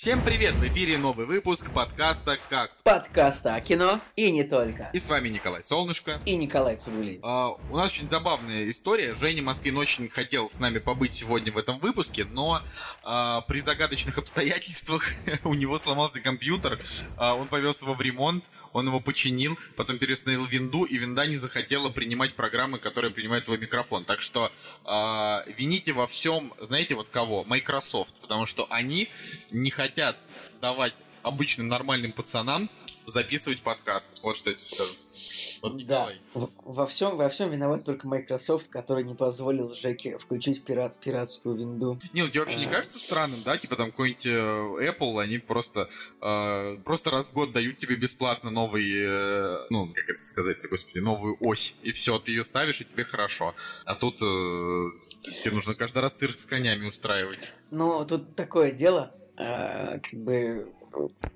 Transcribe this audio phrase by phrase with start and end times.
[0.00, 0.54] Всем привет!
[0.54, 2.70] В эфире новый выпуск подкаста «Как?».
[2.84, 4.88] Подкаста о кино и не только.
[4.94, 6.22] И с вами Николай Солнышко.
[6.24, 7.20] И Николай Цугулин.
[7.22, 9.14] А, у нас очень забавная история.
[9.14, 12.62] Женя Москвин очень хотел с нами побыть сегодня в этом выпуске, но
[13.02, 15.04] а, при загадочных обстоятельствах
[15.44, 16.80] у него сломался компьютер,
[17.18, 21.36] а, он повез его в ремонт, он его починил, потом переустановил винду, и винда не
[21.36, 24.04] захотела принимать программы, которые принимают твой микрофон.
[24.04, 24.52] Так что
[24.84, 27.44] а, вините во всем, знаете, вот кого?
[27.44, 29.08] Microsoft, потому что они
[29.50, 30.16] не хотят
[30.60, 32.70] давать обычным нормальным пацанам
[33.10, 34.08] записывать подкаст.
[34.22, 34.90] Вот что я тебе скажу.
[35.62, 40.64] Вот Да, в- во всем, во всем виноват только Microsoft, который не позволил Жеке включить
[40.64, 42.00] пират, пиратскую винду.
[42.14, 42.70] Не, ну тебе вообще не А.
[42.70, 43.58] кажется странным, да?
[43.58, 44.30] Типа там какой-нибудь э,
[44.90, 45.90] Apple, они просто,
[46.22, 50.98] э, просто раз в год дают тебе бесплатно новый, э, ну, как это сказать-то, господи,
[51.00, 51.74] новую ось.
[51.82, 53.54] И все, ты ее ставишь, и тебе хорошо.
[53.84, 54.24] А тут э,
[55.42, 57.52] тебе нужно каждый раз цирк с конями устраивать.
[57.70, 60.72] Но тут такое дело, э, как бы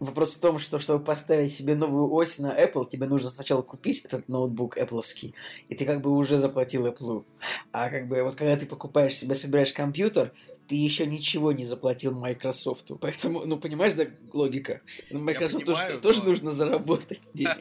[0.01, 4.05] вопрос в том, что чтобы поставить себе новую ось на Apple, тебе нужно сначала купить
[4.05, 5.35] этот ноутбук Apple'овский,
[5.69, 7.25] и ты как бы уже заплатил Apple.
[7.73, 10.33] А как бы вот когда ты покупаешь себе, собираешь компьютер,
[10.67, 12.91] ты еще ничего не заплатил Microsoft.
[13.01, 14.81] Поэтому, ну, понимаешь, да, логика?
[15.11, 17.57] Microsoft тоже, понимаю, тоже но- нужно заработать денег.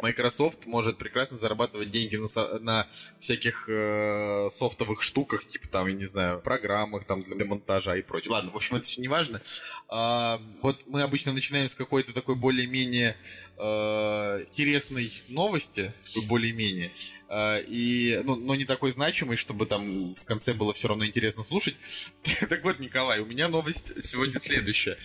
[0.00, 6.06] Microsoft может прекрасно зарабатывать деньги на, на всяких э, софтовых штуках, типа там, я не
[6.06, 8.32] знаю, программах там для монтажа и прочее.
[8.32, 9.42] Ладно, в общем, это все не важно.
[9.88, 13.16] А, вот мы обычно начинаем с какой-то такой более-менее
[13.58, 15.92] э, интересной новости,
[16.26, 16.92] более-менее,
[17.28, 21.44] э, и, ну, но не такой значимой, чтобы там в конце было все равно интересно
[21.44, 21.76] слушать.
[22.48, 24.98] Так вот, Николай, у меня новость сегодня следующая.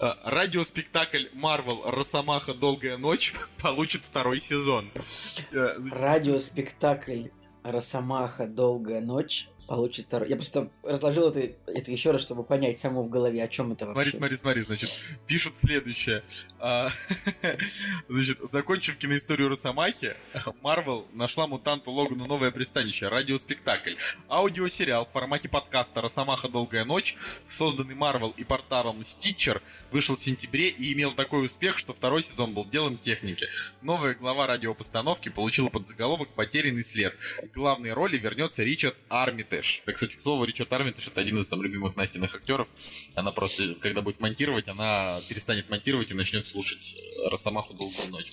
[0.00, 4.90] Э, Радиоспектакль Marvel Росомаха Долгая ночь получит второй сезон.
[5.52, 7.28] Э, Радиоспектакль
[7.62, 10.28] Росомаха Долгая ночь получит второй.
[10.28, 13.84] Я просто разложил это, это еще раз, чтобы понять саму в голове, о чем это
[13.84, 14.16] Смотри, вообще.
[14.16, 16.24] смотри, смотри, значит, пишут следующее.
[16.58, 16.90] А,
[18.08, 20.16] Значит, закончив киноисторию Росомахи,
[20.62, 23.94] Марвел нашла мутанту Логану новое пристанище, радиоспектакль.
[24.28, 26.48] Аудиосериал в формате подкаста «Росомаха.
[26.48, 27.16] Долгая ночь»,
[27.50, 29.60] созданный Марвел и порталом Stitcher,
[29.90, 33.48] вышел в сентябре и имел такой успех, что второй сезон был делом техники.
[33.82, 37.14] Новая глава радиопостановки получила подзаголовок «Потерянный след».
[37.42, 38.96] В главной роли вернется Ричард
[39.58, 39.82] Армитеж.
[39.86, 42.68] Да, кстати, к слову, Ричард Армитеж это один из там любимых Настиных актеров.
[43.14, 48.32] Она просто, когда будет монтировать, она перестанет монтировать и начнет слушать э, Росомаху долгую ночь.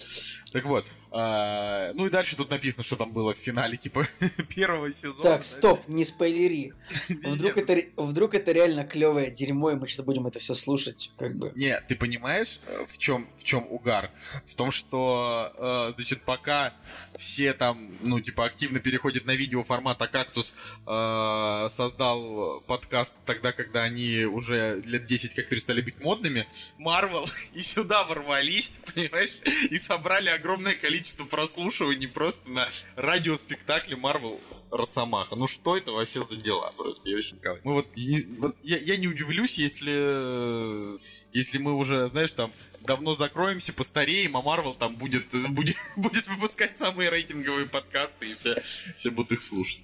[0.52, 0.86] Так вот,
[1.18, 4.06] а, ну и дальше тут написано, что там было в финале, типа,
[4.54, 5.24] первого сезона.
[5.24, 6.74] Так, стоп, не спойлери.
[7.08, 11.38] Вдруг это, вдруг это реально клевое дерьмо, и мы сейчас будем это все слушать, как
[11.38, 11.54] бы.
[11.56, 14.12] Не, ты понимаешь, э, в чем в чем угар?
[14.46, 16.74] В том, что, э, значит, пока
[17.18, 23.84] все там, ну, типа, активно переходят на видео формата кактус э, создал подкаст тогда, когда
[23.84, 26.46] они уже лет 10 как перестали быть модными,
[26.78, 29.32] Марвел и сюда ворвались, понимаешь,
[29.70, 34.40] и собрали огромное количество прослушиваний просто на радиоспектакле Марвел
[34.72, 35.36] Росомаха.
[35.36, 36.72] Ну что это вообще за дела?
[36.78, 37.38] Просто я очень.
[37.64, 40.96] Мы вот, и не- вот я, я не удивлюсь, если
[41.34, 42.52] если мы уже, знаешь, там
[42.82, 48.62] давно закроемся, постареем, а Марвел там будет, будет, будет выпускать самые рейтинговые подкасты, и все,
[48.98, 49.82] все будут их слушать.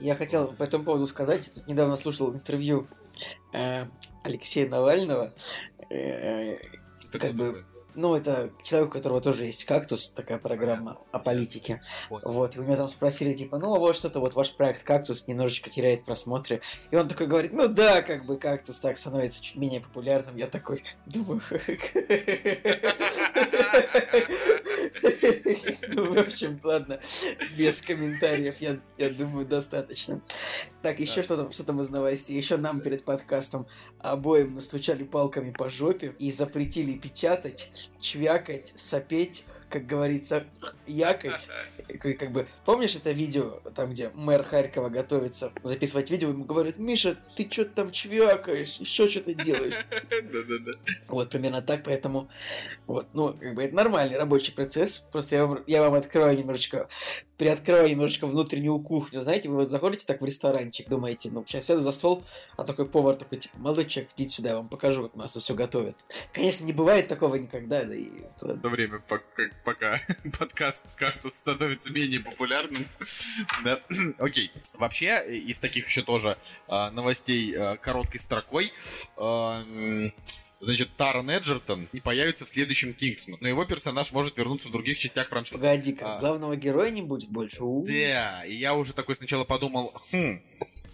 [0.00, 2.86] Я хотел по этому поводу сказать, тут недавно слушал интервью
[3.52, 3.86] э,
[4.22, 5.34] Алексея Навального.
[5.90, 6.56] Э,
[7.10, 7.64] Как бы-?
[7.94, 11.80] Ну, это человек, у которого тоже есть «Кактус», такая программа о политике.
[12.08, 12.30] Понял.
[12.30, 15.70] Вот, и у меня там спросили, типа, ну, вот что-то, вот ваш проект «Кактус» немножечко
[15.70, 16.60] теряет просмотры.
[16.90, 20.36] И он такой говорит, ну да, как бы «Кактус» так становится чуть менее популярным.
[20.36, 21.40] Я такой думаю...
[25.88, 27.00] Ну, в общем, ладно,
[27.56, 30.22] без комментариев, я, я думаю, достаточно.
[30.80, 31.22] Так, еще Да.
[31.22, 32.36] что там, что там из новостей?
[32.36, 33.66] Еще нам перед подкастом
[33.98, 37.70] обоим настучали палками по жопе и запретили печатать,
[38.00, 40.44] чвякать, сопеть, как говорится,
[40.86, 41.48] якать.
[41.98, 46.78] Как, как бы, помнишь это видео, там, где мэр Харькова готовится записывать видео, ему говорят,
[46.78, 49.74] Миша, ты что там чвякаешь, еще что-то делаешь.
[50.10, 50.72] Да-да-да.
[51.08, 52.28] Вот примерно так, поэтому
[52.86, 54.98] вот, ну, как бы это нормальный рабочий процесс.
[54.98, 56.88] Просто я вам, я вам открою немножечко,
[57.38, 59.22] приоткрою немножечко внутреннюю кухню.
[59.22, 62.22] Знаете, вы вот заходите так в ресторанчик, думаете, ну, сейчас сяду за стол,
[62.56, 65.32] а такой повар такой, типа, молодой человек, идите сюда, я вам покажу, как у нас
[65.32, 65.96] тут все готовят.
[66.32, 68.10] Конечно, не бывает такого никогда, да и...
[68.40, 69.24] В то время, пока,
[69.62, 70.00] пока
[70.38, 72.86] подкаст «Кактус» становится менее популярным.
[73.64, 73.80] Да.
[74.18, 74.50] Окей.
[74.74, 76.36] Вообще, э, из таких еще тоже
[76.68, 78.72] а, новостей а, короткой строкой,
[79.16, 80.12] м,
[80.64, 84.96] Значит, Таран Эджертон не появится в следующем Кингсман, но его персонаж может вернуться в других
[84.96, 85.56] частях франшизы.
[85.56, 86.20] Погоди-ка, А.
[86.20, 87.64] главного героя не будет больше?
[87.64, 87.84] У.
[87.84, 90.40] Да, и я уже такой сначала подумал, хм,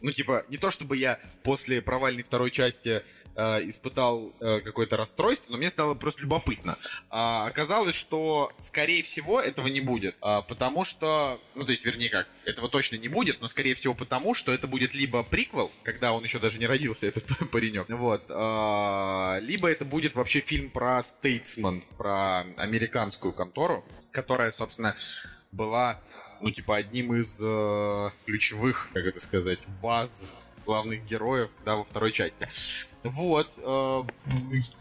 [0.01, 3.03] Ну, типа, не то чтобы я после провальной второй части
[3.35, 6.77] э, испытал э, какое-то расстройство, но мне стало просто любопытно.
[7.11, 10.17] А, оказалось, что, скорее всего, этого не будет.
[10.21, 13.95] А, потому что, ну, то есть, вернее как, этого точно не будет, но, скорее всего,
[13.95, 18.25] потому что это будет либо приквел, когда он еще даже не родился, этот паренек, вот,
[18.29, 24.97] а, либо это будет вообще фильм про Стейтсман, про американскую контору, которая, собственно,
[25.53, 26.01] была
[26.41, 30.31] ну, типа, одним из э, ключевых, как это сказать, баз
[30.69, 32.47] главных героев, да, во второй части.
[33.03, 33.51] Вот.
[33.59, 34.03] Э,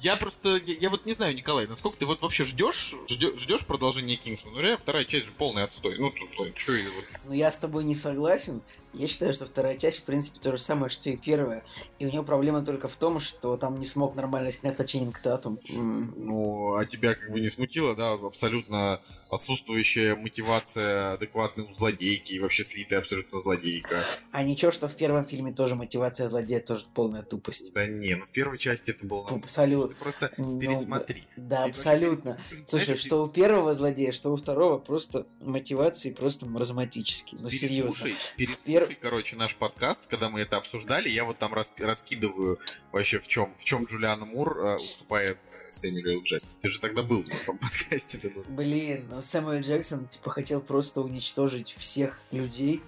[0.01, 4.17] я просто, я, я вот не знаю, Николай, насколько ты вот вообще ждешь, ждешь, продолжения
[4.17, 4.57] Кингсмана?
[4.57, 5.97] Ну, реально, вторая часть же полный отстой.
[5.97, 7.05] Ну, тут, ну, что вот.
[7.27, 8.61] Ну, я с тобой не согласен.
[8.93, 11.63] Я считаю, что вторая часть, в принципе, то же самое, что и первая.
[11.99, 15.59] И у него проблема только в том, что там не смог нормально сняться Ченнинг Татум.
[15.69, 22.39] Ну, а тебя как бы не смутило, да, абсолютно отсутствующая мотивация адекватной у злодейки и
[22.39, 24.05] вообще слитая абсолютно злодейка.
[24.31, 27.73] А ничего, что в первом фильме тоже мотивация злодея тоже полная тупость.
[27.73, 29.27] Да не, ну в первой части это было...
[29.27, 29.95] Абсолютно.
[29.95, 31.23] Просто ну, пересмотри.
[31.35, 32.39] Да, абсолютно.
[32.65, 37.39] Слушай, что у первого злодея, что у второго просто мотивации просто маразматические.
[37.41, 38.09] Ну, серьезно.
[38.35, 42.59] Переслушай, короче, наш подкаст, когда мы это обсуждали, я вот там раскидываю
[42.91, 45.37] вообще в чем, в чем Джулиана Мур э, уступает
[45.69, 46.49] Сэмюэл Джексон.
[46.61, 48.19] Ты же тогда был в том подкасте.
[48.47, 52.81] Блин, ну Сэмюэл Джексон типа хотел просто уничтожить всех людей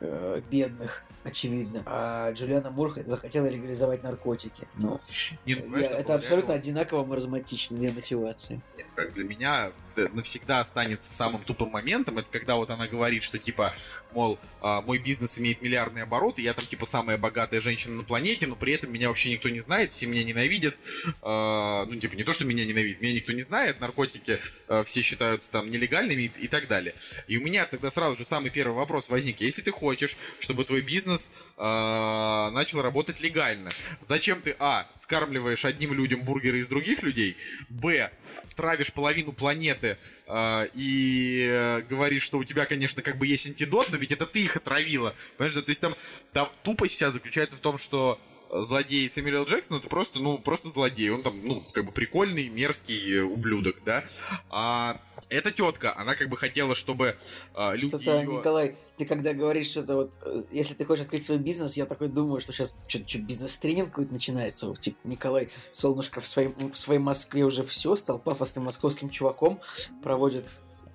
[0.00, 1.82] э, бедных очевидно.
[1.86, 4.66] А Джулиана Мур захотела легализовать наркотики.
[4.76, 5.00] Ну,
[5.46, 8.60] не, ну я, это абсолютно одинаково маразматичные мотивации.
[8.94, 13.74] Как для меня навсегда останется самым тупым моментом, это когда вот она говорит, что типа,
[14.12, 18.46] мол, а, мой бизнес имеет миллиардные обороты, я там типа самая богатая женщина на планете,
[18.46, 20.76] но при этом меня вообще никто не знает, все меня ненавидят.
[21.22, 25.02] А, ну, типа, не то, что меня ненавидят, меня никто не знает, наркотики а, все
[25.02, 26.94] считаются там нелегальными и так далее.
[27.28, 29.40] И у меня тогда сразу же самый первый вопрос возник.
[29.40, 31.13] Если ты хочешь, чтобы твой бизнес
[31.56, 33.70] начал работать легально,
[34.00, 37.36] зачем ты, а, скармливаешь одним людям бургеры из других людей,
[37.68, 38.10] б,
[38.54, 43.90] травишь половину планеты э, и э, говоришь, что у тебя, конечно, как бы есть антидот,
[43.90, 45.14] но ведь это ты их отравила.
[45.36, 45.96] Понимаешь, то есть там,
[46.32, 48.20] там тупость вся заключается в том, что
[48.50, 51.10] злодей Сэмюэл Джексон это просто, ну, просто злодей.
[51.10, 54.04] Он там, ну, как бы прикольный, мерзкий ублюдок, да.
[54.50, 57.16] А эта тетка, она как бы хотела, чтобы
[57.54, 58.26] э, люди Что-то, ее...
[58.26, 62.08] Николай, ты когда говоришь что-то вот, э, если ты хочешь открыть свой бизнес, я такой
[62.08, 64.68] думаю, что сейчас что-то бизнес-тренинг какой-то начинается.
[64.68, 69.60] Вот, типа, Николай Солнышко в, своей, в своей Москве уже все, стал пафосным московским чуваком,
[70.02, 70.46] проводит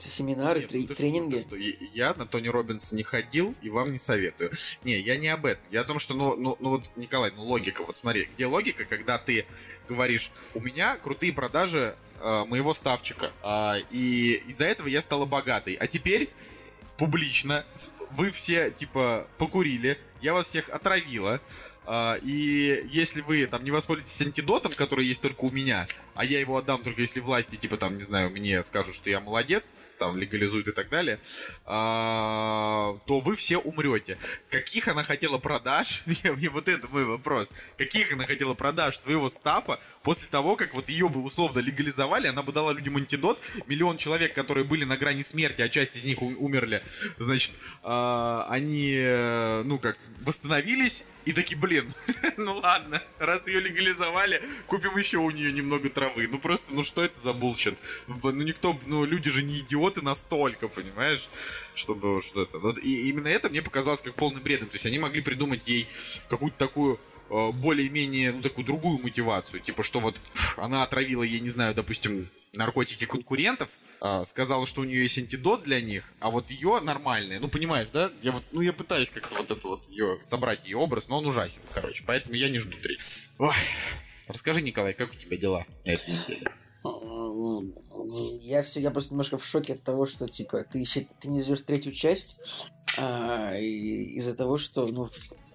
[0.08, 1.40] семинары, Нет, ну, тренинги.
[1.40, 4.52] Что, что, я на Тони Робинс не ходил и вам не советую.
[4.84, 5.64] Не, я не об этом.
[5.72, 8.86] Я о том, что, ну, ну, ну вот, Николай, ну логика, вот смотри, где логика,
[8.86, 9.46] когда ты
[9.88, 15.74] говоришь, у меня крутые продажи э, моего ставчика, э, и из-за этого я стала богатой,
[15.74, 16.30] а теперь
[16.98, 17.66] публично
[18.12, 21.42] вы все, типа, покурили, я вас всех отравила,
[21.90, 26.40] Uh, и если вы там не воспользуетесь антидотом, который есть только у меня, а я
[26.40, 30.18] его отдам только если власти, типа там, не знаю, мне скажут, что я молодец, там
[30.18, 31.20] легализуют и так далее,
[31.66, 34.18] а, то вы все умрете.
[34.50, 36.02] Каких она хотела продаж?
[36.06, 37.50] Мне вот это мой вопрос.
[37.78, 42.28] Каких она хотела продаж своего stuff а после того, как вот ее бы условно легализовали,
[42.28, 46.04] она бы дала людям антидот, миллион человек, которые были на грани смерти, а часть из
[46.04, 46.82] них умерли,
[47.18, 47.54] значит,
[47.84, 51.94] а, они, э, ну как, восстановились и такие, блин,
[52.38, 56.28] ну ладно, раз ее легализовали, купим еще у нее немного травы.
[56.28, 57.78] Ну просто, ну что это за bullshit?
[58.08, 61.30] Ну никто, ну люди же не идиоты настолько, понимаешь,
[61.76, 62.60] чтобы что-то.
[62.60, 64.70] Вот, и именно это мне показалось как полным бредом.
[64.70, 65.88] То есть они могли придумать ей
[66.30, 69.60] какую-то такую Э, более-менее, ну, такую другую мотивацию.
[69.60, 70.20] Типа, что вот
[70.58, 73.70] она отравила, я не знаю, допустим, наркотики конкурентов,
[74.02, 77.40] э, сказала, что у нее есть антидот для них, а вот ее нормальная.
[77.40, 78.12] Ну, понимаешь, да?
[78.24, 81.28] Я вот, ну, я пытаюсь как-то вот это вот ее собрать ее образ, но он
[81.28, 82.04] ужасен, короче.
[82.06, 82.98] Поэтому я не жду три.
[84.28, 86.52] Расскажи, Николай, как у тебя дела на этой неделе?
[88.42, 90.84] Я все, я просто немножко в шоке от того, что типа ты,
[91.20, 92.38] ты не ждешь третью часть
[92.98, 95.10] а, из-за того, что ну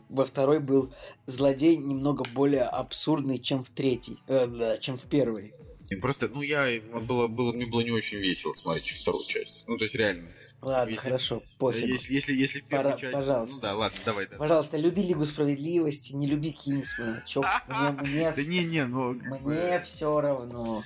[0.08, 0.92] во второй был
[1.26, 5.54] злодей немного более абсурдный, чем в третий, э, чем в первый.
[6.00, 9.64] Просто, ну, я, было, было, мне было не очень весело смотреть вторую часть.
[9.66, 10.28] Ну, то есть, реально.
[10.64, 11.88] Ладно, если, хорошо, пофиг.
[11.88, 13.12] Если, если, если в Пора, часть...
[13.12, 13.56] Пожалуйста.
[13.56, 14.26] Ну да, ладно, давай.
[14.26, 14.36] Да.
[14.36, 17.22] Пожалуйста, люби Лигу Справедливости, не люби Кингсмана.
[17.26, 19.12] Чё, мне, мне, да не, не, ну...
[19.12, 20.82] Мне все равно.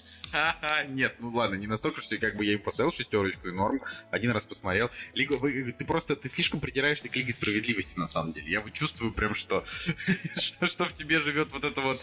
[0.89, 3.81] Нет, ну ладно, не настолько, что как бы я ему поставил шестерочку и норм,
[4.11, 4.91] один раз посмотрел.
[5.15, 8.51] Лига, вы, ты просто, ты слишком придираешься к Лиге Справедливости, на самом деле.
[8.51, 9.65] Я вот чувствую прям, что,
[10.37, 12.01] что, что в тебе живет вот это вот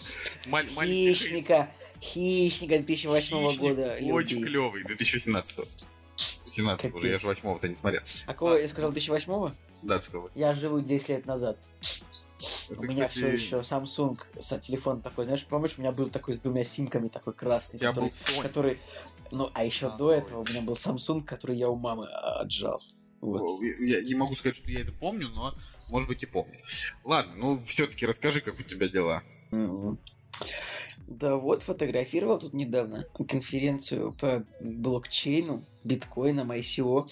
[0.47, 1.69] маль, Хищника,
[2.01, 3.97] хищника 2008 Хищник года.
[4.01, 8.01] Очень клевый, 2017 17 уже, я же 8 то не смотрел.
[8.25, 9.51] А кого, а, я сказал 2008
[9.83, 10.29] Да, ты сказал.
[10.35, 11.57] Я живу 10 лет назад.
[12.69, 16.41] у меня все еще Samsung с телефон такой, знаешь, помнишь, у меня был такой с
[16.41, 18.79] двумя симками, такой красный, который, который,
[19.31, 20.17] ну, а еще а, до ой.
[20.17, 22.81] этого у меня был Samsung, который я у мамы отжал.
[23.21, 23.61] Вот.
[23.79, 25.55] Я не могу сказать, что я это помню, но,
[25.89, 26.59] может быть, и помню.
[27.03, 29.23] Ладно, ну, все-таки расскажи, как у тебя дела.
[29.51, 29.97] Mm-hmm.
[31.07, 37.07] Да вот, фотографировал тут недавно конференцию по блокчейну, биткоинам, ICO.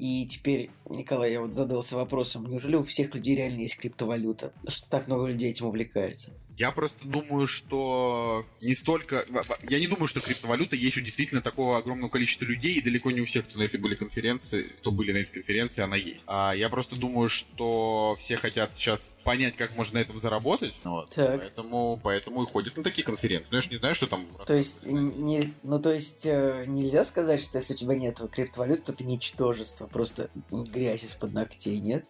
[0.00, 4.50] И теперь, Николай, я вот задался вопросом, неужели у всех людей реально есть криптовалюта?
[4.66, 6.32] Что так много людей этим увлекается?
[6.56, 9.26] Я просто думаю, что не столько...
[9.68, 13.20] Я не думаю, что криптовалюта есть у действительно такого огромного количества людей, и далеко не
[13.20, 16.24] у всех, кто на этой были конференции, кто были на этой конференции, она есть.
[16.26, 20.72] А я просто думаю, что все хотят сейчас понять, как можно на этом заработать.
[20.82, 21.10] Вот.
[21.10, 21.40] Так.
[21.40, 23.48] Поэтому, поэтому и ходят на такие конференции.
[23.50, 24.26] Ну, я же не знаю, что там...
[24.46, 28.80] То есть, не, ну, то есть, э, нельзя сказать, что если у тебя нет криптовалюты,
[28.80, 32.04] то ты ничтожество просто грязь из-под ногтей, нет?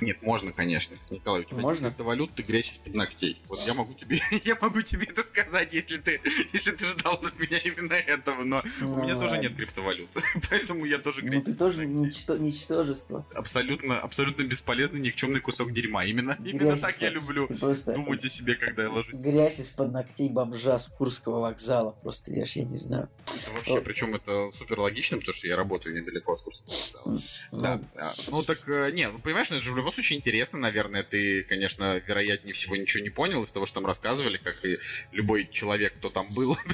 [0.00, 0.96] Нет, можно, конечно.
[1.10, 1.94] Николай, у тебя можно?
[1.98, 3.40] валют, ты грязь из-под ногтей.
[3.48, 6.20] Вот я могу тебе, я могу тебе это сказать, если ты,
[6.52, 9.28] если ты ждал от меня именно этого, но ну, у меня ладно.
[9.28, 10.20] тоже нет криптовалюты,
[10.50, 11.44] поэтому я тоже грязь.
[11.46, 13.26] Ну ты тоже ничто, ничтожество.
[13.34, 16.04] Абсолютно, абсолютно бесполезный, никчемный кусок дерьма.
[16.04, 19.14] Именно, грязь именно так я люблю думать о себе, когда я ложусь.
[19.14, 21.92] Грязь из-под ногтей бомжа с Курского вокзала.
[22.02, 23.08] Просто я ж я не знаю.
[23.26, 27.20] Это вообще, причем это супер логично, потому что я работаю недалеко от Курского вокзала.
[27.52, 27.80] Да.
[27.96, 31.02] А, ну так э, не, ну понимаешь, ну, это же в любом случае интересно, наверное.
[31.02, 34.78] Ты, конечно, вероятнее всего ничего не понял из того, что там рассказывали, как и
[35.12, 36.56] любой человек, кто там был.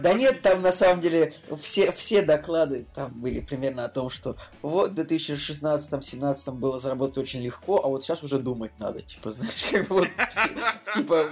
[0.00, 4.36] Да нет, там на самом деле все, все доклады там были примерно о том, что
[4.60, 9.64] вот в 2016-2017 было заработать очень легко, а вот сейчас уже думать надо, типа, знаешь,
[9.70, 10.48] как бы вот все,
[10.92, 11.30] типа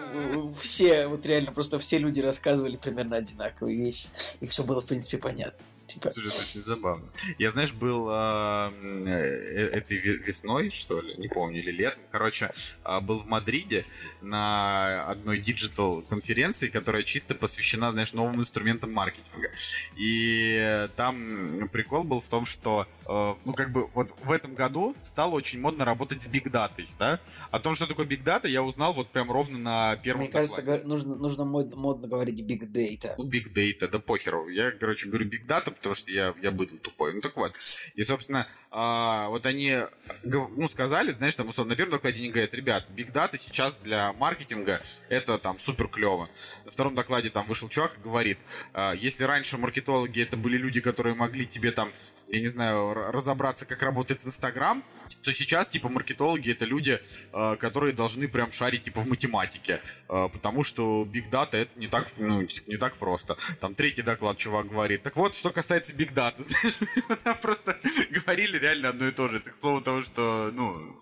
[0.61, 4.09] все, вот реально просто все люди рассказывали примерно одинаковые вещи,
[4.41, 5.65] и все было, в принципе, понятно.
[5.91, 6.11] Типа...
[6.11, 7.09] Слушай, это очень забавно.
[7.39, 12.53] Я, знаешь, был а, э, этой весной, что ли, не помню, или летом, короче,
[12.85, 13.85] а, был в Мадриде
[14.21, 19.51] на одной digital конференции, которая чисто посвящена, знаешь, новым инструментам маркетинга.
[19.97, 24.95] И там прикол был в том, что, э, ну, как бы, вот в этом году
[25.03, 27.19] стало очень модно работать с бигдатой, да?
[27.51, 31.17] О том, что такое бигдата, я узнал вот прям ровно на первом Мне кажется, нужно,
[31.17, 33.15] нужно модно говорить big data.
[33.19, 34.49] Ну, big data, да похеру.
[34.49, 37.15] Я, короче, говорю big data, потому что я, я быдл тупой.
[37.15, 37.55] Ну так вот.
[37.95, 39.79] И, собственно, а, вот они
[40.23, 44.13] ну, сказали, знаешь, там, условно, на первом докладе они говорят, ребят, биг дата сейчас для
[44.13, 46.29] маркетинга это там супер клево.
[46.65, 48.39] На втором докладе там вышел чувак и говорит,
[48.73, 51.93] а, если раньше маркетологи это были люди, которые могли тебе там
[52.33, 54.85] я не знаю, разобраться, как работает Инстаграм,
[55.23, 57.01] то сейчас, типа, маркетологи— это люди,
[57.33, 61.89] э, которые должны прям шарить, типа, в математике, э, потому что Big Data— это не
[61.89, 63.37] так, ну, не так просто.
[63.61, 65.03] Там третий доклад чувак говорит.
[65.03, 67.79] Так вот, что касается Big Data, знаешь, просто
[68.11, 69.39] говорили реально одно и то же.
[69.39, 71.01] Это к слову того, что, ну,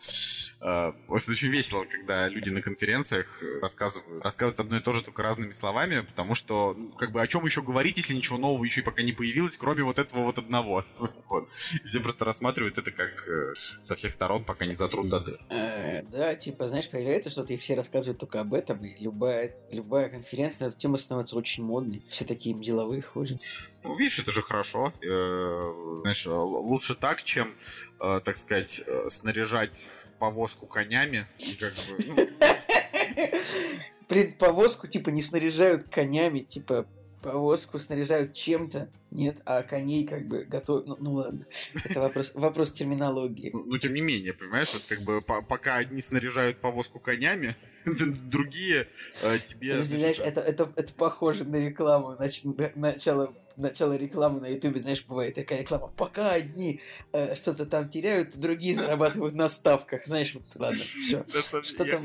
[0.61, 3.27] э, очень весело, когда люди на конференциях
[3.61, 7.27] рассказывают, рассказывают одно и то же, только разными словами, потому что, ну, как бы, о
[7.27, 10.39] чем еще говорить, если ничего нового еще и пока не появилось, кроме вот этого вот
[10.39, 10.85] одного.
[11.29, 11.49] Вот.
[11.87, 15.41] все просто рассматривают это как э, со всех сторон, пока не затрут до дыр.
[15.51, 20.09] Э, да, типа, знаешь, появляется что-то, и все рассказывают только об этом, и любая, любая
[20.09, 22.03] конференция на эту тему становится очень модной.
[22.09, 23.41] Все такие деловые ходят.
[23.85, 24.93] Ну, видишь, это же хорошо.
[25.03, 27.55] Э, знаешь, лучше так, чем,
[28.01, 29.83] э, так сказать, э, снаряжать
[30.19, 31.27] повозку конями.
[31.61, 32.29] Как бы, ну...
[34.09, 36.87] Блин, повозку, типа, не снаряжают конями, типа,
[37.23, 40.87] повозку снаряжают чем-то, нет, а коней как бы готовят.
[40.87, 41.45] Ну, ну ладно,
[41.85, 43.51] это вопрос, вопрос терминологии.
[43.53, 47.57] Ну, ну, тем не менее, понимаешь, вот как бы по пока одни снаряжают повозку конями,
[47.85, 48.89] другие
[49.23, 49.75] э, тебе...
[49.75, 52.43] Ты знаешь, это, это, это похоже на рекламу, нач,
[52.75, 55.89] начало начало рекламы на Ютубе, знаешь, бывает такая реклама.
[55.97, 56.81] Пока одни
[57.13, 60.07] э, что-то там теряют, другие зарабатывают на ставках.
[60.07, 61.25] Знаешь, вот ладно, все.
[61.63, 62.03] Что там?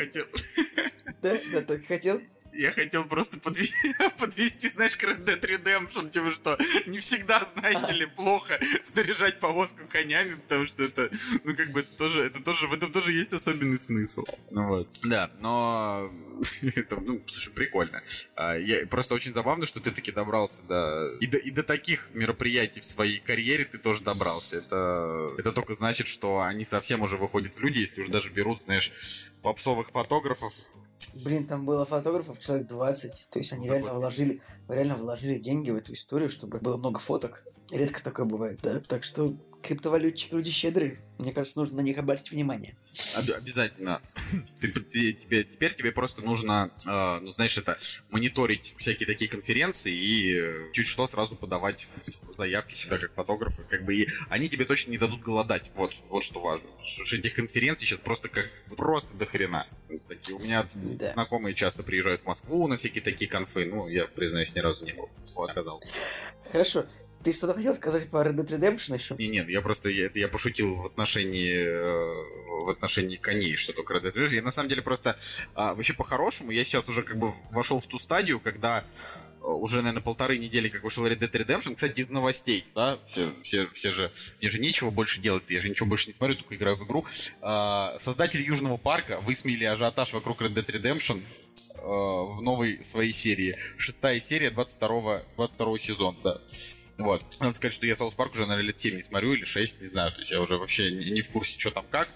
[1.21, 2.19] Да, да, так хотел?
[2.53, 7.93] Я хотел просто подвести, подвести знаешь, к Red Dead Redemption, типа что, не всегда, знаете
[7.93, 8.59] ли, плохо
[8.91, 11.09] снаряжать повозку конями, потому что это,
[11.43, 14.23] ну, как бы, это тоже, это тоже, в этом тоже есть особенный смысл.
[14.51, 14.89] Ну вот.
[15.03, 16.11] Да, но
[16.61, 18.03] это, ну, слушай, прикольно.
[18.35, 21.15] А, я, просто очень забавно, что ты таки добрался до...
[21.19, 21.37] И, до...
[21.37, 24.57] и до таких мероприятий в своей карьере ты тоже добрался.
[24.57, 28.61] Это, это только значит, что они совсем уже выходят в люди, если уже даже берут,
[28.63, 28.91] знаешь,
[29.41, 30.53] попсовых фотографов,
[31.13, 33.27] Блин, там было фотографов человек 20.
[33.29, 36.99] То есть они ну, реально вложили, реально вложили деньги в эту историю, чтобы было много
[36.99, 37.43] фоток.
[37.71, 38.79] Редко такое бывает, да?
[38.79, 40.99] Так что криптовалютчики люди щедрые.
[41.17, 42.75] Мне кажется, нужно на них обратить внимание.
[43.15, 44.01] Об- обязательно.
[44.61, 47.77] Ты, ты- тебе, теперь тебе просто нужно, э, ну, знаешь, это
[48.09, 51.87] мониторить всякие такие конференции и э, чуть что сразу подавать
[52.31, 53.63] заявки себя как фотографы.
[53.63, 55.71] Как бы и они тебе точно не дадут голодать.
[55.75, 56.67] Вот, вот что важно.
[56.67, 59.67] Потому что этих конференций сейчас просто как просто до хрена.
[59.89, 60.35] Вот такие.
[60.37, 61.13] У меня Да.
[61.13, 63.65] знакомые часто приезжают в Москву на всякие такие конфы.
[63.65, 65.09] Ну, я, признаюсь, ни разу не был.
[65.35, 65.81] Вот, сказал.
[66.51, 66.85] Хорошо.
[67.23, 69.15] Ты что-то хотел сказать по Red Dead Redemption еще?
[69.15, 73.73] Не, нет, я просто я, это я пошутил в отношении э, в отношении коней, что
[73.73, 74.35] только Red Dead Redemption.
[74.35, 75.17] Я на самом деле просто
[75.55, 78.83] а, вообще по-хорошему, я сейчас уже как бы вошел в ту стадию, когда
[79.41, 83.33] э, уже, наверное, полторы недели, как вышел Red Dead Redemption, кстати, из новостей, да, все,
[83.41, 84.11] все, все же,
[84.41, 87.05] мне же нечего больше делать, я же ничего больше не смотрю, только играю в игру.
[87.41, 91.23] А, создатели Южного парка высмеяли ажиотаж вокруг Red Dead Redemption
[91.75, 93.57] э, в новой своей серии.
[93.77, 96.41] Шестая серия 22, 22 сезона, да.
[96.97, 97.23] Вот.
[97.39, 99.87] Надо сказать, что я South Park уже, наверное, лет 7 не смотрю, или 6, не
[99.87, 100.11] знаю.
[100.11, 102.09] То есть я уже вообще не, в курсе, что там как.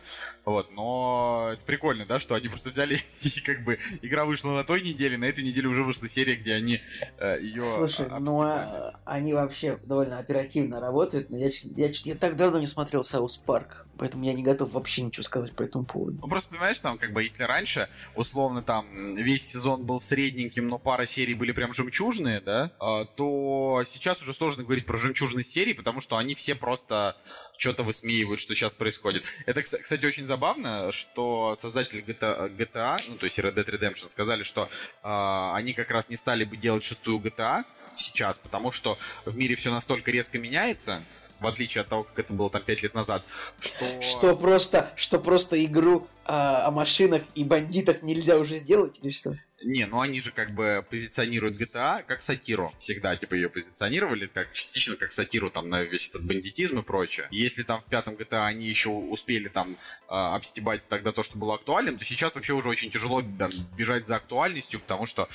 [0.47, 4.63] Вот, но это прикольно, да, что они просто взяли и как бы игра вышла на
[4.63, 6.79] той неделе, на этой неделе уже вышла серия, где они
[7.17, 7.63] э, ее...
[7.65, 12.61] Слушай, ну а, они вообще довольно оперативно работают, но я, я, чё- я так давно
[12.61, 16.17] не смотрел South Park, поэтому я не готов вообще ничего сказать по этому поводу.
[16.21, 20.79] Ну, просто понимаешь, там, как бы, если раньше, условно, там, весь сезон был средненьким, но
[20.79, 25.73] пара серий были прям жемчужные, да, а, то сейчас уже сложно говорить про жемчужные серии,
[25.73, 27.17] потому что они все просто
[27.57, 29.23] что-то высмеивают, что сейчас происходит.
[29.45, 34.09] Это, кс- кстати, очень забавно, что создатели GTA, GTA, ну, то есть Red Dead Redemption,
[34.09, 34.69] сказали, что
[35.03, 39.55] а, они как раз не стали бы делать шестую GTA сейчас, потому что в мире
[39.55, 41.03] все настолько резко меняется,
[41.39, 43.23] в отличие от того, как это было там 5 лет назад,
[43.61, 44.01] что...
[44.01, 49.33] Что просто, что просто игру а, о машинах и бандитах нельзя уже сделать или что?
[49.63, 52.71] Не, ну они же как бы позиционируют GTA как сатиру.
[52.79, 57.27] Всегда, типа, ее позиционировали, как частично как сатиру там на весь этот бандитизм и прочее.
[57.31, 59.77] Если там в пятом GTA они еще успели там
[60.07, 64.05] а, обстебать тогда то, что было актуальным, то сейчас вообще уже очень тяжело да, бежать
[64.05, 65.27] за актуальностью, потому что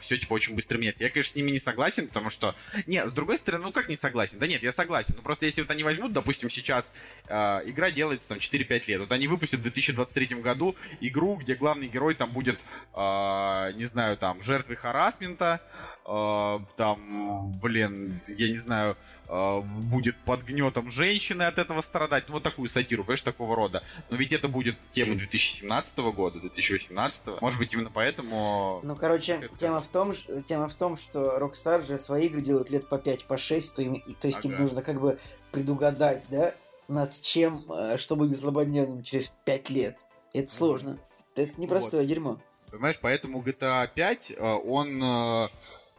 [0.00, 1.02] все типа очень быстро меняется.
[1.02, 2.54] Я, конечно, с ними не согласен, потому что...
[2.86, 4.38] Не, с другой стороны, ну как не согласен?
[4.38, 5.14] Да нет, я согласен.
[5.16, 6.92] Ну просто если вот они возьмут, допустим, сейчас
[7.26, 9.00] э, игра делается там 4-5 лет.
[9.00, 12.60] Вот они выпустят в 2023 году игру, где главный герой там будет,
[12.94, 15.60] э, не знаю, там, жертвой харасмента,
[16.04, 22.24] э, там, блин, я не знаю, э, будет под гнетом женщины от этого страдать.
[22.28, 23.82] Ну вот такую сатиру, конечно, такого рода.
[24.10, 27.40] Но ведь это будет тема 2017 года, 2018.
[27.40, 28.80] Может быть, именно поэтому...
[28.82, 30.12] Ну, короче, тема в, том,
[30.44, 33.82] тема в том, что Rockstar же свои игры делают лет по 5, по 6, то,
[33.82, 34.62] им, то есть им Ага.
[34.62, 35.18] нужно как бы
[35.50, 36.54] предугадать, да,
[36.88, 39.96] над чем, э, что будет злободневным через 5 лет.
[40.32, 40.98] Это сложно.
[41.36, 42.40] Это непростое дерьмо.
[42.70, 45.48] Понимаешь, поэтому GTA 5, э, он, э,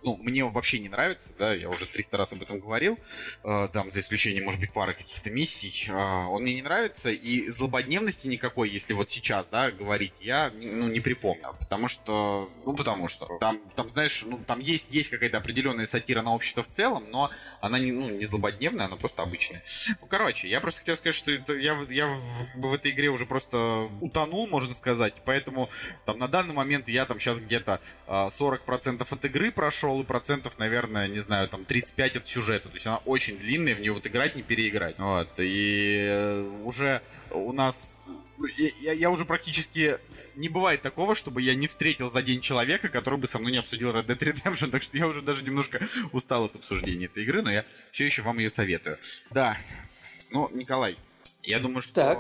[0.04, 3.00] ну, мне вообще не нравится, да, я уже 300 раз об этом говорил,
[3.44, 7.50] э, там, за исключением, может быть, пары каких-то миссий, э, он мне не нравится, и
[7.50, 13.08] злободневности никакой, если вот сейчас, да, говорить, я, ну, не припомню, потому что, ну, потому
[13.08, 17.06] что, там, там, знаешь, ну, там есть, есть какая-то определенная сатира на общество в целом,
[17.10, 19.64] но она не, ну, не злободневная, она просто обычная.
[20.02, 22.92] Ну, короче, я просто хотел сказать, что это, я, я в, как бы в этой
[22.92, 25.70] игре уже просто утонул, можно сказать, поэтому
[26.06, 30.58] там на данный момент я там сейчас где-то а, 40% от игры прошел, и процентов,
[30.60, 32.70] наверное, не знаю, там 35 от сюжета.
[32.70, 34.98] То есть она очень длинная, в нее вот играть не переиграть.
[34.98, 35.30] Вот.
[35.40, 37.02] И э, уже
[37.32, 38.06] у нас...
[38.38, 38.46] ну,
[38.82, 39.98] я- я уже практически...
[40.36, 43.60] Не бывает такого, чтобы я не встретил за день человека, который бы со мной не
[43.60, 45.80] обсудил Red Dead Redemption, так что я уже даже немножко
[46.12, 48.98] устал от обсуждения этой игры, но я все еще вам ее советую.
[49.30, 49.56] Да,
[50.32, 50.98] ну, Николай,
[51.44, 52.20] я думаю, что, Так.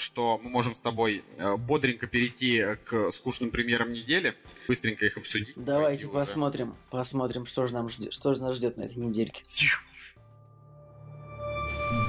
[0.00, 4.34] что мы можем с тобой э, бодренько перейти к скучным примерам недели,
[4.68, 5.52] быстренько их обсудить.
[5.56, 6.14] Давайте Пойти уже.
[6.18, 9.42] посмотрим, посмотрим, что же нам ждет, что же нас ждет на этой недельке.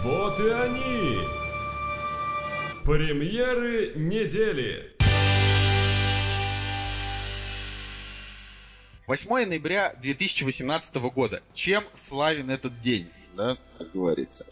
[0.03, 1.19] Вот и они!
[2.85, 4.91] Премьеры недели!
[9.07, 11.41] 8 ноября 2018 года.
[11.53, 14.45] Чем славен этот день, да, как говорится.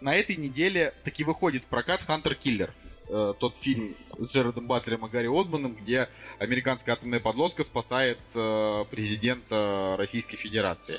[0.00, 2.72] На этой неделе таки выходит в прокат Хантер Киллер.
[3.08, 8.84] Э, Тот фильм с Джерардом Батлером и Гарри Отманом, где американская атомная подлодка спасает э,
[8.90, 10.96] президента Российской Федерации.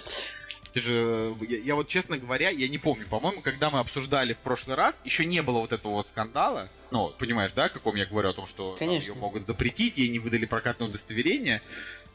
[0.73, 4.39] Ты же, я, я вот честно говоря, я не помню, по-моему, когда мы обсуждали в
[4.39, 6.69] прошлый раз, еще не было вот этого вот скандала.
[6.91, 9.11] Ну, понимаешь, да, о каком я говорю, о том, что Конечно.
[9.11, 11.61] ее могут запретить, ей не выдали прокатное удостоверение.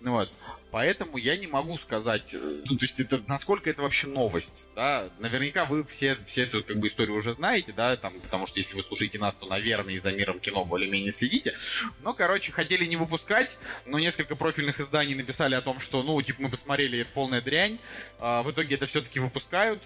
[0.00, 0.32] Ну вот.
[0.72, 5.10] Поэтому я не могу сказать, э, ну, то есть это, насколько это вообще новость, да,
[5.18, 8.74] наверняка вы все, все эту как бы историю уже знаете, да, там, потому что если
[8.74, 11.54] вы слушаете нас, то, наверное, и за миром кино более-менее следите,
[12.00, 16.40] но, короче, хотели не выпускать, но несколько профильных изданий написали о том, что, ну, типа,
[16.40, 17.78] мы посмотрели, это полная дрянь,
[18.18, 19.82] а, в итоге это все-таки выпускают,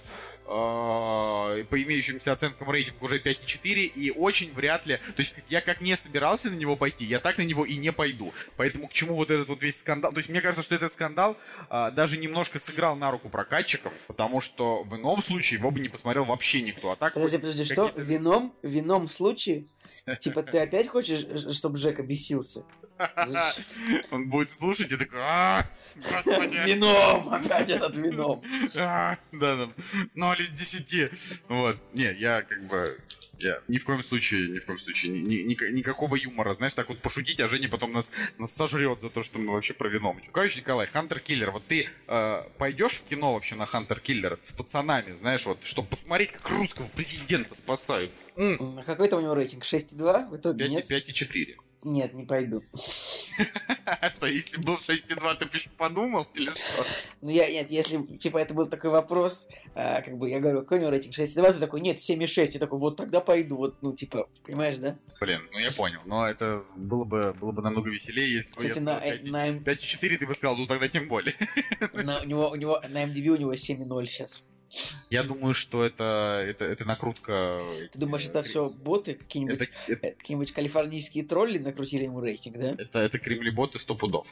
[0.46, 4.96] по имеющимся оценкам рейтинг уже 5,4, и очень вряд ли...
[4.96, 7.92] То есть я как не собирался на него пойти, я так на него и не
[7.92, 8.32] пойду.
[8.56, 10.12] Поэтому к чему вот этот вот весь скандал?
[10.12, 11.37] То есть мне кажется, что этот скандал
[11.70, 15.88] э, даже немножко сыграл на руку прокатчикам, потому что в ином случае его бы не
[15.88, 16.90] посмотрел вообще никто.
[16.90, 17.92] А так Подожди, подожди, что?
[17.96, 18.54] Вином?
[18.62, 19.66] Вином в случае?
[20.20, 22.64] Типа ты опять хочешь, чтобы Джек обесился?
[24.11, 27.28] Он будет слушать и такой, «А, Вином!
[27.28, 28.42] Опять этот вином.
[28.78, 29.70] а, да, да,
[30.37, 31.11] 0 из 10.
[31.49, 32.99] Вот, не, я как бы,
[33.38, 36.75] я ни в коем случае, ни в коем случае, ни- ни- ника- никакого юмора, знаешь,
[36.75, 39.88] так вот пошутить, а Женя потом нас, нас сожрет за то, что мы вообще про
[39.88, 40.16] вино.
[40.33, 44.53] Короче, Николай, Хантер Киллер, вот ты э, пойдешь в кино вообще на Хантер Киллера с
[44.53, 48.12] пацанами, знаешь, вот, чтобы посмотреть, как русского президента спасают?
[48.37, 49.64] М, Какой там у него рейтинг?
[49.64, 50.29] 6,2?
[50.31, 50.88] В итоге 5 нет?
[50.88, 51.57] 5 и 4.
[51.87, 52.64] Нет, не пойду.
[54.16, 56.85] Что, если был 6,2, ты бы ещё подумал или что?
[57.20, 59.46] Ну, я, нет, если, типа, это был такой вопрос,
[59.77, 62.59] а, как бы, я говорю, какой у него рейтинг 6,2, ты такой, нет, 7,6, я
[62.59, 64.99] такой, вот тогда пойду, вот, ну, типа, понимаешь, да?
[65.20, 68.68] Блин, ну я понял, но это было бы, было бы намного веселее, если бы я
[68.68, 69.31] Кстати, на, сказал э, 5,4.
[69.31, 71.35] на, М- 5,4 ты бы сказал, ну тогда тем более.
[71.94, 74.42] на- у него, у него, на MDB у него 7,0 сейчас.
[75.11, 77.61] Я думаю, что это, это, это накрутка...
[77.92, 82.59] Ты думаешь, э, это все боты, какие-нибудь, Это, э, какие-нибудь калифорнийские тролли накрутили ему рейтинг,
[82.59, 82.74] да?
[82.76, 84.26] это, это кремлеботы сто пудов.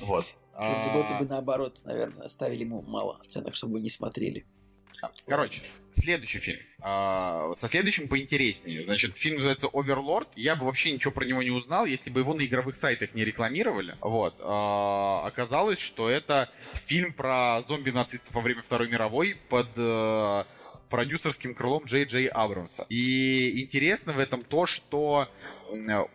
[0.00, 0.26] Вот.
[0.54, 4.44] Боты А, бы наоборот, наверное, ставили ему мало оценок, чтобы не смотрели.
[5.26, 5.62] Короче,
[5.94, 6.60] следующий фильм.
[6.80, 8.84] А, со следующим поинтереснее.
[8.84, 10.28] Значит, фильм называется Overlord.
[10.36, 13.24] Я бы вообще ничего про него не узнал, если бы его на игровых сайтах не
[13.24, 13.96] рекламировали.
[14.00, 14.36] Вот.
[14.40, 16.50] А, оказалось, что это
[16.86, 20.44] фильм про зомби-нацистов во время Второй мировой под э,
[20.90, 22.86] продюсерским крылом Джей Джей Абрамса.
[22.88, 25.28] И интересно в этом то, что
[25.72, 26.06] м,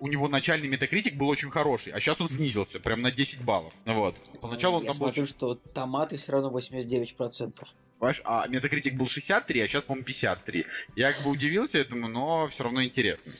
[0.00, 3.72] у него начальный метакритик был очень хороший, а сейчас он снизился, прям на 10 баллов.
[3.84, 4.16] Вот.
[4.40, 7.50] Поначалу он Я там был смотрю, что томаты все равно 89%.
[8.24, 10.66] А метакритик был 63, а сейчас, по-моему, 53.
[10.96, 13.32] Я как бы удивился этому, но все равно интересно.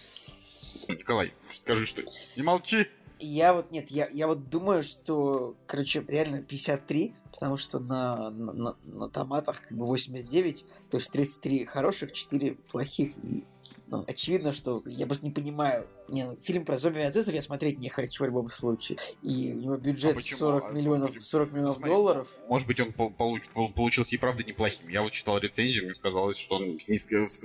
[0.89, 2.03] Николай, скажи что
[2.37, 2.87] Не молчи.
[3.19, 8.53] Я вот, нет, я, я вот думаю, что, короче, реально 53, потому что на, на,
[8.53, 13.43] на- на томатах как бы 89, то есть 33 хороших, 4 плохих, и
[13.89, 15.87] ну, очевидно, что я просто не понимаю.
[16.09, 18.99] Не, ну, фильм про зомби нацистов я смотреть не хочу в любом случае.
[19.23, 20.39] И у него бюджет А почему?
[20.39, 21.93] 40 А, миллионов, смотри, 40 миллионов смотри.
[21.95, 22.29] долларов.
[22.49, 24.89] Может быть, он пол- получ- пол- получился и правда неплохим.
[24.89, 26.79] Я вот читал рецензию, мне сказалось, что он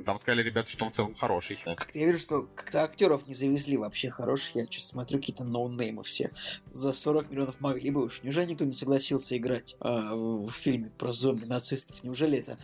[0.06, 1.58] там сказали ребята, что он в целом хороший.
[1.64, 4.56] Как-то я вижу, что как-то актеров не завезли вообще хороших.
[4.56, 6.30] Я что смотрю, какие-то ноунеймы все.
[6.72, 8.22] За 40 миллионов могли бы уж.
[8.24, 12.04] Неужели никто не согласился играть а, в фильме про зомби-нацистов?
[12.04, 12.58] Неужели это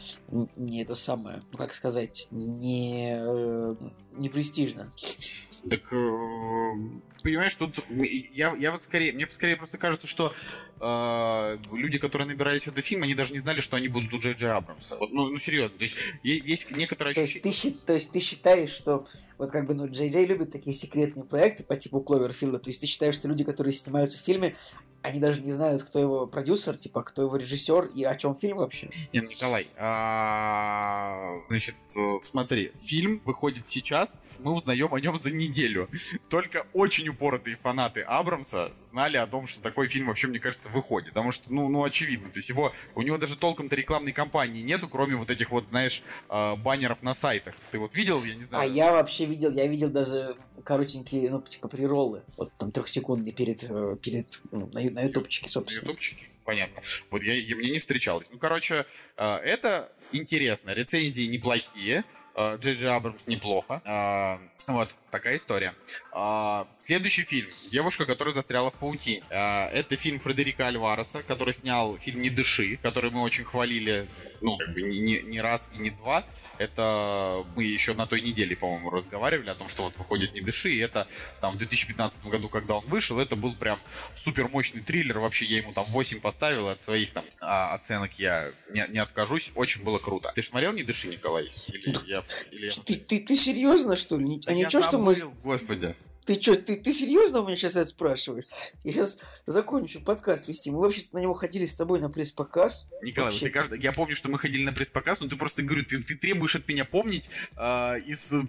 [0.56, 3.18] не это самое, ну как сказать, не,
[3.48, 3.76] э,
[4.18, 4.90] не престижно?
[5.70, 6.72] Так, э,
[7.24, 10.34] понимаешь, тут я, я вот скорее, мне скорее просто кажется, что
[10.80, 14.20] э, люди, которые набирались в этот фильм, они даже не знали, что они будут у
[14.20, 14.98] Джей Джей Абрамса.
[14.98, 18.70] Вот, ну, ну, серьезно, то есть есть некоторое То есть, ты, то есть ты считаешь,
[18.70, 19.08] что
[19.38, 22.60] вот как бы, ну, Джей Джей любит такие секретные проекты по типу Кловерфилда.
[22.60, 24.56] То есть ты считаешь, что люди, которые снимаются в фильме,
[25.08, 28.58] они даже не знают, кто его продюсер, типа, кто его режиссер и о чем фильм
[28.58, 28.90] вообще.
[29.14, 35.32] Не, ну, Николай, а, значит, э, смотри, фильм выходит сейчас, мы узнаем о нем за
[35.32, 35.90] неделю.
[36.30, 41.10] Только очень упоротые фанаты Абрамса знали о том, что такой фильм вообще, мне кажется, выходит.
[41.10, 44.88] Потому что, ну, ну очевидно, то есть его, у него даже толком-то рекламной кампании нету,
[44.88, 47.56] кроме вот этих вот, знаешь, э, баннеров на сайтах.
[47.72, 48.64] Ты вот видел, я не знаю.
[48.64, 52.24] А я вообще видел, я видел даже коротенькие, ну, типа, прироллы.
[52.38, 55.90] Вот там трехсекундные перед, э, перед ну, на, на ютубчике, На собственно.
[55.92, 56.26] ютубчике?
[56.44, 56.82] Понятно.
[57.12, 58.30] Вот я, я- мне не встречалось.
[58.32, 58.86] Ну, короче,
[59.18, 60.72] э, это интересно.
[60.72, 62.04] Рецензии неплохие.
[62.36, 63.82] Э, Джей Джей Абрамс неплохо.
[63.86, 64.38] Э,
[64.72, 65.74] Вот, такая история.
[66.12, 67.48] А, Следующий фильм.
[67.72, 69.24] Девушка, которая застряла в паутине.
[69.30, 74.08] А, Это фильм Фредерика Альвареса, который снял фильм «Не дыши», который мы очень хвалили,
[74.42, 76.26] ну, как бы не, не- раз и не два.
[76.58, 80.74] Это мы еще на той неделе, по-моему, разговаривали о том, что вот выходит «Не дыши»,
[80.74, 81.08] и это
[81.40, 83.80] там в 2015 году, когда он вышел, это был прям
[84.16, 85.20] супер мощный триллер.
[85.20, 89.52] Вообще я ему там 8 поставил, от своих там а, оценок я не, не откажусь.
[89.56, 90.32] Очень было круто.
[90.34, 91.48] Ты же смотрел «Не дыши», Николай?
[91.68, 92.24] Или я...
[92.52, 92.72] Или я...
[92.84, 94.42] Ты, ты, ты серьезно, что ли?
[94.48, 95.16] А Я ничего, что мы...
[95.44, 95.96] Господи.
[96.28, 98.44] Ты что, ты, ты серьезно у меня сейчас это спрашиваешь?
[98.84, 100.70] Я сейчас закончу подкаст вести.
[100.70, 102.86] Мы вообще на него ходили с тобой на пресс-показ.
[103.02, 103.46] Николай, вот Вообще.
[103.46, 106.16] ты каждый- я помню, что мы ходили на пресс-показ, но ты просто, говорю, ты, ты
[106.18, 108.42] требуешь от меня помнить э, из э,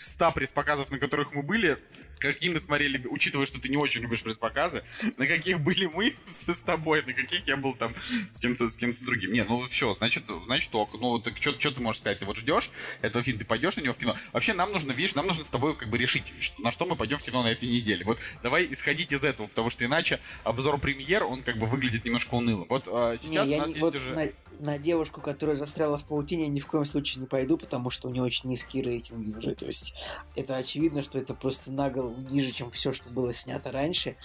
[0.00, 1.76] 100 пресс-показов, на которых мы были,
[2.18, 4.84] какие мы смотрели, учитывая, что ты не очень любишь пресс-показы,
[5.16, 6.14] на каких были мы
[6.46, 7.94] с тобой, на каких я был там
[8.30, 9.32] с кем-то с кем-то другим.
[9.32, 10.94] Не, ну все, значит, значит ок.
[10.94, 12.18] Ну, так что ты можешь сказать?
[12.18, 12.70] Ты вот ждешь
[13.02, 14.16] этого фильма, ты пойдешь на него в кино.
[14.32, 17.18] Вообще, нам нужно, видишь, нам нужно с тобой как бы решить, на что мы пойдем
[17.18, 18.04] в кино на этой неделе.
[18.04, 22.34] Вот давай исходить из этого, потому что иначе обзор премьер, он как бы выглядит немножко
[22.34, 22.66] унылым.
[22.68, 24.14] Вот а, сейчас не, у нас не, есть вот уже...
[24.14, 24.26] на,
[24.60, 28.08] на девушку, которая застряла в паутине, я ни в коем случае не пойду, потому что
[28.08, 29.54] у нее очень низкие рейтинги уже.
[29.54, 29.94] То есть
[30.34, 34.16] это очевидно, что это просто на голову ниже, чем все, что было снято раньше,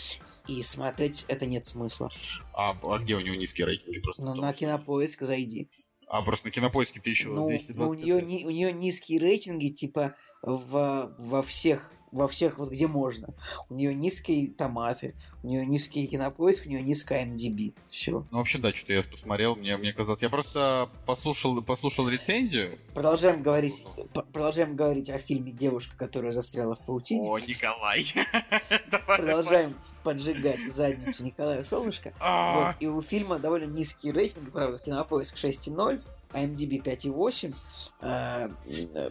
[0.48, 2.10] и смотреть это нет смысла.
[2.54, 4.00] А, а где у него низкие рейтинги?
[4.00, 5.68] Просто потому на кинопоиск зайди.
[6.08, 7.76] А, просто на кинопоиске ты еще Ну, 220.
[7.78, 12.70] ну, у нее ни- у нее низкие рейтинги, типа в, во всех во всех вот
[12.72, 13.34] где можно.
[13.70, 17.74] У нее низкие томаты, у нее низкий кинопоиск, у нее низкая MDB.
[17.90, 18.26] Все.
[18.32, 20.22] Ну, вообще, да, что-то я посмотрел, мне, мне казалось...
[20.22, 22.78] Я просто послушал, послушал рецензию.
[22.94, 23.86] Продолжаем говорить,
[24.34, 27.30] продолжаем говорить о фильме «Девушка, которая застряла в паутине».
[27.30, 28.06] О, Николай.
[29.08, 32.14] Продолжаем поджигать задницу Николая Солнышко.
[32.20, 36.02] А, Вот, и у фильма довольно низкий рейтинг, правда, кинопоиск 6,0,
[36.34, 37.54] IMDb 5,8,
[38.02, 38.50] э,
[38.94, 39.10] э,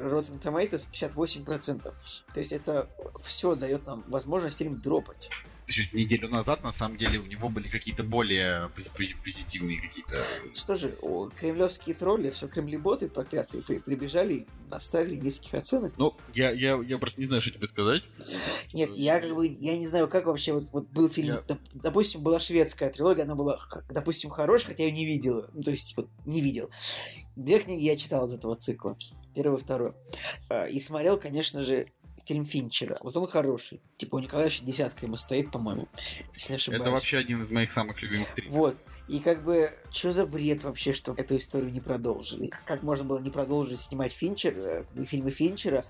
[0.00, 1.82] Rotten Tomatoes 58%.
[2.32, 2.88] То есть это
[3.22, 5.30] все дает нам возможность фильм дропать.
[5.68, 10.16] Чуть неделю назад, на самом деле, у него были какие-то более пози- пози- позитивные какие-то...
[10.54, 15.92] Что же, о, кремлевские тролли, все кремлеботы проклятые при- прибежали и наставили низких оценок.
[15.98, 18.08] Ну, я, я, я просто не знаю, что тебе сказать.
[18.72, 21.60] Нет, я как бы, я не знаю, как вообще вот, вот был фильм, Я- доп-
[21.74, 23.58] допустим, была шведская трилогия, она была,
[23.90, 26.70] допустим, хорошая, хотя я ее не видел, ну, то есть, вот, не видел.
[27.36, 28.96] Две книги я читал из этого цикла,
[29.34, 29.94] первый и.
[30.48, 31.86] А, И смотрел, конечно же,
[32.28, 32.98] фильм Финчера.
[33.00, 33.80] Вот он хороший.
[33.96, 35.88] Типа у Николая еще десятка ему стоит, по-моему,
[36.34, 36.82] если ошибаюсь.
[36.82, 38.54] Это вообще один из моих самых любимых триллеров.
[38.54, 38.76] Вот.
[39.08, 42.50] И как бы, что за бред вообще, что эту историю не продолжили?
[42.66, 45.82] Как можно было не продолжить снимать Финчер, э, как бы фильмы Финчера?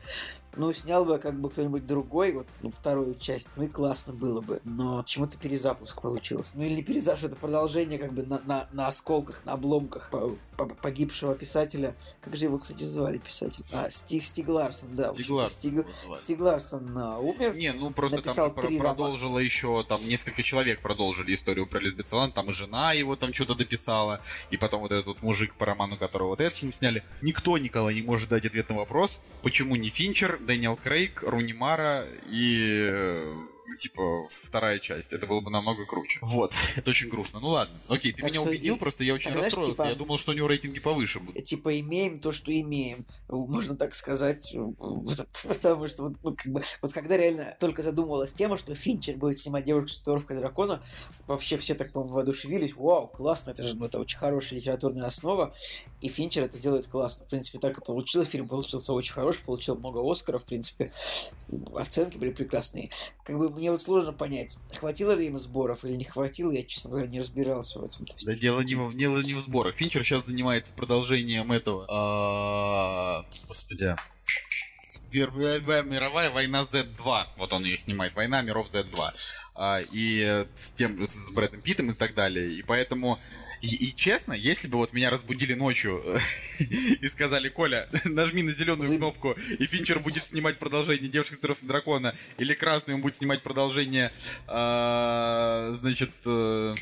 [0.57, 4.41] Ну, снял бы как бы кто-нибудь другой, вот, ну, вторую часть, ну и классно было
[4.41, 4.61] бы.
[4.65, 6.53] Но почему-то перезапуск получился.
[6.55, 10.37] Ну или не перезапуск, это продолжение как бы на, на, на осколках, на обломках по-
[10.57, 11.95] по- погибшего писателя.
[12.21, 13.65] Как же его, кстати, звали писатель?
[13.73, 15.13] А, Стиг, Стиг Ларсон, да.
[15.15, 15.87] Стиг Ларсон Стиг.
[16.17, 17.55] Стиг Ларсон а, умер.
[17.55, 18.95] Не, ну просто там про- три романа.
[18.95, 23.33] продолжило еще, там несколько человек продолжили историю про Лизбет Салан, там и жена его там
[23.33, 27.05] что-то дописала, и потом вот этот вот мужик, по роману которого вот этот фильм сняли.
[27.23, 32.05] Никто, Николай, не может дать ответ на вопрос, почему не Финчер, Дэниел Крейг, Руни Мара
[32.31, 33.35] и э,
[33.79, 35.13] типа вторая часть.
[35.13, 36.19] Это было бы намного круче.
[36.23, 37.41] Вот, это очень грустно.
[37.41, 39.73] Ну ладно, окей, ты Так меня убедил, и- просто я очень так, знаешь, расстроился.
[39.75, 41.45] типа- Я думал, что у него рейтинги повыше будут.
[41.45, 44.55] типа имеем то, что имеем, можно так сказать,
[45.45, 49.65] потому что ну, как бы, вот когда реально только задумывалась тема, что Финчер будет снимать
[49.65, 50.83] девушку с татуировкой дракона,
[51.27, 55.55] вообще все так, по-моему, воодушевились, вау, классно, это же ну, это очень хорошая литературная основа,
[56.01, 57.27] и Финчер это делает классно.
[57.27, 60.91] В принципе, так и получилось, фильм получился очень хороший, получил много Оскаров, в принципе,
[61.75, 62.89] оценки были прекрасные.
[63.25, 66.91] Как бы мне вот сложно понять, хватило ли им сборов или не хватило, я, честно
[66.91, 68.07] говоря, не разбирался в этом.
[68.07, 69.75] То есть, Да дело не, в, дело не в сборах.
[69.77, 71.87] Финчер сейчас занимается продолжением этого.
[71.89, 73.95] а, Господи.
[75.13, 77.27] Мировая война Z2.
[77.39, 78.15] Вот он ее снимает.
[78.15, 79.13] Война миров Z2.
[79.55, 82.53] А, И с тем, с Брэдом Питтом и так далее.
[82.59, 83.19] И поэтому
[83.61, 86.03] и, и честно, если бы вот меня разбудили ночью
[86.59, 91.39] и сказали, Коля, нажми на зеленую Вы- кнопку, и Финчер будет снимать продолжение Девушки с
[91.39, 94.13] Трёх дракона, или красную он будет снимать продолжение,
[94.47, 96.75] а, значит, э,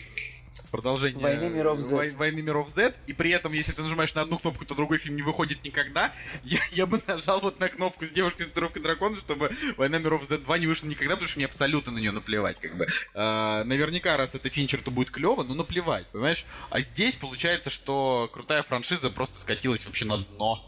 [0.76, 1.94] продолжение Войны миров Z.
[1.96, 4.98] Вой- Войны миров Z, и при этом, если ты нажимаешь на одну кнопку, то другой
[4.98, 6.12] фильм не выходит никогда,
[6.44, 10.28] я, я бы нажал вот на кнопку с девушкой с татуировкой дракона, чтобы Война миров
[10.30, 12.86] Z2 не вышла никогда, потому что мне абсолютно на нее наплевать, как бы.
[13.14, 16.44] А, наверняка, раз это Финчер, то будет клево, но наплевать, понимаешь?
[16.70, 20.62] А здесь получается, что крутая франшиза просто скатилась вообще на дно.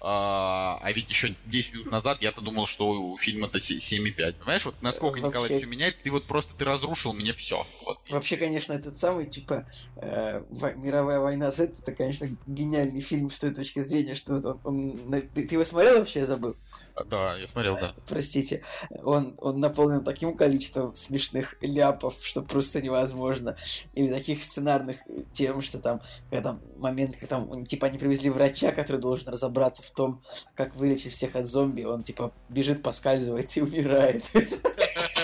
[0.00, 4.38] А, а ведь еще 10 минут назад я-то думал, что у фильма-то се- 7,5.
[4.38, 7.66] Понимаешь, вот насколько, Вообще- Николай, все меняется, ты вот просто ты разрушил мне все.
[7.84, 7.98] Вот.
[8.10, 9.51] Вообще, конечно, этот самый, типа,
[9.96, 14.60] э, во- «Мировая война Z» это, конечно, гениальный фильм с той точки зрения, что он...
[14.64, 16.56] он- ты, ты его смотрел вообще, я забыл?
[16.94, 17.94] А, Да, я смотрел, да.
[18.06, 18.62] Простите.
[19.02, 23.56] Он, он наполнен таким количеством смешных ляпов, что просто невозможно.
[23.94, 24.98] Или таких сценарных
[25.32, 29.82] тем, что там, когда там момент, когда там, типа, они привезли врача, который должен разобраться
[29.82, 30.20] в том,
[30.54, 34.24] как вылечить всех от зомби, он, типа, бежит, поскальзывается и умирает.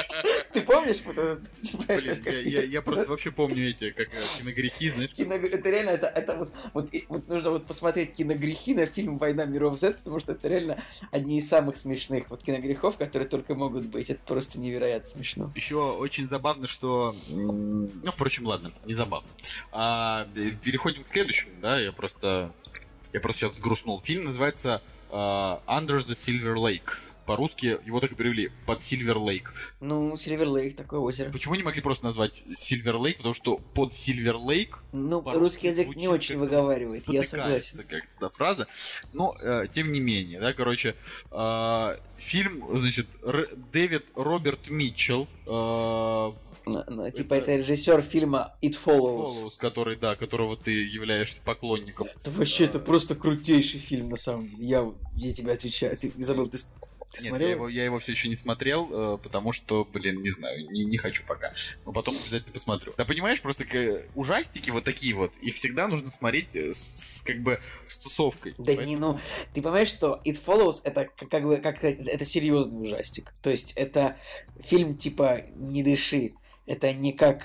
[0.52, 0.96] Ты помнишь?
[1.60, 5.12] типа, это Блин, я, как- я- я просто вообще помню эти, как э, киногрехи, знаешь.
[5.12, 5.34] Кино...
[5.34, 9.78] Это реально, это, это вот, вот, вот нужно вот посмотреть киногрехи на фильм «Война миров
[9.78, 14.10] Z», потому что это реально одни из самых смешных вот киногрехов, которые только могут быть.
[14.10, 15.50] Это просто невероятно смешно.
[15.54, 17.14] Еще очень забавно, что...
[17.28, 19.28] Ну, впрочем, ладно, не забавно.
[19.72, 22.52] А, э, переходим к следующему, да, я просто...
[23.12, 24.00] Я просто сейчас грустнул.
[24.02, 26.98] Фильм называется а, Under the Silver Lake.
[27.28, 29.52] По-русски его так и перевели под Сильвер Лейк.
[29.80, 31.30] Ну, Сильвер Лейк, такое озеро.
[31.30, 33.18] Почему не могли просто назвать Сильвер Лейк?
[33.18, 37.78] Потому что под Сильвер Лейк Ну, русский язык не очень выговаривает, я согласен.
[37.78, 38.66] как-то эта фраза.
[39.12, 40.96] Но, э, тем не менее, да, короче,
[41.30, 46.32] э, фильм, значит, Р- Дэвид Роберт Митчелл, э,
[46.66, 49.44] Ну, ну, Типа Это- это режиссер фильма It Follows.
[49.44, 52.08] Follows, который, да, которого ты являешься поклонником.
[52.14, 54.66] Это вообще, это просто крутейший фильм, на самом деле.
[54.66, 55.96] Я, я тебе отвечаю.
[55.96, 56.58] Ты забыл, ты,
[57.10, 57.48] ты Нет, смотрел?
[57.48, 60.84] я его, я его все еще не смотрел, э, потому что, блин, не знаю, не,
[60.84, 61.52] не хочу пока.
[61.86, 62.92] Но потом обязательно посмотрю.
[62.96, 63.64] Да понимаешь, просто
[64.14, 68.54] ужастики вот такие вот, их всегда нужно смотреть э, с, с, как бы с тусовкой.
[68.58, 69.18] Да не, ну,
[69.54, 73.32] ты понимаешь, что It Follows это как, как бы как это серьезный ужастик.
[73.42, 74.16] То есть это
[74.60, 76.34] фильм типа Не дыши.
[76.66, 77.44] Это не как.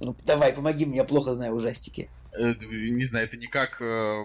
[0.00, 2.08] Ну, давай, помоги мне, я плохо знаю ужастики.
[2.32, 4.24] Э, не знаю, это не как э,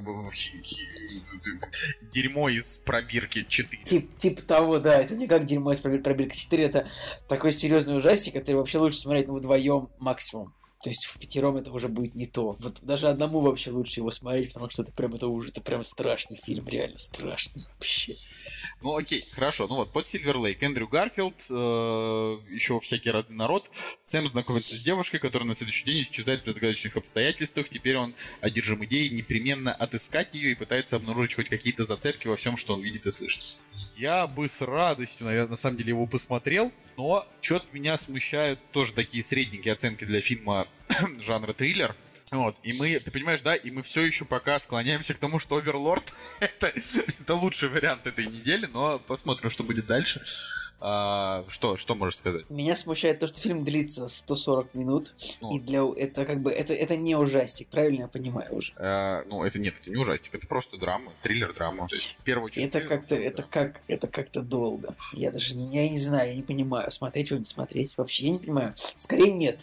[2.13, 3.83] дерьмо из пробирки 4.
[3.83, 6.87] Тип, тип того, да, это не как дерьмо из пробир- пробирка 4, это
[7.27, 10.47] такой серьезный ужастик, который вообще лучше смотреть ну, вдвоем максимум.
[10.85, 12.55] То есть в пятером это уже будет не то.
[12.59, 15.83] Вот даже одному вообще лучше его смотреть, потому что это прям это уже это прям
[15.83, 18.13] страшный фильм, реально страшный вообще.
[18.83, 19.65] Ну окей, хорошо.
[19.65, 21.53] Ну вот, под Сильвер Лейк Эндрю Гарфилд, э,
[22.51, 23.71] еще всякий разный народ.
[24.03, 27.67] Сэм знакомится с девушкой, которая на следующий день исчезает при загадочных обстоятельствах.
[27.69, 32.57] Теперь он одержим идеей непременно отыскать ее и пытается обнаружить хоть какие-то зацепки во всем,
[32.57, 33.57] что он видит и слышит.
[33.97, 38.93] Я бы с радостью, наверное, на самом деле его посмотрел, но что-то меня смущают тоже
[38.93, 40.67] такие средненькие оценки для фильма
[41.21, 41.95] жанра триллер.
[42.31, 45.57] Вот, и мы, ты понимаешь, да, и мы все еще пока склоняемся к тому, что
[45.57, 46.73] Оверлорд это,
[47.19, 50.23] это лучший вариант этой недели, но посмотрим, что будет дальше.
[50.81, 52.49] А, что, что можешь сказать?
[52.49, 55.55] Меня смущает то, что фильм длится 140 минут, Ну.
[55.55, 58.73] и для это как бы это, это не ужастик, правильно я понимаю уже.
[58.75, 61.87] А, ну, это нет, это не ужастик, это просто драма, триллер-драма.
[61.87, 62.67] То есть, в первую И очередь...
[62.67, 63.21] это как-то, да.
[63.21, 64.95] это как, это как-то долго.
[65.13, 67.97] Я даже, я не знаю, я не понимаю, смотреть его, не смотреть.
[67.97, 68.73] Вообще я не понимаю.
[68.75, 69.61] Скорее нет,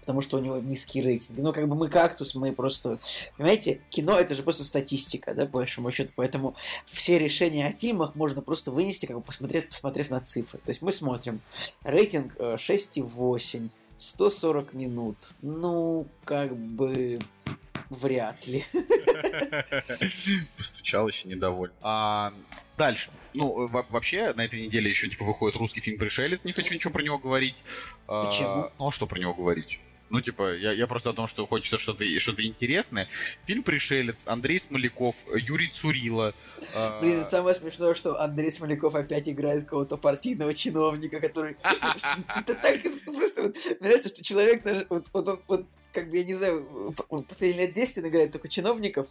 [0.00, 1.40] потому что у него низкие рейтинги.
[1.40, 2.98] Ну, как бы мы кактус, мы просто...
[3.36, 6.12] Понимаете, кино это же просто статистика, да, по большому счету.
[6.16, 6.54] Поэтому
[6.86, 10.58] все решения о фильмах можно просто вынести, как бы посмотреть, посмотрев на цифры.
[10.60, 11.40] То есть мы смотрим
[11.84, 15.34] рейтинг э, 6,8, 140 минут.
[15.42, 17.18] Ну, как бы...
[17.88, 18.64] Вряд ли.
[20.56, 21.72] Постучал еще недоволен.
[21.82, 22.32] А,
[22.78, 23.10] дальше.
[23.34, 26.92] Ну, во- вообще, на этой неделе еще типа выходит русский фильм «Пришелец», не хочу ничего
[26.92, 27.56] про него говорить.
[28.06, 28.70] А, Почему?
[28.78, 29.80] Ну, а что про него говорить?
[30.10, 33.08] Ну, типа, я, я просто о том, что хочется что-то что интересное.
[33.46, 36.34] Фильм «Пришелец», Андрей Смоляков, Юрий Цурила.
[36.74, 41.56] а, Блин, это самое смешное, что Андрей Смоляков опять играет какого-то партийного чиновника, который...
[42.36, 43.52] Это так просто...
[43.78, 44.86] нравится, что человек даже...
[44.88, 45.66] Вот он...
[45.92, 46.94] Как бы, я не знаю,
[47.28, 49.08] последние лет 10 он играет только чиновников.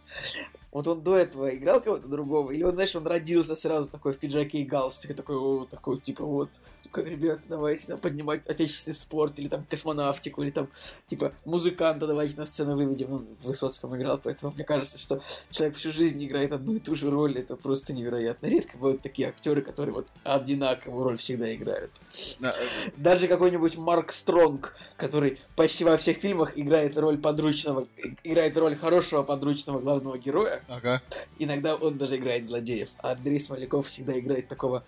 [0.72, 4.18] Вот он до этого играл кого-то другого, или он, знаешь, он родился сразу такой в
[4.18, 6.50] пиджаке и галстуке, такой, о, такой, типа, вот,
[6.92, 10.68] как, ребята, давайте там, поднимать отечественный спорт, или там космонавтику, или там,
[11.06, 13.12] типа, музыканта давайте на сцену выведем.
[13.12, 16.94] Он в Высоцком играл, поэтому мне кажется, что человек всю жизнь играет одну и ту
[16.94, 18.46] же роль, это просто невероятно.
[18.46, 21.90] Редко бывают такие актеры, которые вот одинаковую роль всегда играют.
[22.38, 22.52] да,
[22.96, 27.86] Даже какой-нибудь Марк Стронг, который почти во всех фильмах играет роль подручного,
[28.24, 31.02] играет роль хорошего подручного главного героя, Ага.
[31.38, 32.90] иногда он даже играет злодеев.
[32.98, 34.84] А Андрей Смоляков всегда играет такого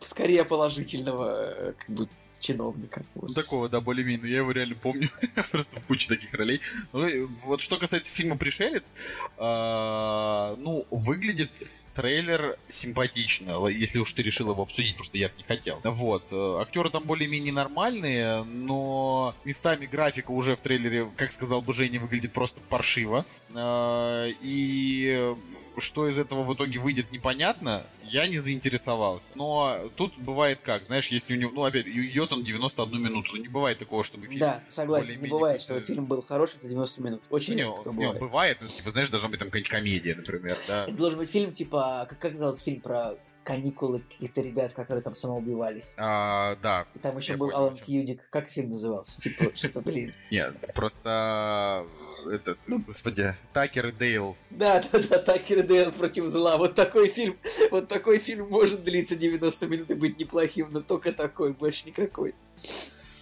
[0.00, 3.04] скорее положительного э, как бы чиновника.
[3.14, 3.28] Вот.
[3.28, 4.30] Ну, такого, да, более-менее.
[4.30, 5.10] Я его реально помню.
[5.50, 6.60] Просто в куче таких ролей.
[6.92, 8.94] Ну, вот что касается фильма «Пришелец»,
[9.36, 11.50] а, ну, выглядит
[11.98, 15.80] трейлер симпатично, л- если уж ты решил его обсудить, просто я не хотел.
[15.82, 16.22] Вот.
[16.30, 21.98] э, Актеры там более-менее нормальные, но местами графика уже в трейлере, как сказал бы Женя,
[21.98, 23.26] выглядит просто паршиво.
[23.54, 25.34] А, И
[25.80, 27.86] что из этого в итоге выйдет, непонятно.
[28.02, 29.26] Я не заинтересовался.
[29.34, 33.42] Но тут бывает как, знаешь, если у него, ну, опять, идет он 91 минуту, ну,
[33.42, 34.40] не бывает такого, чтобы фильм...
[34.40, 37.22] Да, согласен, не бывает, что какой-то- фильм был хороший, это 90 минут.
[37.30, 38.18] Очень Не, редко не, бывает.
[38.20, 40.84] бывает, ну, типа, знаешь, должна быть там какая-нибудь комедия, например, да.
[40.84, 43.14] Это должен быть фильм типа, как, как назывался фильм про
[43.48, 45.94] каникулы каких-то ребят, которые там самоубивались.
[45.96, 47.78] А, да, И там еще был понял, Алан.
[47.78, 48.28] Тьюдик.
[48.28, 49.18] Как фильм назывался?
[49.18, 50.12] Типа, что-то, блин.
[50.30, 51.86] нет, просто
[52.30, 54.36] этот, Ну, господи, Такер и Дейл.
[54.50, 56.58] Да, да, да, Такер и Дейл против зла.
[56.58, 57.38] Вот такой фильм,
[57.70, 62.34] вот такой фильм может длиться 90 минут и быть неплохим, но только такой, больше никакой.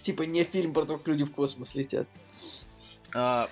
[0.01, 2.09] Типа не фильм про то, как люди в космос летят.
[3.13, 3.49] А,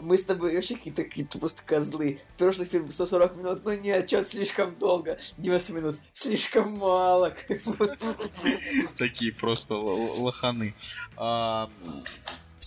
[0.00, 2.20] Мы с тобой вообще какие-то какие просто козлы.
[2.38, 5.18] Прошлый фильм 140 минут, ну нет, что слишком долго.
[5.38, 7.34] 90 минут слишком мало.
[8.98, 10.74] такие просто лоханы.
[11.16, 11.70] А,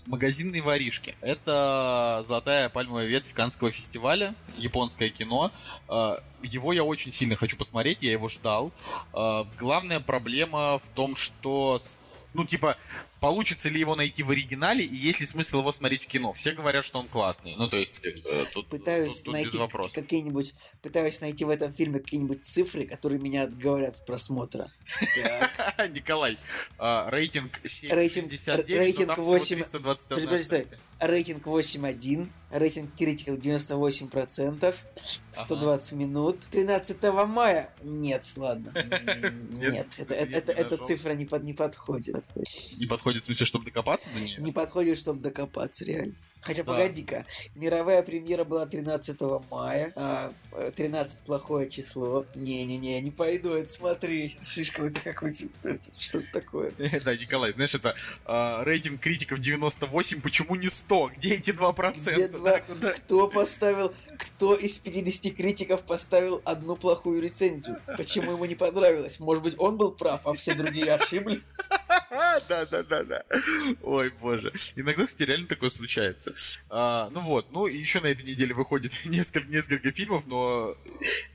[0.05, 1.16] Магазинные воришки.
[1.22, 5.51] Это золотая пальмовая ветвь Канского фестиваля, японское кино.
[5.88, 8.72] А, Его я очень сильно хочу посмотреть, я его ждал.
[9.14, 11.80] А, Главная проблема в том, что
[12.36, 12.78] ну, типа,
[13.26, 16.32] получится ли его найти в оригинале, и есть ли смысл его смотреть в кино.
[16.34, 17.55] Все говорят, что он классный.
[17.55, 19.59] Ну, то есть, как бы, тут, Пытаюсь тут- тут найти
[19.95, 20.53] какие-нибудь,
[20.84, 24.69] пытаюсь найти в этом фильме какие-нибудь цифры, которые меня отговорят от просмотра.
[25.89, 26.38] Николай,
[26.78, 29.55] а, рейтинг 7,69, Рейтинг- но рейтинг там всего 8.
[29.57, 34.76] 321 Подожди, подожди, Рейтинг 8.1, рейтинг критиков 98%,
[35.32, 36.39] 120 минут.
[36.51, 37.70] 13 мая?
[37.84, 38.74] Нет, ладно.
[39.58, 42.24] Нет, эта цифра не подходит.
[42.78, 44.38] Не подходит в смысле, чтобы докопаться до нее?
[44.39, 46.16] Не подходит, чтобы докопаться, реально.
[46.46, 46.74] Хотя, Да.
[46.74, 47.26] погоди-ка,
[47.56, 49.20] мировая премьера была 13
[49.50, 52.26] мая, а э, 13 плохое число.
[52.36, 54.36] Не-не-не, не пойду это смотреть.
[54.36, 56.72] Это слишком, это какое-то, это что-то такое.
[57.04, 61.12] Да, Николай, знаешь, это а, рейтинг критиков 98, почему не 100?
[61.18, 61.93] Где эти 2%?
[62.14, 67.80] Где Да, два- куда- Кто поставил, кто из 50 критиков поставил одну плохую рецензию?
[67.98, 69.20] Почему ему не понравилось?
[69.20, 71.39] Может быть, он был прав, а все другие ошиблись?
[72.48, 73.24] Да, да, да, да.
[73.82, 74.54] Ой, боже.
[74.76, 76.34] Иногда, кстати, реально такое случается.
[76.70, 80.76] А, ну вот, ну и еще на этой неделе выходит несколько, несколько фильмов, но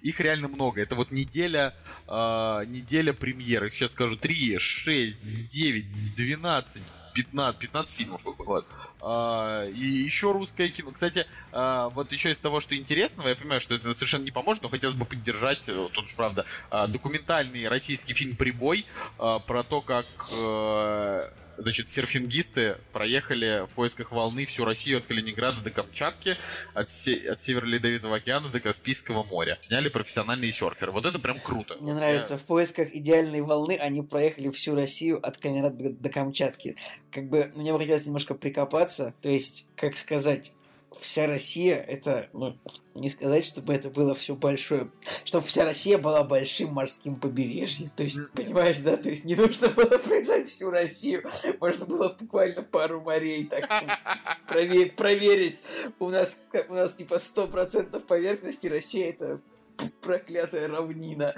[0.02, 0.80] их реально много.
[0.80, 1.74] Это вот неделя,
[2.06, 3.64] а, неделя премьер.
[3.64, 6.82] Их сейчас скажу 3, 6, 9, 12,
[7.14, 8.66] 15, 15 фильмов выходит.
[9.02, 10.90] А, и еще русское кино.
[10.90, 14.62] Кстати, а, вот еще из того, что интересного, я понимаю, что это совершенно не поможет,
[14.62, 18.84] но хотелось бы поддержать, э, тут уж правда, а, документальный российский фильм «Прибой»
[19.18, 21.30] а, про то, как э,
[21.60, 26.36] значит, серфингисты проехали в поисках волны всю Россию от Калининграда до Камчатки,
[26.74, 29.58] от, се- от Северо Ледовитого океана до Каспийского моря.
[29.60, 30.92] Сняли профессиональные серферы.
[30.92, 31.76] Вот это прям круто.
[31.80, 36.76] Мне нравится, в поисках идеальной волны они проехали всю Россию от Калининграда до Камчатки.
[37.10, 40.52] Как бы мне бы хотелось немножко прикопаться, то есть, как сказать,
[40.98, 42.56] вся Россия, это, ну,
[42.94, 44.90] не сказать, чтобы это было все большое,
[45.24, 47.90] чтобы вся Россия была большим морским побережьем.
[47.96, 51.24] То есть, понимаешь, да, то есть не нужно было проезжать всю Россию,
[51.60, 53.68] можно было буквально пару морей так
[54.48, 55.62] прове- проверить.
[55.98, 56.36] У нас,
[56.68, 59.40] у нас типа 100% поверхности Россия это
[60.02, 61.34] проклятая равнина.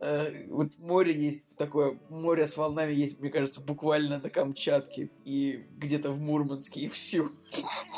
[0.00, 5.64] Э, Вот море есть такое, море с волнами есть, мне кажется, буквально на Камчатке и
[5.76, 7.26] где-то в Мурманске, и все.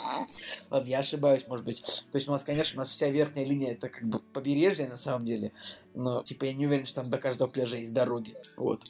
[0.70, 1.82] Ладно, я ошибаюсь, может быть.
[2.10, 4.96] То есть у нас, конечно, у нас вся верхняя линия это как бы побережье на
[4.96, 5.52] самом деле,
[5.94, 8.34] но типа я не уверен, что там до каждого пляжа есть дороги.
[8.56, 8.84] Вот.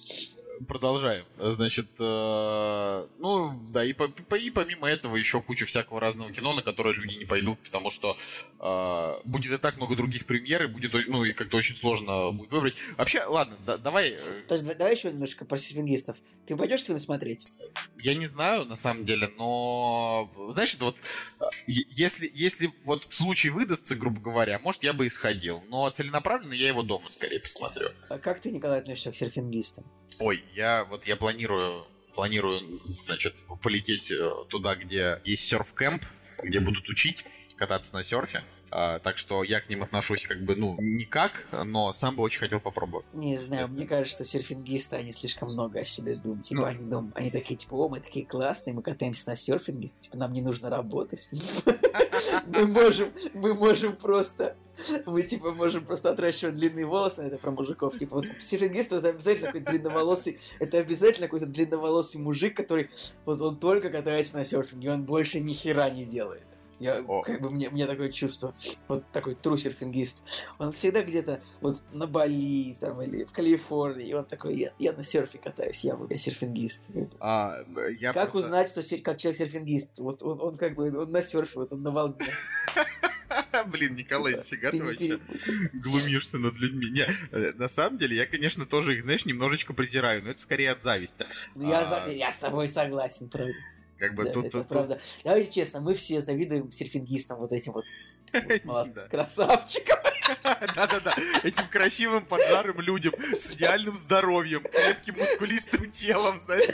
[0.68, 1.24] Продолжаем.
[1.38, 6.54] Значит, э, ну, да, и, по- по- и помимо этого еще куча всякого разного кино,
[6.54, 8.16] на которое люди не пойдут, потому что
[8.60, 12.50] э, будет и так много других премьер, и будет, ну, и как-то очень сложно будет
[12.52, 12.76] выбрать.
[12.96, 16.16] Вообще, ладно, да- давай, э, То есть, давай еще немножко про серфингистов.
[16.46, 17.46] Ты пойдешь фильм смотреть?
[18.06, 20.96] Я не знаю, на самом деле, но, это вот,
[21.66, 26.68] если, если вот случай выдастся, грубо говоря, может, я бы и сходил, но целенаправленно я
[26.68, 27.88] его дома скорее посмотрю.
[28.08, 29.82] А как ты, Николай, относишься к серфингистам?
[30.20, 31.84] Ой, я вот я планирую,
[32.14, 36.00] планирую, значит, полететь э, туда, где есть серф-кэмп,
[36.44, 37.24] где будут учить
[37.56, 38.44] кататься на серфе.
[38.70, 42.40] А, так что я к ним отношусь как бы, ну, никак, но сам бы очень
[42.40, 43.06] хотел попробовать.
[43.12, 46.42] Не знаю, мне кажется, что серфингисты, они слишком много о себе думают.
[46.42, 46.66] Типа, Ну.
[46.66, 50.32] они думают, они такие, типа, о, мы такие классные, мы катаемся на серфинге, типа, нам
[50.32, 51.28] не нужно работать.
[52.46, 54.56] Мы можем, мы можем просто,
[55.04, 57.96] мы, типа, можем просто отращивать длинные волосы, это про мужиков.
[57.96, 62.90] Типа, вот серфингист, это обязательно какой-то длинноволосый, это обязательно какой-то длинноволосый мужик, который,
[63.24, 66.42] вот он только катается на серфинге, он больше ни хера не делает.
[66.78, 67.22] Я, О.
[67.22, 68.54] как бы, мне, мне такое чувство.
[68.88, 70.18] Вот такой тру серфингист.
[70.58, 74.06] Он всегда где-то вот на Бали там, или в Калифорнии.
[74.08, 76.90] И он такой, я, я на серфе катаюсь, я, я серфингист.
[77.20, 77.64] А,
[77.98, 79.98] я как просто- узнать, что как человек серфингист?
[79.98, 82.16] Вот он, он как бы он на серфе, вот он на волне.
[83.66, 85.18] Блин, Николай, нифига Ты вообще
[85.72, 86.88] глумишься над людьми.
[86.90, 90.72] Не, э, на самом деле, я, конечно, тоже их, знаешь, немножечко презираю, но это скорее
[90.72, 91.26] от зависти.
[91.54, 92.06] Ну, я, А.
[92.06, 93.54] за- я с тобой согласен, правда.
[93.98, 94.46] Как бы Да, тут...
[94.46, 95.00] это тут- правда.
[95.24, 97.84] Давайте честно, мы все завидуем серфингистам вот этим вот,
[99.10, 99.98] красавчикам.
[100.74, 101.12] Да-да-да,
[101.44, 106.68] этим красивым поджарым людям с идеальным здоровьем, крепким мускулистым телом, знаешь.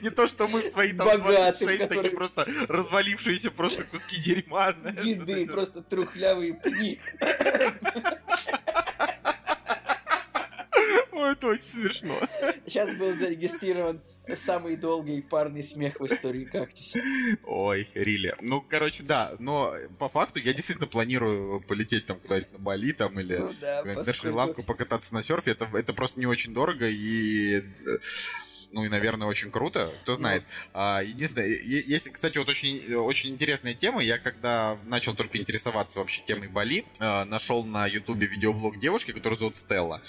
[0.00, 1.24] Не то, что мы в свои там Богатым,
[1.68, 4.98] 26 который- такие просто развалившиеся просто куски дерьма, знаешь.
[5.04, 5.52] это.
[5.52, 6.98] просто трухлявые пни.
[11.32, 12.14] Это очень смешно.
[12.66, 14.00] Сейчас был зарегистрирован
[14.34, 16.98] самый долгий парный смех в истории кактуса.
[17.44, 18.34] Ой, Рили.
[18.40, 23.18] Ну, короче, да, но по факту я действительно планирую полететь там куда-нибудь на Бали там
[23.20, 24.18] или Ну да, на поскольку...
[24.20, 25.52] Шри-Ланку покататься на серфе.
[25.52, 27.62] Это, это просто не очень дорого и...
[28.66, 30.16] э, ну и, наверное, очень круто, кто Ну.
[30.16, 30.42] знает.
[30.72, 34.02] А, единственное, есть, кстати, вот очень, очень интересная тема.
[34.02, 39.38] Я когда начал только интересоваться вообще темой Бали, а, нашел на Ютубе видеоблог девушки, которую
[39.38, 40.02] зовут Стелла.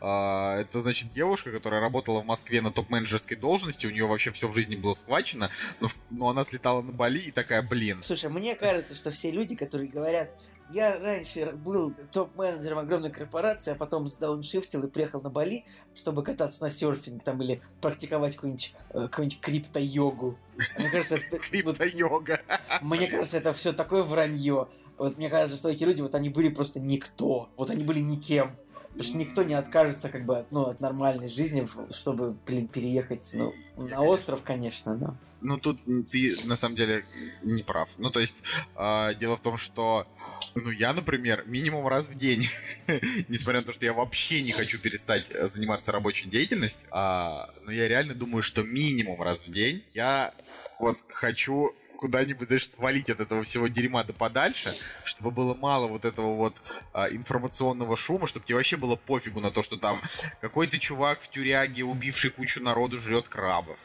[0.00, 4.48] А, это, значит, девушка, которая работала в Москве на топ-менеджерской должности, у нее вообще все
[4.48, 5.50] в жизни было схвачено,
[5.80, 9.30] но, в- но она слетала на Бали и такая, блин, Слушай, мне кажется, что все
[9.30, 10.30] люди, которые говорят,
[10.70, 16.62] я раньше был топ-менеджером огромной корпорации, а потом сдауншифтил и приехал на Бали, чтобы кататься
[16.62, 20.38] на серфинг там или практиковать какую-нибудь, э, какую-нибудь крипто-йогу.
[20.78, 22.40] Мне кажется, это, крипто-йога.
[22.82, 24.68] Мне кажется, это все такое вранье.
[24.96, 27.48] Вот мне кажется, что эти люди, вот они были просто никто.
[27.56, 28.56] Вот они были никем.
[28.94, 33.28] Потому что никто не откажется как бы от, ну, от нормальной жизни, чтобы, блин, переехать
[33.34, 35.16] ну, на остров, конечно, да.
[35.40, 35.80] Ну, тут
[36.12, 37.04] ты, на самом деле,
[37.42, 37.88] не прав.
[37.98, 38.36] Ну, то есть,
[38.76, 40.06] а, дело в том, что,
[40.54, 42.48] ну, я, например, минимум раз в день,
[43.28, 47.72] несмотря на то, что я вообще не хочу перестать э, заниматься рабочей деятельностью, а, но
[47.72, 50.34] я реально думаю, что минимум раз в день я
[50.78, 54.74] вот хочу куда-нибудь, знаешь, свалить от этого всего дерьма да подальше,
[55.04, 56.56] чтобы было мало вот этого вот
[56.92, 60.00] а, информационного шума, чтобы тебе вообще было пофигу на то, что там
[60.40, 63.78] какой-то чувак в тюряге, убивший кучу народу, жрет крабов.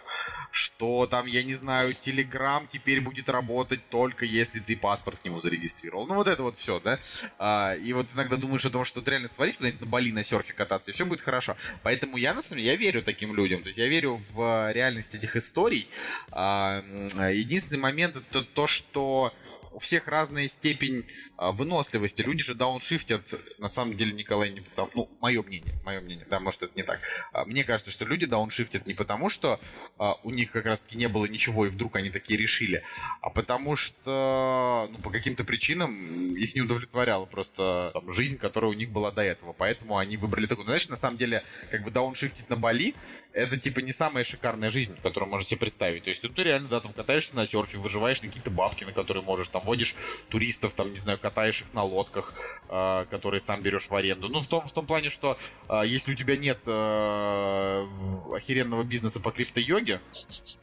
[0.52, 5.40] Что там, я не знаю, Телеграм теперь будет работать только если ты паспорт к нему
[5.40, 6.08] зарегистрировал.
[6.08, 7.00] Ну вот это вот все, да?
[7.38, 10.54] А, и вот иногда думаешь о том, что реально свалить куда-нибудь на Бали на серфе
[10.54, 11.56] кататься, и все будет хорошо.
[11.84, 13.62] Поэтому я, на самом деле, я верю таким людям.
[13.62, 15.88] То есть я верю в а, реальность этих историй.
[16.32, 19.34] А, м, единственный момент это то, что
[19.72, 21.06] у всех разная степень
[21.38, 22.22] а, выносливости.
[22.22, 23.24] Люди же дауншифтят,
[23.60, 24.90] на самом деле, Николай, не потому...
[24.94, 27.00] Ну, мое мнение, мое мнение, да, может, это не так.
[27.32, 29.60] А, Мне кажется, что люди дауншифтят не потому, что
[29.98, 32.84] а, у них как раз-таки не было ничего, и вдруг они такие решили,
[33.22, 38.76] а потому что, ну, по каким-то причинам их не удовлетворяла просто там, жизнь, которая у
[38.76, 39.54] них была до этого.
[39.54, 40.66] Поэтому они выбрали такую.
[40.66, 42.96] Ну, знаешь, на самом деле, как бы дауншифтить на Бали,
[43.34, 46.04] это типа не самая шикарная жизнь, которую можно себе представить.
[46.04, 48.92] То есть ну, ты реально, да, там катаешься на серфе, выживаешь на какие-то бабки, на
[48.92, 49.96] которые можешь, там водишь
[50.30, 52.34] туристов, там, не знаю, катаешь их на лодках,
[52.70, 54.30] э, которые сам берешь в аренду.
[54.30, 57.88] Ну, в том, в том плане, что э, если у тебя нет э,
[58.34, 60.02] охеренного бизнеса по крипто-йоге,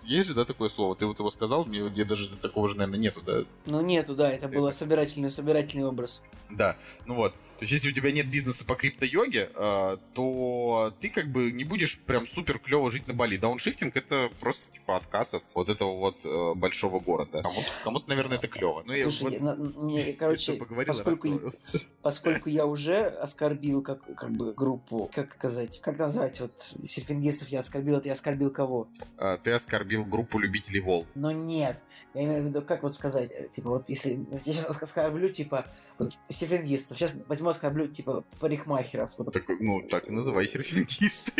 [0.02, 0.96] есть же, да, такое слово?
[0.96, 3.44] Ты вот его сказал, мне где даже такого же, наверное, нету, да?
[3.66, 6.22] Ну нету, да, это было собирательный, собирательный образ.
[6.50, 7.34] Да, ну вот.
[7.58, 11.64] То есть, если у тебя нет бизнеса по крипто-йоге, э, то ты как бы не
[11.64, 13.36] будешь прям супер клево жить на Бали.
[13.36, 17.42] Дауншифтинг это просто типа отказ от вот этого вот э, большого города.
[17.42, 18.82] Кому-то, кому-то, наверное, это клево.
[18.84, 21.80] Ну, я Слушай, вот- я- мне, короче, что поговорил, поскольку, расстроился.
[22.02, 26.52] поскольку я уже оскорбил как, как бы группу, как сказать, как назвать, вот
[26.84, 28.88] серфингистов я оскорбил, это я оскорбил кого?
[29.16, 31.06] А, ты оскорбил группу любителей волн.
[31.14, 31.78] Но нет,
[32.14, 35.66] я имею в виду, как вот сказать, э, типа, вот если я сейчас оскорблю, типа,
[35.98, 39.12] вот серфингистов, сейчас возьму оскорблю, типа, парикмахеров.
[39.18, 39.32] Вот.
[39.32, 41.32] Так, ну, так и называй серфингисты.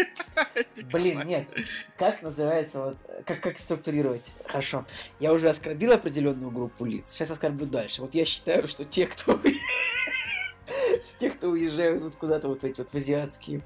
[0.93, 1.49] Блин, нет,
[1.97, 4.35] как называется, вот, как, как структурировать?
[4.47, 4.85] Хорошо,
[5.21, 8.03] я уже оскорбил определенную группу лиц, сейчас оскорблю дальше.
[8.03, 9.39] Вот я считаю, что те, кто
[11.19, 13.63] те, кто уезжают вот куда-то вот в эти вот в азиатские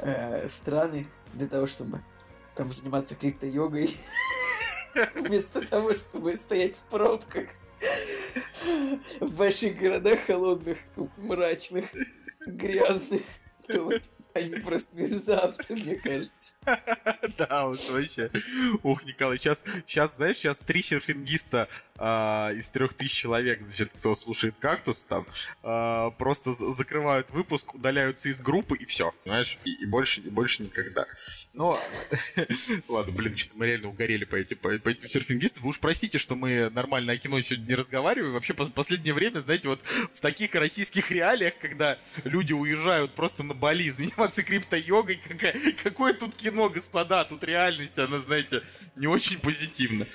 [0.00, 2.02] э, страны для того, чтобы
[2.54, 3.96] там заниматься крипто-йогой,
[5.14, 7.48] вместо того, чтобы стоять в пробках
[9.20, 10.78] в больших городах холодных,
[11.16, 11.84] мрачных,
[12.46, 13.22] грязных,
[13.68, 13.92] то
[14.34, 16.56] они просто мерзавцы, мне кажется.
[17.38, 18.30] Да, вот вообще.
[18.82, 24.14] Ух, Николай, сейчас, сейчас, знаешь, сейчас три серфингиста а, из трех тысяч человек, значит, кто
[24.14, 25.26] слушает кактус, там,
[25.62, 29.58] а, просто за- закрывают выпуск, удаляются из группы и все, понимаешь?
[29.64, 31.06] И, больше, и больше никогда.
[31.54, 31.78] Но,
[32.88, 35.62] ладно, блин, что-то мы реально угорели по, эти, по, этим серфингистам.
[35.62, 38.34] Вы уж простите, что мы нормально о кино сегодня не разговариваем.
[38.34, 39.80] Вообще, по- последнее время, знаете, вот
[40.14, 43.88] в таких российских реалиях, когда люди уезжают просто на Бали
[44.24, 48.62] заниматься крипто-йогой, какая, какое тут кино, господа, тут реальность, она, знаете,
[48.96, 50.06] не очень позитивна.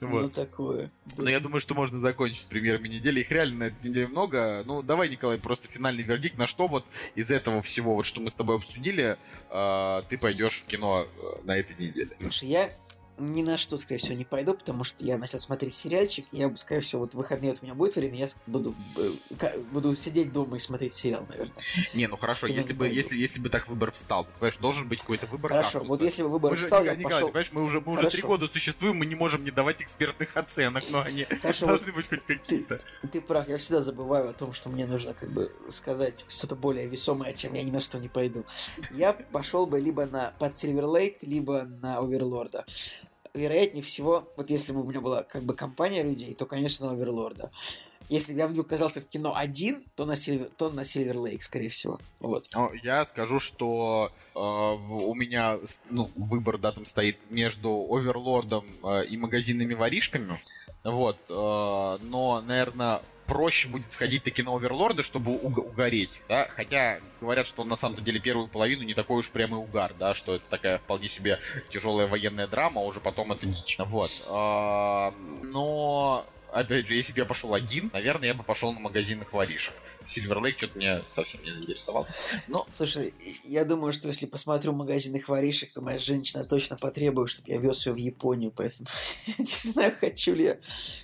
[0.00, 0.22] Вот.
[0.22, 0.90] Ну такое.
[1.16, 3.20] Но я думаю, что можно закончить с премьерами недели.
[3.20, 4.62] Их реально на этой неделе много.
[4.66, 6.36] Ну, давай, Николай, просто финальный вердикт.
[6.36, 6.84] На что вот
[7.14, 9.16] из этого всего, вот что мы с тобой обсудили,
[9.50, 12.10] э, ты пойдешь в кино э, на этой неделе?
[12.18, 12.70] Слушай, я
[13.18, 16.26] ни на что, скорее всего, не пойду, потому что я начал смотреть сериальчик.
[16.32, 19.94] Я, скорее всего, вот в выходные вот у меня будет время, я буду, э, буду
[19.94, 21.54] сидеть дома и смотреть сериал, наверное.
[21.94, 22.96] Не, ну хорошо, если бы, пойду.
[22.96, 25.52] если, если бы так выбор встал, понимаешь, должен быть какой-то выбор.
[25.52, 25.88] Хорошо, кактуса.
[25.88, 27.28] вот если бы выбор Мы встал, я Николай, пошел...
[27.28, 30.36] ты понимаешь, мы уже, мы уже три года существуем, мы не можем не давать экспертных
[30.36, 32.80] оценок, но они Хорошо, вот должны быть хоть какие-то.
[33.12, 36.86] ты прав, я всегда забываю о том, что мне нужно как бы сказать что-то более
[36.88, 38.44] весомое, чем я ни на что не пойду.
[38.90, 42.64] Я пошел бы либо на под Silver Lake, либо на Оверлорда.
[43.34, 46.92] Вероятнее всего, вот если бы у меня была как бы компания людей, то, конечно, на
[46.92, 47.50] Оверлорда.
[48.08, 51.68] если я вдруг оказался в кино один, то на Сильвер, то на Сильвер Лейк, скорее
[51.68, 51.98] всего.
[52.20, 52.46] Вот.
[52.84, 55.58] Я скажу, что э, у меня
[55.90, 60.40] ну, выбор да, там стоит между Оверлордом э, и магазинными воришками.
[60.84, 67.00] Вот, э, но, наверное, проще будет сходить таки на Оверлорда, чтобы уг- угореть, да, хотя
[67.22, 70.34] говорят, что он на самом деле первую половину не такой уж прямой угар, да, что
[70.34, 73.76] это такая вполне себе тяжелая военная драма, а уже потом это дичь.
[73.78, 78.80] Вот, а, но опять же, если бы я пошел один, наверное, я бы пошел на
[78.80, 79.74] магазинных воришек.
[80.06, 82.06] Silver Lake что-то меня совсем не заинтересовал.
[82.48, 82.66] Но...
[82.72, 87.58] Слушай, я думаю, что если посмотрю магазинных воришек, то моя женщина точно потребует, чтобы я
[87.58, 88.88] вез ее в Японию, поэтому
[89.38, 90.58] не знаю, хочу ли я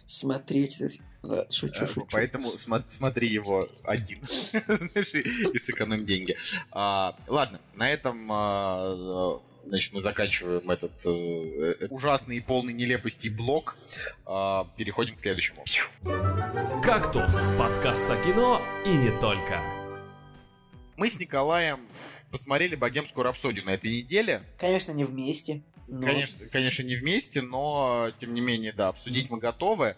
[0.07, 2.07] смотреть этот Ладно, шучу, шучу.
[2.11, 4.20] Поэтому см- смотри его один.
[5.53, 6.36] и сэкономим деньги.
[6.70, 13.77] А, ладно, на этом а, значит, мы заканчиваем этот э, ужасный и полный нелепости блок.
[14.27, 15.65] Э, переходим к следующему.
[16.83, 19.61] «Кактус»— подкаст о кино и не только.
[20.97, 21.81] Мы с Николаем
[22.31, 24.43] посмотрели «Богемскую рапсодию» на этой неделе.
[24.59, 25.63] Конечно, не вместе.
[25.91, 26.07] Но...
[26.07, 29.97] Конечно, конечно, не вместе, но тем не менее, да, обсудить мы готовы.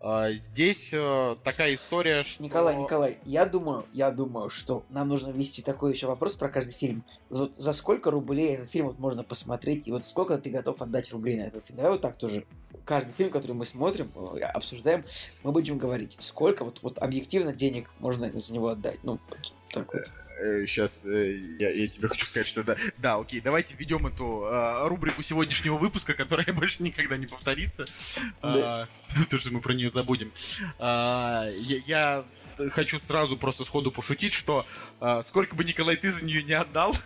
[0.00, 2.42] А, здесь э, такая история, что...
[2.42, 6.72] Николай, Николай, я думаю, я думаю, что нам нужно ввести такой еще вопрос про каждый
[6.72, 7.02] фильм.
[7.28, 11.10] За, за сколько рублей этот фильм вот можно посмотреть, и вот сколько ты готов отдать
[11.12, 11.78] рублей на этот фильм?
[11.78, 12.44] Давай вот так тоже.
[12.84, 15.04] Каждый фильм, который мы смотрим, э, обсуждаем,
[15.42, 19.00] мы будем говорить, сколько вот, вот объективно денег можно за него отдать.
[19.02, 19.18] Ну,
[19.72, 20.04] так вот
[20.66, 24.88] сейчас э, я, я тебе хочу сказать, что да, да, окей, давайте введем эту э,
[24.88, 27.84] рубрику сегодняшнего выпуска, которая больше никогда не повторится,
[28.42, 28.82] да.
[28.82, 28.88] а,
[29.24, 30.32] потому что мы про нее забудем.
[30.78, 32.24] А, я, я
[32.70, 34.66] хочу сразу просто сходу пошутить, что
[35.00, 36.96] а, сколько бы Николай ты за нее не отдал.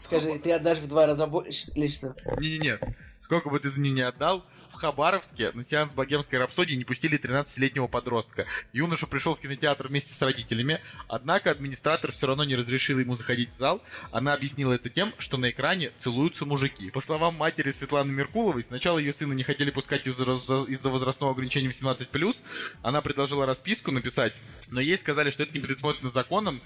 [0.00, 2.16] Скажи, ты отдашь в два раза больше или что?
[2.38, 2.78] Не-не-не,
[3.18, 4.44] сколько бы ты за нее не отдал,
[4.84, 8.46] Хабаровске на сеанс богемской рапсодии не пустили 13-летнего подростка.
[8.74, 10.78] Юноша пришел в кинотеатр вместе с родителями,
[11.08, 13.82] однако администратор все равно не разрешил ему заходить в зал.
[14.12, 16.90] Она объяснила это тем, что на экране целуются мужики.
[16.90, 22.44] По словам матери Светланы Меркуловой, сначала ее сына не хотели пускать из-за возрастного ограничения 18+,
[22.82, 24.34] она предложила расписку написать,
[24.70, 26.60] но ей сказали, что это не предусмотрено законом,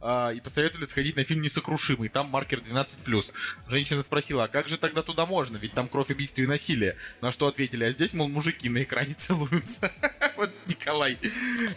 [0.00, 3.32] э, и посоветовали сходить на фильм «Несокрушимый», там маркер 12+.
[3.66, 6.96] Женщина спросила, а как же тогда туда можно, ведь там кровь, убийство и насилие?
[7.20, 9.92] На что ответили, а здесь, мол, мужики на экране целуются.
[10.36, 11.16] Вот Николай.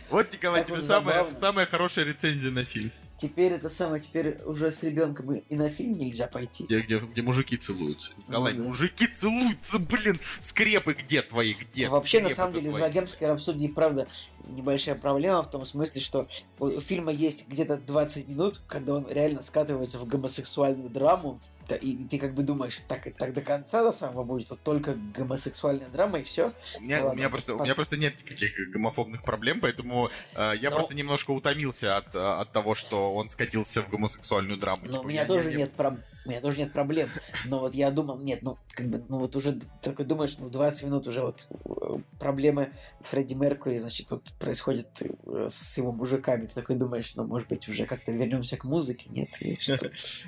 [0.09, 2.91] Вот, Николай, тебе самая, самая хорошая рецензия на фильм.
[3.17, 6.65] Теперь это самое, теперь уже с ребенком и на фильм нельзя пойти.
[6.65, 8.13] Где, где, где мужики целуются.
[8.15, 8.69] Николай, ну, да.
[8.69, 11.89] мужики целуются, блин, скрепы где твои, где?
[11.89, 14.07] Вообще, на самом деле, из богемской рапсодии, правда,
[14.47, 16.27] небольшая проблема в том смысле, что
[16.59, 21.39] у фильма есть где-то 20 минут, когда он реально скатывается в гомосексуальную драму,
[21.75, 25.89] и ты как бы думаешь, так, так до конца до самого будет вот только гомосексуальная
[25.89, 26.53] драма и все.
[26.77, 30.53] У меня, ну, у меня, просто, у меня просто нет никаких гомофобных проблем, поэтому э,
[30.59, 30.75] я Но...
[30.75, 34.81] просто немножко утомился от, от того, что он скатился в гомосексуальную драму.
[34.85, 37.09] Но у меня тоже нет проблем у меня тоже нет проблем.
[37.45, 40.83] Но вот я думал, нет, ну, как бы, ну вот уже такой думаешь, ну 20
[40.83, 42.71] минут уже вот э, проблемы
[43.01, 46.47] Фредди Меркури, значит, вот происходят э, с его мужиками.
[46.47, 49.29] Ты такой думаешь, ну, может быть, уже как-то вернемся к музыке, нет?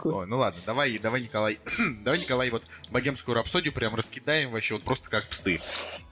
[0.03, 1.59] Ой, ну ладно, давай, давай, Николай,
[2.03, 5.59] давай, Николай, вот богемскую рапсодию прям раскидаем вообще вот просто как псы.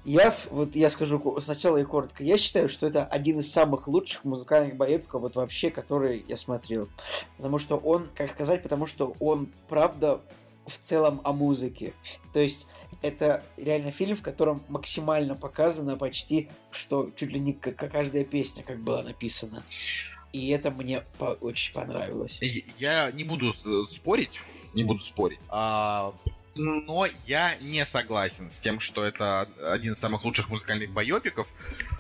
[0.04, 4.26] Я, вот я скажу сначала и коротко, я считаю, что это один из самых лучших
[4.26, 6.90] музыкальных боепиков вот вообще, которые я смотрел.
[7.38, 10.22] Потому что он, как сказать, потому что он правда
[10.66, 11.94] в целом о музыке.
[12.34, 12.66] То есть
[13.04, 18.80] это реально фильм, в котором максимально показано почти, что чуть ли не каждая песня, как
[18.80, 19.64] была написана.
[20.34, 22.42] И это мне по очень понравилось.
[22.80, 24.42] Я не буду спорить,
[24.74, 25.40] не буду спорить.
[25.50, 26.12] А,
[26.56, 31.48] но я не согласен с тем, что это один из самых лучших музыкальных байопиков.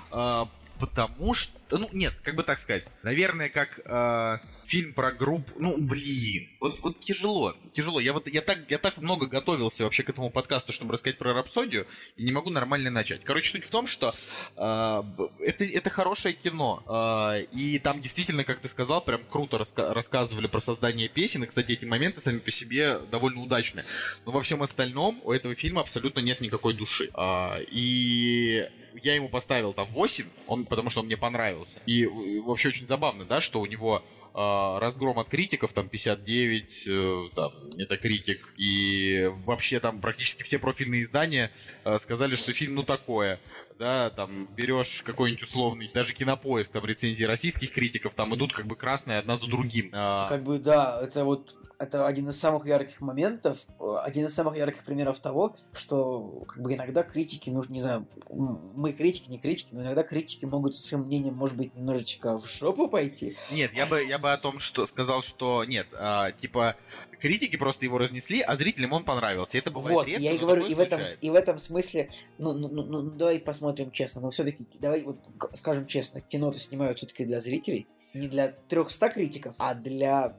[0.09, 0.49] А,
[0.79, 5.75] потому что, ну нет, как бы так сказать, наверное, как э, фильм про группу, ну
[5.77, 7.99] блин, вот, вот тяжело, тяжело.
[7.99, 11.33] Я вот я так я так много готовился вообще к этому подкасту, чтобы рассказать про
[11.33, 13.23] рапсодию, и не могу нормально начать.
[13.23, 14.13] Короче, суть в том, что
[14.55, 15.03] э,
[15.41, 20.47] это это хорошее кино, э, и там действительно, как ты сказал, прям круто раска- рассказывали
[20.47, 21.43] про создание песен.
[21.43, 23.85] И, кстати, эти моменты сами по себе довольно удачные.
[24.25, 27.09] Но во всем остальном у этого фильма абсолютно нет никакой души.
[27.15, 28.67] Э, и
[29.03, 31.56] я ему поставил там 8, он, потому что он мне понравился.
[31.85, 34.03] И вообще очень забавно, да, что у него
[34.33, 41.03] э, разгром от критиков, там 59, э, там, метакритик, и вообще там практически все профильные
[41.03, 41.51] издания
[41.85, 43.39] э, сказали, что фильм ну такое
[43.79, 48.75] да, там берешь какой-нибудь условный, даже кинопоезд, там рецензии российских критиков, там идут как бы
[48.75, 49.91] красные одна за другим.
[49.91, 54.57] Как бы, да, это вот это один из самых ярких моментов, э, один из самых
[54.57, 59.69] ярких примеров того, что как бы иногда критики, ну, не знаю, мы критики, не критики,
[59.73, 63.37] но иногда критики могут со своим мнением, может быть, немножечко в шопу пойти.
[63.51, 66.75] Нет, я бы, я бы о том, что сказал, что нет, а, типа,
[67.19, 69.57] критики просто его разнесли, а зрителям он понравился.
[69.57, 72.53] Это бывает Вот, редко, я и говорю, и в, этом, и в этом смысле, ну,
[72.53, 75.17] ну, ну, ну, давай посмотрим честно, но все-таки, давай вот
[75.53, 80.35] скажем честно, кино-то снимают все-таки для зрителей, не для 300 критиков, а для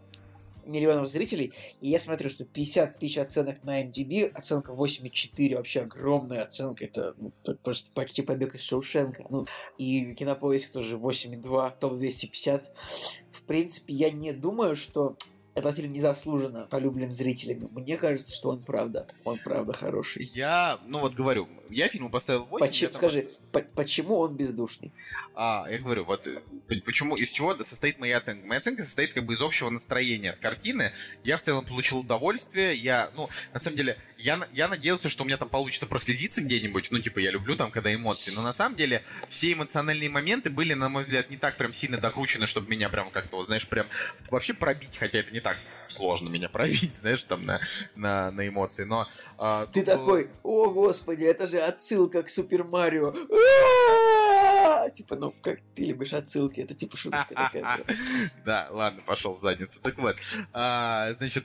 [0.69, 6.43] миллионов зрителей, и я смотрю, что 50 тысяч оценок на MDB, оценка 8,4, вообще огромная
[6.43, 9.47] оценка, это ну, просто почти побег из Шоушенка, ну,
[9.79, 12.63] и Кинопоиск тоже 8,2, топ-250.
[13.33, 15.17] В принципе, я не думаю, что
[15.59, 17.67] этот фильм незаслуженно полюблен зрителями.
[17.73, 20.31] Мне кажется, что он правда, он правда хороший.
[20.35, 22.67] Я, ну вот говорю, я фильму поставил 8.
[22.67, 24.93] Почему, скажи, вот- по- почему он бездушный?
[25.35, 26.27] А, я говорю, вот
[26.85, 28.47] почему, из чего состоит моя оценка?
[28.47, 30.93] Моя оценка состоит как бы из общего настроения от картины.
[31.25, 32.75] Я в целом получил удовольствие.
[32.75, 36.89] Я, ну, на самом деле, я, я надеялся, что у меня там получится проследиться где-нибудь.
[36.91, 38.33] Ну, типа, я люблю там, когда эмоции.
[38.35, 41.99] Но на самом деле, все эмоциональные моменты были, на мой взгляд, не так прям сильно
[41.99, 43.87] докручены, чтобы меня прям как-то, вот, знаешь, прям
[44.31, 44.97] вообще пробить.
[44.99, 45.57] Хотя это не так
[45.89, 47.61] сложно меня пробить, знаешь, там на,
[47.95, 48.85] на, на эмоции.
[48.85, 49.09] Но
[49.39, 53.13] а, Ты тут такой, о господи, это же отсылка к Супер Марио.
[54.95, 57.85] Типа, ну, как ты любишь отсылки, это типа шуточка такая.
[58.45, 59.81] Да, ладно, пошел в задницу.
[59.83, 60.17] Так вот,
[60.53, 61.45] а, значит,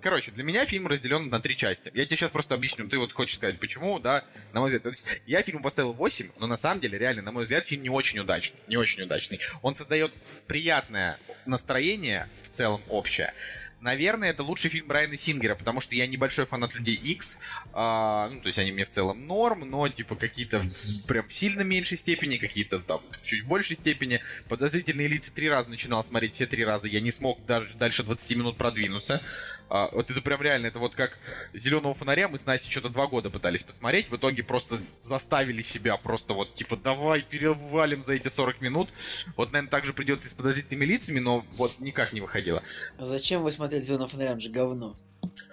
[0.00, 1.90] короче, для меня фильм разделен на три части.
[1.94, 2.88] Я тебе сейчас просто объясню.
[2.88, 4.94] Ты вот хочешь сказать, почему, да, на мой взгляд.
[5.26, 8.18] Я фильму поставил 8, но на самом деле, реально, на мой взгляд, фильм не очень
[8.20, 8.58] удачный.
[8.68, 9.40] Не очень удачный.
[9.62, 10.12] Он создает
[10.46, 13.34] приятное настроение в целом общее.
[13.80, 17.38] Наверное, это лучший фильм Брайана Сингера, потому что я небольшой фанат Людей X.
[17.72, 20.64] а, ну, то есть они мне в целом норм, но типа какие-то
[21.06, 24.20] прям в сильно меньшей степени, какие-то там в чуть большей степени.
[24.48, 26.88] Подозрительные лица три раза начинал смотреть, все три раза.
[26.88, 29.22] Я не смог даже дальше 20 минут продвинуться.
[29.70, 31.18] А, вот это прям реально, это вот как
[31.52, 34.10] зеленого фонаря мы с Настей что-то два года пытались посмотреть.
[34.10, 38.88] В итоге просто заставили себя просто вот типа давай перевалим за эти 40 минут.
[39.36, 42.62] Вот, наверное, так же придется и с подозрительными лицами, но вот никак не выходило.
[42.98, 44.96] А Зачем вы смотрели «Зеленого фонаря», он же говно.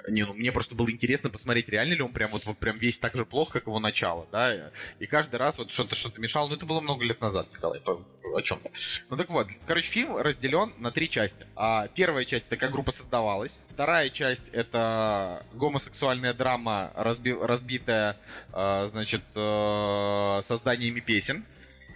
[0.08, 2.98] Не, ну мне просто было интересно посмотреть, реально ли он прям вот, вот прям весь
[3.00, 6.56] так же плохо, как его начало, да, и каждый раз вот что-то что-то мешало, ну
[6.56, 8.02] это было много лет назад, Николай, по-
[8.36, 8.70] о чем то
[9.10, 11.46] Ну так вот, короче, фильм разделен на три части.
[11.56, 18.18] А первая часть это как группа создавалась, вторая часть это гомосексуальная драма, разби- разбитая,
[18.54, 21.46] э, значит, э, созданиями песен,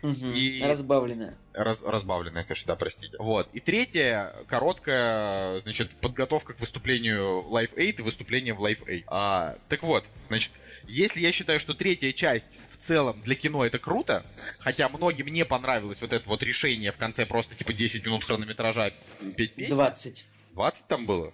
[0.02, 0.32] Мгм.
[0.34, 1.36] И- Разбавленная.
[1.54, 3.18] Раз, разбавленная, конечно, да, простите.
[3.20, 3.50] Вот.
[3.54, 9.04] И третье, короткая, значит, подготовка к выступлению Live 8 и выступление в Live 8.
[9.08, 10.52] А, так вот, значит,
[10.88, 14.26] если я считаю, что третья часть в целом для кино это круто,
[14.60, 18.93] хотя многим не понравилось вот это вот решение в конце просто типа 10 минут хронометража
[19.36, 19.74] петь песни.
[19.74, 20.26] 20.
[20.54, 21.34] 20 там было?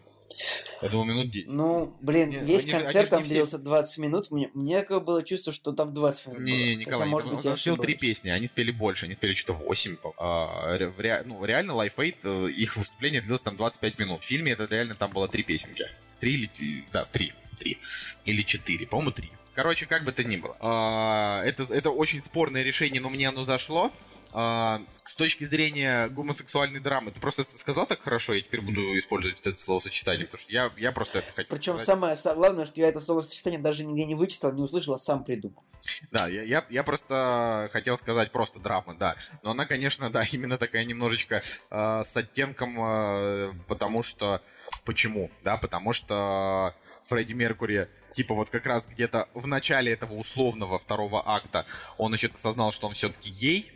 [0.82, 1.48] Я думал, минут 10.
[1.50, 4.32] Ну, блин, Не, весь они концерт они там не все- длился 20 минут.
[4.32, 6.60] Мне, мне как было чувство, что там 20 минут Не, было.
[6.60, 9.16] не, Хотя, Николай, может он, быть, я он спел три песни, они спели больше, они
[9.16, 9.98] спели что-то 8.
[10.18, 14.22] А, ре- в ре- ну, реально, Life 8, э, их выступление длилось там 25 минут.
[14.22, 15.86] В фильме это реально там было три песенки.
[16.20, 16.50] Три или...
[16.82, 17.34] э, Да, три.
[17.60, 17.78] Три.
[18.26, 18.86] Или четыре.
[18.88, 19.32] По-моему, три.
[19.54, 20.58] Короче, как бы то ни было.
[20.60, 23.92] А, это, это очень спорное решение, но мне оно зашло.
[24.38, 29.40] А, с точки зрения гомосексуальной драмы, ты просто сказал так хорошо, я теперь буду использовать
[29.40, 31.86] это словосочетание, потому что я, я просто это хотел Причем сказать.
[31.86, 35.24] самое са- главное, что я это словосочетание даже нигде не вычитал, не услышал, а сам
[35.24, 35.64] придумал.
[36.12, 39.16] Да, я, я, я просто хотел сказать просто драма, да.
[39.42, 44.42] Но она, конечно, да, именно такая немножечко э, с оттенком, э, потому что...
[44.84, 45.32] Почему?
[45.44, 46.76] Да, потому что
[47.08, 51.66] Фредди Меркури, типа вот как раз где-то в начале этого условного второго акта
[51.98, 53.72] он, значит, осознал, что он все-таки гей,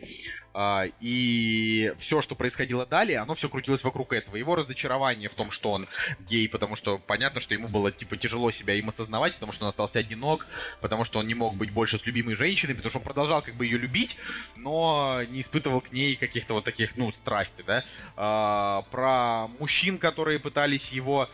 [0.52, 4.36] а, и все, что происходило далее, оно все крутилось вокруг этого.
[4.36, 5.86] Его разочарование в том, что он
[6.28, 9.68] гей, потому что понятно, что ему было типа тяжело себя им осознавать, потому что он
[9.68, 10.46] остался одинок,
[10.80, 13.54] потому что он не мог быть больше с любимой женщиной, потому что он продолжал как
[13.54, 14.16] бы ее любить,
[14.56, 17.84] но не испытывал к ней каких-то вот таких, ну, страсти, да.
[18.16, 21.28] А, про мужчин, которые пытались его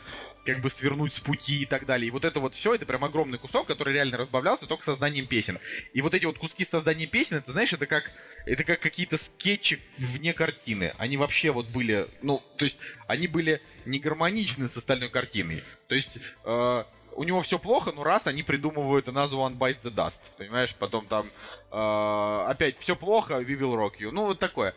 [0.46, 2.08] как бы свернуть с пути и так далее.
[2.08, 5.58] И вот это вот все, это прям огромный кусок, который реально разбавлялся только созданием песен.
[5.92, 8.12] И вот эти вот куски создания песен, это, знаешь, это как,
[8.46, 10.94] это как какие-то скетчи вне картины.
[10.98, 12.78] Они вообще вот были, ну, то есть,
[13.08, 15.64] они были не гармоничны с остальной картиной.
[15.88, 16.84] То есть, э,
[17.16, 20.74] у него все плохо, но раз они придумывают another one bites the dust, понимаешь?
[20.74, 21.30] Потом там
[21.72, 24.10] э, опять все плохо, we will rock you.
[24.12, 24.74] Ну, вот такое.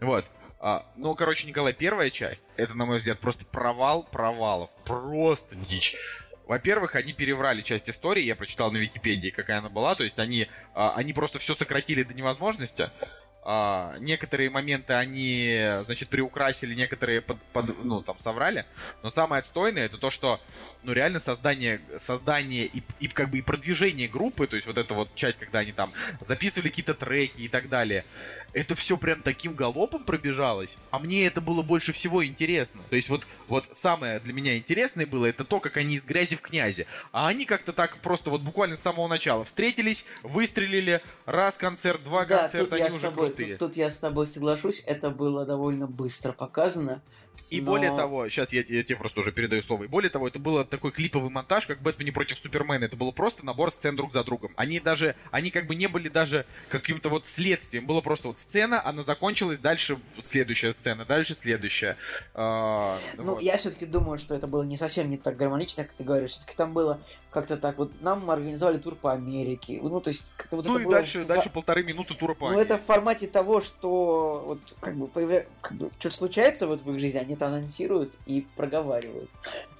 [0.00, 0.26] Вот.
[0.68, 4.68] А, ну, короче, Николай, первая часть, это, на мой взгляд, просто провал провалов.
[4.84, 5.94] Просто дичь.
[6.48, 10.48] Во-первых, они переврали часть истории, я прочитал на Википедии, какая она была, то есть они,
[10.74, 12.90] а, они просто все сократили до невозможности.
[13.48, 18.66] а, некоторые моменты они, значит, приукрасили, некоторые под, под, ну, там, соврали.
[19.04, 20.40] Но самое отстойное это то, что,
[20.82, 24.94] ну, реально создание, создание и, и как бы и продвижение группы, то есть вот эта
[24.94, 28.04] вот часть, когда они там записывали какие-то треки и так далее,
[28.56, 32.80] это все прям таким галопом пробежалось, а мне это было больше всего интересно.
[32.88, 36.36] То есть вот, вот самое для меня интересное было, это то, как они из грязи
[36.36, 36.86] в князи.
[37.12, 42.24] А они как-то так просто вот буквально с самого начала встретились, выстрелили, раз концерт, два
[42.24, 43.58] Да, концерта, они уже тобой, крутые.
[43.58, 47.02] тут, тут я с тобой соглашусь, это было довольно быстро показано.
[47.48, 49.84] И Но- более того, сейчас я, я тебе просто уже передаю слово.
[49.84, 52.84] И более того, это было такой клиповый монтаж, как Бэтмен против Супермена.
[52.84, 54.52] Это было просто набор сцен друг за другом.
[54.56, 57.86] Они даже, они как бы не были даже каким-то вот следствием.
[57.86, 61.96] Было просто вот сцена, она закончилась, дальше следующая сцена, дальше следующая.
[62.34, 63.42] А, Ну, вот.
[63.42, 66.30] я все-таки думаю, что это было не совсем не так гармонично, как ты говоришь.
[66.30, 67.92] Все-таки там было как-то так вот.
[68.02, 69.78] Нам организовали тур по Америке.
[69.82, 72.34] Ну, то есть, как-то вот Ну это и было дальше, в- дальше полторы минуты тура
[72.34, 75.44] по Ну, это в формате того, что вот как бы, появля...
[75.60, 79.30] как бы что-то случается вот в их жизни, они это анонсируют и проговаривают,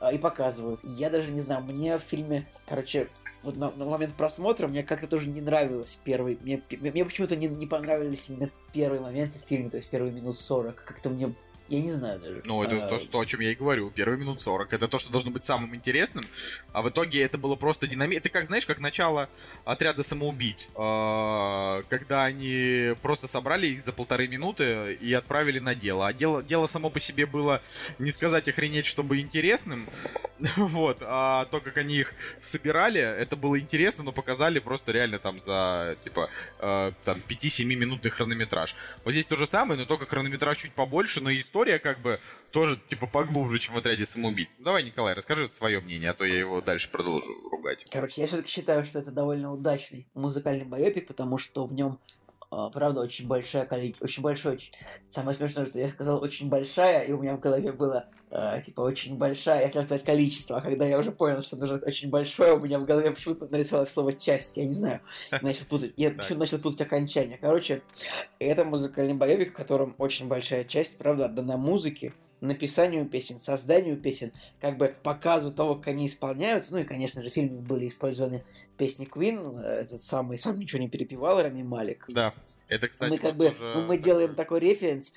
[0.00, 0.80] а, и показывают.
[0.82, 3.08] Я даже не знаю, мне в фильме, короче,
[3.42, 7.46] вот на, на момент просмотра мне как-то тоже не нравилось первый, мне, мне, почему-то не,
[7.46, 10.74] не понравились именно первые моменты в фильме, то есть первые минут 40.
[10.84, 11.34] Как-то мне,
[11.68, 12.42] я не знаю даже.
[12.44, 13.90] Ну, это А, то, что, о чем я и говорю.
[13.90, 14.72] Первые минут 40.
[14.72, 16.24] Это то, что должно быть самым интересным.
[16.72, 18.18] А в итоге это было просто динамит.
[18.18, 19.28] Это как, знаешь, как начало
[19.64, 20.68] отряда самоубийц.
[20.74, 26.06] А, Когда они просто собрали их за полторы минуты и отправили на дело.
[26.06, 27.60] А дело, дело само по себе было,
[27.98, 29.88] не сказать охренеть, чтобы интересным.
[30.56, 30.98] Вот.
[31.00, 32.12] А то, как они их
[32.42, 38.10] собирали, это было интересно, но показали просто реально там за, типа, э, там, 5-7 минутный
[38.10, 38.74] хронометраж.
[39.04, 42.20] Вот здесь то же самое, но только хронометраж чуть побольше, но и история как бы
[42.50, 44.50] тоже типа поглубже, чем в отряде самоубийц.
[44.58, 47.84] Ну, Давай, Николай, расскажи свое мнение, а то я его дальше продолжу ругать.
[47.90, 51.98] Короче, я все-таки считаю, что это довольно удачный музыкальный боепик, потому что в нем,
[52.50, 54.58] правда, очень большая количество, очень большое,
[55.08, 58.82] самое смешное, что я сказал очень большая, и у меня в голове было, э, типа,
[58.82, 62.54] очень большая, я хотел сказать количество, а когда я уже понял, что нужно очень большое,
[62.54, 65.00] у меня в голове почему-то нарисовалось слово часть, я не знаю,
[65.42, 66.18] начал путать, я Так.
[66.18, 67.38] почему-то начал путать окончание.
[67.40, 67.82] Короче,
[68.38, 74.32] это музыкальный боевик, в котором очень большая часть, правда, отдана музыке, написанию песен, созданию песен,
[74.60, 76.72] как бы показу того, как они исполняются.
[76.72, 78.44] Ну и, конечно же, в фильме были использованы
[78.76, 82.06] песни Queen, э, этот самый сам ничего не перепевал, Рами Малик.
[82.08, 82.34] Да,
[82.68, 85.12] это, кстати, мы как бы тоже- ну, мы делаем такой референс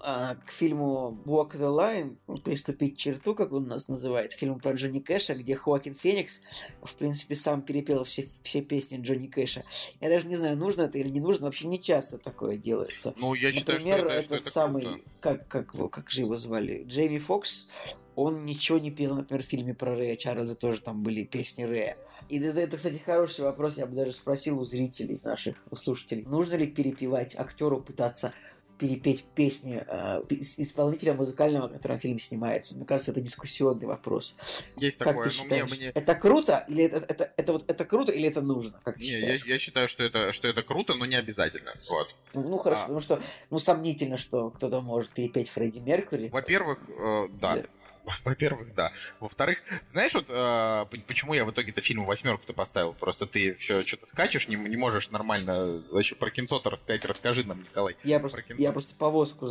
[0.00, 4.58] а, к фильму Walk the Line, ну, приступить черту, как он у нас называется, фильм
[4.60, 6.40] про Джонни Кэша, где Хоакин Феникс,
[6.82, 9.62] в принципе, сам перепел все, все песни Джонни Кэша.
[10.00, 13.14] Я даже не знаю, нужно это или не нужно, вообще не часто такое делается.
[13.16, 15.00] Ну, я считаю, что Например, это, что этот это самый, круто.
[15.20, 17.70] как, как, как же его звали, Джейми Фокс,
[18.16, 21.96] он ничего не пел, например, в фильме про Рэя Чарльза тоже там были песни Рэя.
[22.28, 26.24] И это, это, кстати, хороший вопрос, я бы даже спросил у зрителей наших, у слушателей,
[26.24, 28.32] нужно ли перепевать актеру, пытаться
[28.78, 32.76] перепеть песни э, исполнителя музыкального, который в фильме снимается.
[32.76, 34.34] Мне кажется, это дискуссионный вопрос.
[34.76, 35.78] Есть Как такое, ты ну, мне, считаешь?
[35.78, 35.88] мне...
[35.90, 38.80] Это круто или это, это, это вот это круто или это нужно?
[38.82, 39.44] Как Не, я, считаешь?
[39.44, 41.74] я считаю, что это, что это круто, но не обязательно.
[41.88, 42.14] Вот.
[42.34, 42.84] Ну хорошо, А.
[42.84, 46.28] потому что ну сомнительно, что кто-то может перепеть Фредди Меркьюри.
[46.30, 47.56] Во-первых, э, да.
[47.56, 47.62] Да.
[48.24, 48.92] Во-первых, да.
[49.20, 49.58] Во-вторых,
[49.92, 52.92] знаешь, вот э, почему я в итоге-то фильму восьмерку-то поставил?
[52.92, 57.04] Просто ты все что-то скачешь, не, не можешь нормально вообще про кинцо-то рассказать.
[57.04, 57.96] Расскажи нам, Николай.
[58.04, 58.62] Я просто, Про кинцо.
[58.62, 59.48] я просто повозку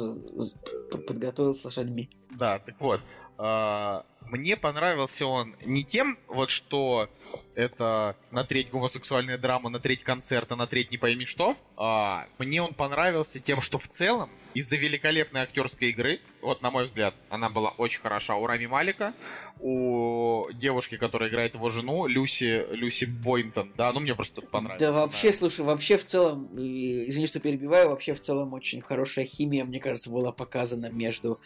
[1.08, 2.10] подготовил с лошадьми.
[2.32, 3.02] Да, так вот.
[3.38, 7.10] а, мне понравился он не тем, вот что
[7.56, 11.58] это на треть гомосексуальная драма, на треть концерт, а на треть не пойми что.
[11.78, 16.86] А, мне он понравился тем, что в целом из-за великолепной актерской игры, вот на мой
[16.86, 19.14] взгляд, она была очень хороша у Рами Малика,
[19.60, 24.82] у девушки, которая играет его жену, Люси, Люси Бойнтон, да, ну мне просто понравилось.
[24.82, 29.64] Да вообще, слушай, вообще в целом, извини, что перебиваю, вообще в целом очень хорошая химия,
[29.64, 31.40] мне кажется, была показана между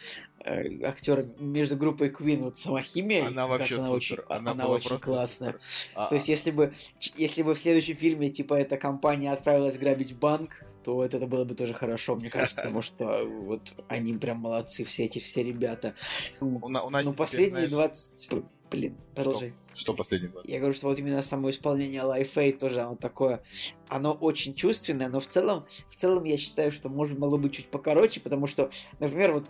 [0.44, 4.66] э, актерами, между группой Queen, вот сама химия, Она вообще она супер, очень, она она
[4.68, 5.56] очень классная.
[5.94, 6.72] А- То есть, если бы,
[7.16, 11.44] если бы в следующем фильме, типа, эта компания отправилась грабить банк, то вот это было
[11.44, 15.94] бы тоже хорошо, мне кажется, потому что вот они прям молодцы, все эти все ребята.
[16.40, 18.44] у, на- у нас Ну, последние знаешь, 20...
[18.70, 19.54] Блин, продолжай.
[19.74, 20.50] Что последние 20?
[20.50, 23.42] Я говорю, что вот именно само исполнение Life Aid тоже оно такое,
[23.88, 27.68] оно очень чувственное, но в целом, в целом я считаю, что может могло быть чуть
[27.68, 29.44] покороче, потому что, например, вот,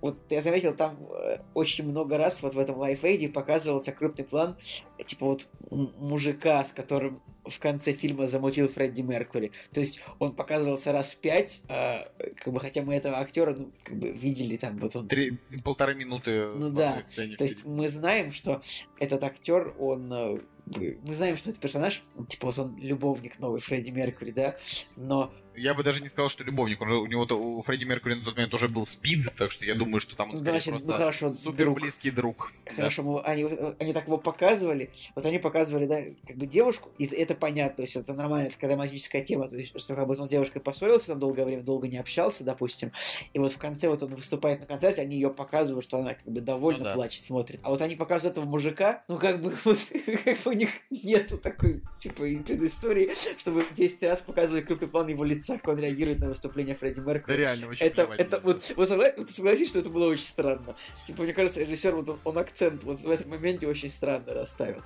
[0.00, 4.56] вот я заметил, там э, очень много раз вот в этом Aid показывался крупный план,
[4.98, 9.52] э, типа вот мужика, с которым в конце фильма замутил Фредди Меркури.
[9.72, 13.70] То есть он показывался раз в пять, а, как бы, хотя мы этого актера, ну,
[13.84, 16.48] как бы видели там, вот он Три, полторы минуты.
[16.48, 18.62] Ну да, то есть мы знаем, что
[18.98, 20.42] этот актер, он...
[20.74, 24.56] Мы знаем, что этот персонаж, типа вот он любовник новый Фредди Меркьюри, да,
[24.96, 26.80] но я бы даже не сказал, что любовник.
[26.80, 29.64] Он же, у него у Фредди Меркьюри на тот момент уже был спид, так что
[29.64, 31.80] я думаю, что там он скорее Значит, просто ну хорошо, супер друг.
[31.80, 32.52] близкий друг.
[32.74, 33.44] Хорошо, мы- они,
[33.78, 34.90] они так его показывали.
[35.14, 38.54] Вот они показывали, да, как бы девушку, и это понятно, то есть это нормально, это
[38.54, 41.62] такая драматическая тема, то есть, что как бы он с девушкой поссорился, там долгое время,
[41.62, 42.92] долго не общался, допустим,
[43.32, 46.24] и вот в конце вот он выступает на концерте, они ее показывают, что она как
[46.26, 46.94] бы довольно Ну да.
[46.94, 47.60] плачет, смотрит.
[47.62, 49.78] А вот они показывают этого мужика, ну как бы вот,
[50.24, 55.24] как бы у них нету такой, типа, предыстории, чтобы 10 раз показывали крупный план его
[55.24, 57.36] лица, как он реагирует на выступление Фредди Да Меркьюри.
[57.38, 60.74] реально, очень Это, это вот, вы согла- вот согласитесь, что это было очень странно.
[61.06, 64.82] Типа, мне кажется, режиссер, вот он, он акцент вот в этом моменте очень странно расставил.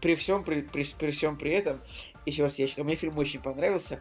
[0.00, 1.80] При всем при, при, при всем при этом,
[2.26, 4.00] еще раз я считаю, мне фильм очень понравился.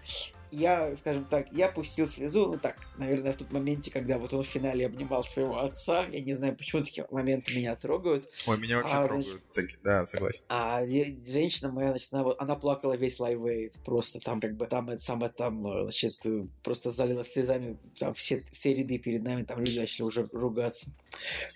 [0.54, 4.44] Я, скажем так, я пустил слезу, ну так, наверное, в тот моменте, когда вот он
[4.44, 6.06] в финале обнимал своего отца.
[6.12, 8.30] Я не знаю, почему такие моменты меня трогают.
[8.48, 9.28] Ой, меня вообще А, трогают.
[9.28, 10.42] значит- таки- Да, согласен.
[10.50, 13.74] А женщина моя, значит, она, она плакала весь Live Aid.
[13.84, 18.14] Просто там как бы, там это самое, там, э, значит, э, просто залила слезами, там
[18.14, 20.86] все, все ряды перед нами, там люди начали уже ругаться.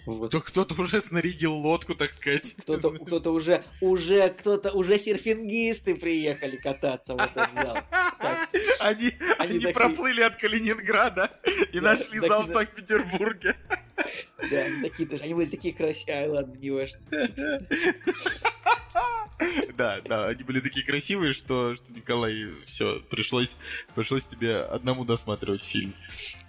[0.06, 0.30] Вот.
[0.30, 2.56] Кто- Кто-то уже снарядил лодку, так сказать.
[2.58, 7.78] Кто-то, кто-то уже, уже, кто-то, уже серфингисты приехали кататься в этот зал.
[8.20, 8.50] Так,
[8.88, 11.32] Они, Они они проплыли от Калининграда
[11.72, 13.56] и нашли зал в Санкт-Петербурге.
[14.50, 17.00] да, они такие тоже, они были такие красивые, ай, ладно, не важно.
[19.78, 23.56] Да, да, они были такие красивые, что, что Николай, все, пришлось,
[23.94, 25.94] пришлось тебе одному досматривать фильм.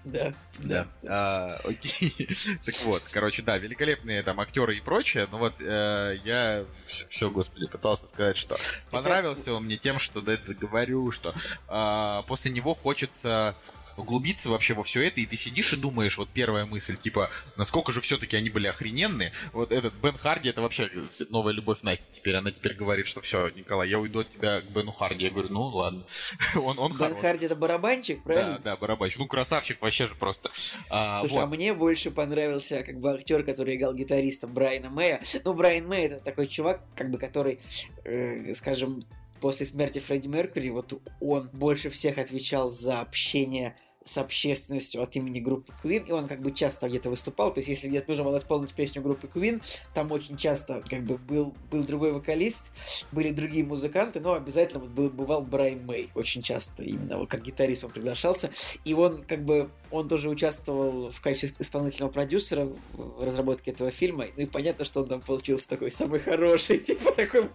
[0.08, 0.86] Да, Да.
[1.06, 2.28] А, окей.
[2.64, 5.28] Так вот, короче, да, великолепные там актеры и прочее.
[5.30, 6.64] Но вот э, я
[7.08, 8.56] все, господи, пытался сказать, что
[8.90, 11.34] понравился он мне тем, что да, это говорю, что
[11.68, 13.54] а, после него хочется
[13.98, 17.92] углубиться вообще во все это, и ты сидишь и думаешь, вот первая мысль, типа, насколько
[17.92, 19.32] же все-таки они были охрененные.
[19.52, 20.90] Вот этот Бен Харди, это вообще
[21.28, 22.36] новая любовь Насти теперь.
[22.36, 25.24] Она теперь говорит, что все, Николай, я уйду от тебя к Бену Харди.
[25.24, 26.04] Я говорю, ну ладно.
[26.54, 27.20] Он, он Бен хорош.
[27.20, 28.58] Харди это барабанщик, правильно?
[28.58, 29.18] Да, да, барабанщик.
[29.18, 30.50] Ну, красавчик вообще же просто.
[30.90, 31.54] А, Слушай, а вот.
[31.54, 35.20] мне больше понравился как бы актер, который играл гитариста Брайана Мэя.
[35.44, 37.60] Ну, Брайан Мэй это такой чувак, как бы который,
[38.04, 39.00] э, скажем,
[39.40, 43.76] после смерти Фредди Меркьюри, вот он больше всех отвечал за общение
[44.08, 47.68] с общественностью от имени группы Queen, и он как бы часто где-то выступал, то есть
[47.68, 49.62] если где-то нужно было исполнить песню группы Queen,
[49.94, 52.64] там очень часто как бы был, был другой вокалист,
[53.12, 57.42] были другие музыканты, но обязательно вот был, бывал Брайан Мэй, очень часто именно вот как
[57.42, 58.50] гитарист он приглашался,
[58.84, 64.26] и он как бы, он тоже участвовал в качестве исполнительного продюсера в разработке этого фильма,
[64.36, 67.48] ну и понятно, что он там получился такой самый хороший, типа такой,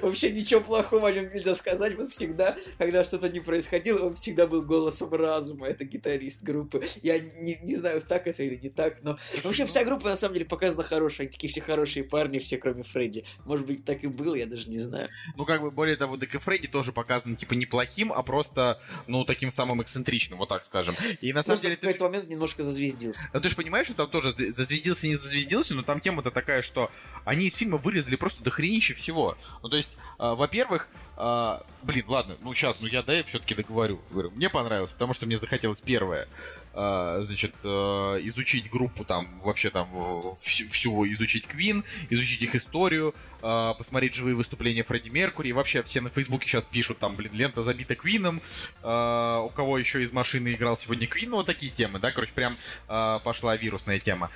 [0.00, 4.46] вообще ничего плохого о нем нельзя сказать, он всегда, когда что-то не происходило, он всегда
[4.46, 9.02] был голосом разума, это гитарист группы, я не, не знаю, так это или не так,
[9.02, 12.58] но вообще вся группа на самом деле показана хорошая, они такие все хорошие парни, все
[12.58, 15.08] кроме Фредди, может быть так и было, я даже не знаю.
[15.36, 19.24] Ну, как бы, более того, Дек и Фредди тоже показан, типа, неплохим, а просто, ну,
[19.24, 20.94] таким самым эксцентричным, вот так скажем.
[21.20, 23.28] И на самом деле, в ты, какой-то момент немножко зазвездился.
[23.32, 26.62] ну, ты же понимаешь, что там тоже за- зазвездился, не зазвездился, но там тема-то такая,
[26.62, 26.90] что
[27.24, 29.36] они из фильма вырезали просто дохренище всего.
[29.62, 33.54] Ну, то есть, а, во-первых, а, блин, ладно, ну, сейчас, ну, я, да, я все-таки
[33.54, 34.00] договорю.
[34.10, 36.28] Говорю, мне понравилось, потому что мне захотелось первое,
[36.72, 43.14] значит, а, изучить группу там, вообще там, э, всю, всю изучить Квин, изучить их историю,
[43.42, 45.52] а, посмотреть живые выступления Фредди Меркури.
[45.52, 48.40] Вообще все на Фейсбуке сейчас пишут, там, блин, лента забита Квином,
[48.82, 52.56] у кого еще из машины играл сегодня Квин, вот такие темы, да, короче, прям
[52.86, 54.30] пошла вирусная тема.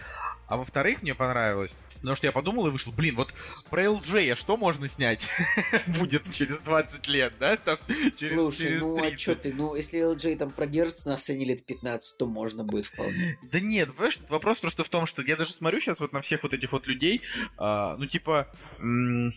[0.48, 3.34] А во-вторых, мне понравилось, потому что я подумал и вышел, блин, вот
[3.68, 5.28] про LJ а что можно снять
[5.98, 7.56] будет через 20 лет, да?
[7.56, 9.18] Там, через, Слушай, через ну а 30.
[9.18, 13.38] чё ты, ну если LJ там продержится на сцене лет 15, то можно будет вполне.
[13.42, 16.42] Да нет, понимаешь, вопрос просто в том, что я даже смотрю сейчас вот на всех
[16.44, 17.22] вот этих вот людей,
[17.56, 19.32] а, ну типа, м,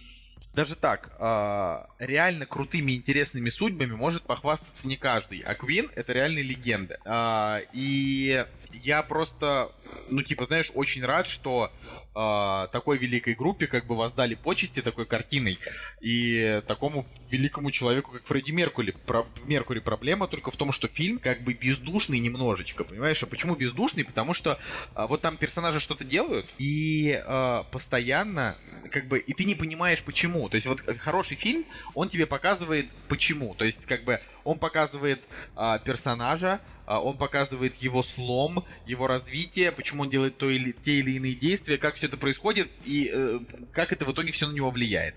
[0.53, 6.43] даже так, а, реально крутыми интересными судьбами может похвастаться не каждый, а Квин это реальные
[6.43, 6.97] легенды.
[7.05, 9.71] А, и я просто,
[10.09, 11.71] ну типа, знаешь, очень рад, что
[12.15, 15.59] а, такой великой группе как бы воздали почести такой картиной
[16.01, 18.95] и такому великому человеку, как Фредди Меркури.
[19.05, 23.21] Про- Меркури проблема только в том, что фильм как бы бездушный немножечко, понимаешь?
[23.21, 24.03] А почему бездушный?
[24.03, 24.59] Потому что
[24.95, 28.57] а, вот там персонажи что-то делают, и а, постоянно
[28.91, 30.49] как бы, и ты не понимаешь почему.
[30.49, 33.53] То есть вот хороший фильм, он тебе показывает почему.
[33.55, 35.21] То есть как бы он показывает
[35.55, 40.93] а, персонажа, а, он показывает его слом, его развитие, почему он делает то или, те
[40.93, 43.39] или иные действия, как все это происходит и э,
[43.73, 45.15] как это в итоге все на него влияет.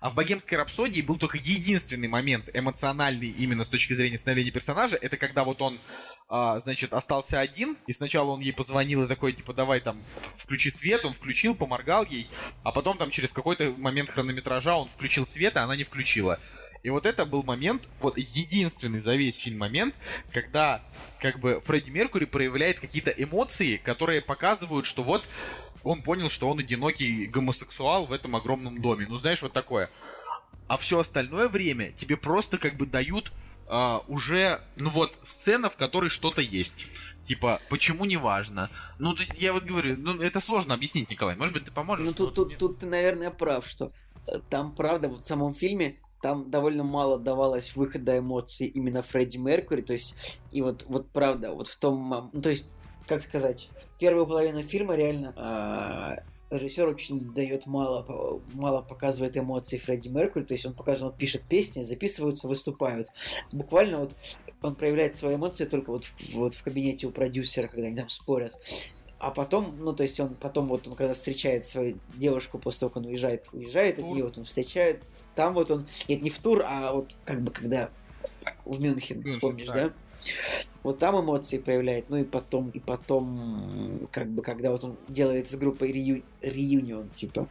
[0.00, 4.96] А в «Богемской рапсодии» был только единственный момент эмоциональный именно с точки зрения становления персонажа,
[4.96, 5.78] это когда вот он,
[6.30, 10.02] а, значит, остался один, и сначала он ей позвонил и такой, типа, давай там,
[10.36, 12.28] включи свет, он включил, поморгал ей,
[12.62, 16.40] а потом там через какой-то момент хронометража он включил свет, а она не включила.
[16.82, 19.94] И вот это был момент, вот единственный за весь фильм момент,
[20.32, 20.82] когда
[21.20, 25.28] как бы Фредди Меркури проявляет какие-то эмоции, которые показывают, что вот
[25.82, 29.06] он понял, что он одинокий гомосексуал в этом огромном доме.
[29.08, 29.90] Ну, знаешь, вот такое.
[30.68, 33.32] А все остальное время тебе просто как бы дают
[33.66, 36.86] а, уже, ну вот, сцена, в которой что-то есть.
[37.26, 38.70] Типа, почему не важно?
[38.98, 41.36] Ну, то есть, я вот говорю, ну, это сложно объяснить, Николай.
[41.36, 42.04] Может быть, ты поможешь?
[42.04, 43.92] Ну, тут, тут, тут ты, наверное, прав, что
[44.26, 49.38] э, там, правда, вот в самом фильме там довольно мало давалось выхода эмоций именно Фредди
[49.38, 52.66] Меркури, то есть, и вот, вот правда, вот в том, ну, то есть,
[53.06, 53.68] как сказать,
[53.98, 60.54] первую половину фильма реально э, режиссер очень дает мало, мало показывает эмоций Фредди Меркури, то
[60.54, 63.08] есть он показывает, он пишет песни, записываются, выступают.
[63.52, 64.14] Буквально вот
[64.62, 68.08] он проявляет свои эмоции только вот в, вот в кабинете у продюсера, когда они там
[68.08, 68.54] спорят.
[69.20, 72.90] А потом, ну, то есть он потом вот он когда встречает свою девушку после того,
[72.90, 75.02] как он уезжает, уезжает от нее, вот он встречает,
[75.34, 77.90] там вот он, это не в тур, а вот как бы когда
[78.64, 79.74] в Мюнхен, Мюнхен помнишь, да?
[79.74, 79.92] да?
[80.82, 85.50] Вот там эмоции проявляет, ну и потом, и потом, как бы, когда вот он делает
[85.50, 86.22] с группой рею...
[86.40, 87.48] реюнион, типа.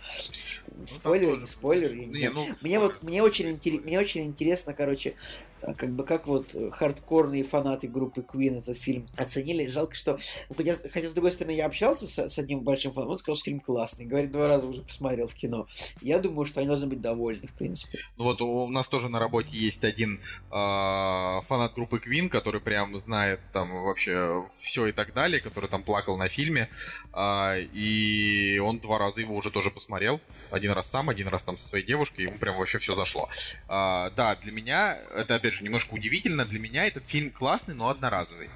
[0.68, 2.34] Ну, спойлер, не спойлер, я не, не знаю.
[2.34, 5.14] Ну, мне вот, мне очень, интерес, мне очень интересно, короче,
[5.62, 9.68] как бы как вот хардкорные фанаты группы Queen этот фильм оценили.
[9.68, 10.18] Жалко, что...
[10.56, 13.46] Хотя, хотя с другой стороны, я общался с, с одним большим фаном, он сказал, что
[13.46, 14.06] фильм классный.
[14.06, 15.68] Говорит, два раза уже посмотрел в кино.
[16.02, 18.00] Я думаю, что они должны быть довольны, в принципе.
[18.18, 20.20] Ну вот у нас тоже на работе есть один
[20.52, 25.84] э, фанат группы Queen, который прям знает там вообще все и так далее, который там
[25.84, 26.70] плакал на фильме.
[27.14, 30.22] Э, и он два раза его уже тоже посмотрел.
[30.52, 33.30] Один раз сам, один раз там со своей девушкой, ему прям вообще все зашло.
[33.68, 37.74] Э, да, для меня это опять опять же, немножко удивительно, для меня этот фильм классный,
[37.74, 38.50] но одноразовый.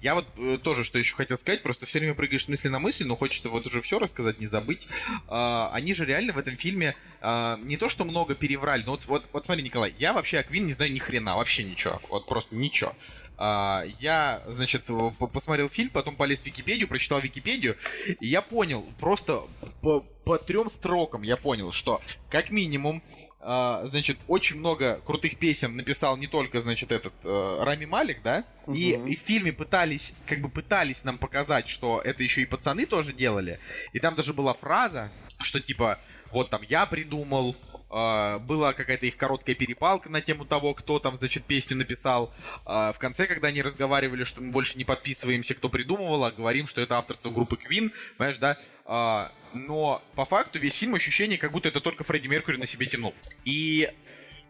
[0.00, 2.78] Я вот э, тоже, что еще хотел сказать, просто все время прыгаешь с мысли на
[2.78, 4.86] мысль, но хочется вот уже все рассказать, не забыть.
[5.28, 9.06] Э, они же реально в этом фильме э, не то, что много переврали, но вот,
[9.06, 12.54] вот, вот смотри, Николай, я вообще Аквин не знаю ни хрена, вообще ничего, вот просто
[12.54, 12.94] ничего.
[13.38, 14.88] Uh, я, значит,
[15.30, 17.76] посмотрел фильм, потом полез в Википедию, прочитал Википедию,
[18.18, 19.42] и я понял, просто
[19.82, 23.02] по, по трем строкам я понял, что как минимум
[23.46, 28.74] значит, очень много крутых песен написал не только, значит, этот uh, Рами Малик, да, угу.
[28.74, 32.86] и, и в фильме пытались, как бы пытались нам показать, что это еще и пацаны
[32.86, 33.60] тоже делали,
[33.92, 36.00] и там даже была фраза, что типа,
[36.32, 37.56] вот там я придумал,
[37.88, 42.34] Uh, была какая-то их короткая перепалка на тему того, кто там, значит, песню написал.
[42.64, 46.66] Uh, в конце, когда они разговаривали, что мы больше не подписываемся, кто придумывал, а говорим,
[46.66, 48.58] что это авторство группы Queen, понимаешь, да?
[48.86, 52.86] Uh, но по факту весь фильм ощущение, как будто это только Фредди Меркьюри на себе
[52.86, 53.14] тянул.
[53.44, 53.90] И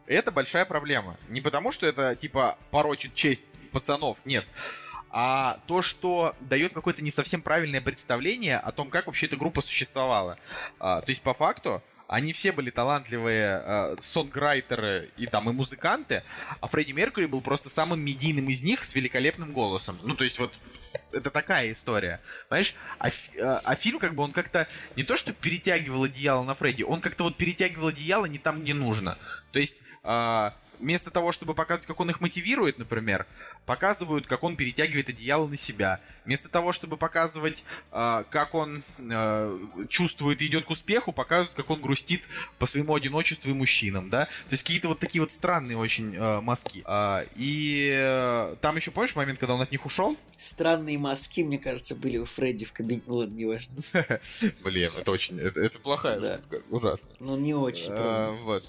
[0.06, 1.16] это большая проблема.
[1.28, 4.46] Не потому, что это, типа, порочит честь пацанов, нет
[5.18, 9.62] а то, что дает какое-то не совсем правильное представление о том, как вообще эта группа
[9.62, 10.38] существовала.
[10.78, 16.22] А, то есть, по факту, они все были талантливые э, сонграйтеры и там и музыканты,
[16.60, 19.98] а Фредди Меркьюри был просто самым медийным из них с великолепным голосом.
[20.02, 20.52] Ну, то есть вот
[21.12, 22.20] это такая история.
[22.48, 22.74] Понимаешь?
[22.98, 23.08] А,
[23.40, 27.00] а, а фильм, как бы, он как-то не то, что перетягивал одеяло на Фредди, он
[27.00, 29.18] как-то вот перетягивал одеяло не там, где нужно.
[29.52, 33.26] То есть, а, вместо того, чтобы показывать, как он их мотивирует, например,
[33.64, 36.00] показывают, как он перетягивает одеяло на себя.
[36.24, 39.58] Вместо того, чтобы показывать, э, как он э,
[39.88, 42.22] чувствует и идет к успеху, показывают, как он грустит
[42.58, 44.24] по своему одиночеству и мужчинам, да?
[44.24, 46.82] То есть какие-то вот такие вот странные очень э, мазки.
[46.86, 50.16] Э, и э, там еще, помнишь момент, когда он от них ушел?
[50.36, 53.04] Странные мазки, мне кажется, были у Фредди в кабинете.
[53.06, 53.74] Ладно, неважно.
[54.64, 55.38] Блин, это очень...
[55.40, 57.08] Это плохая ужасно.
[57.20, 57.94] Ну не очень.
[58.42, 58.64] Вот.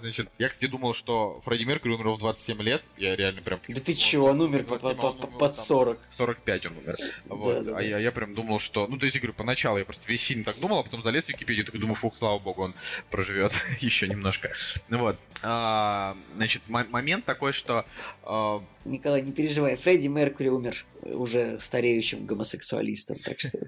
[0.00, 1.03] Значит, я, кстати, думал, что
[1.44, 2.82] Фредди Меркьюри умер в 27 лет.
[2.96, 3.60] Я реально прям...
[3.68, 5.98] Да ты чего, он умер под, под, под 40.
[6.10, 6.96] 45 он умер.
[7.26, 7.64] Вот.
[7.64, 8.86] Да, да, а Я, я прям думал, что...
[8.86, 11.26] Ну, то есть, я говорю, поначалу я просто весь фильм так думал, а потом залез
[11.26, 12.74] в Википедию, такой думаю, фух, слава богу, он
[13.10, 14.52] проживет еще немножко.
[14.88, 15.18] Ну вот.
[15.42, 17.84] А, значит, момент такой, что...
[18.22, 18.62] А...
[18.84, 23.58] Николай, не переживай, Фредди Меркьюри умер уже стареющим гомосексуалистом, так что...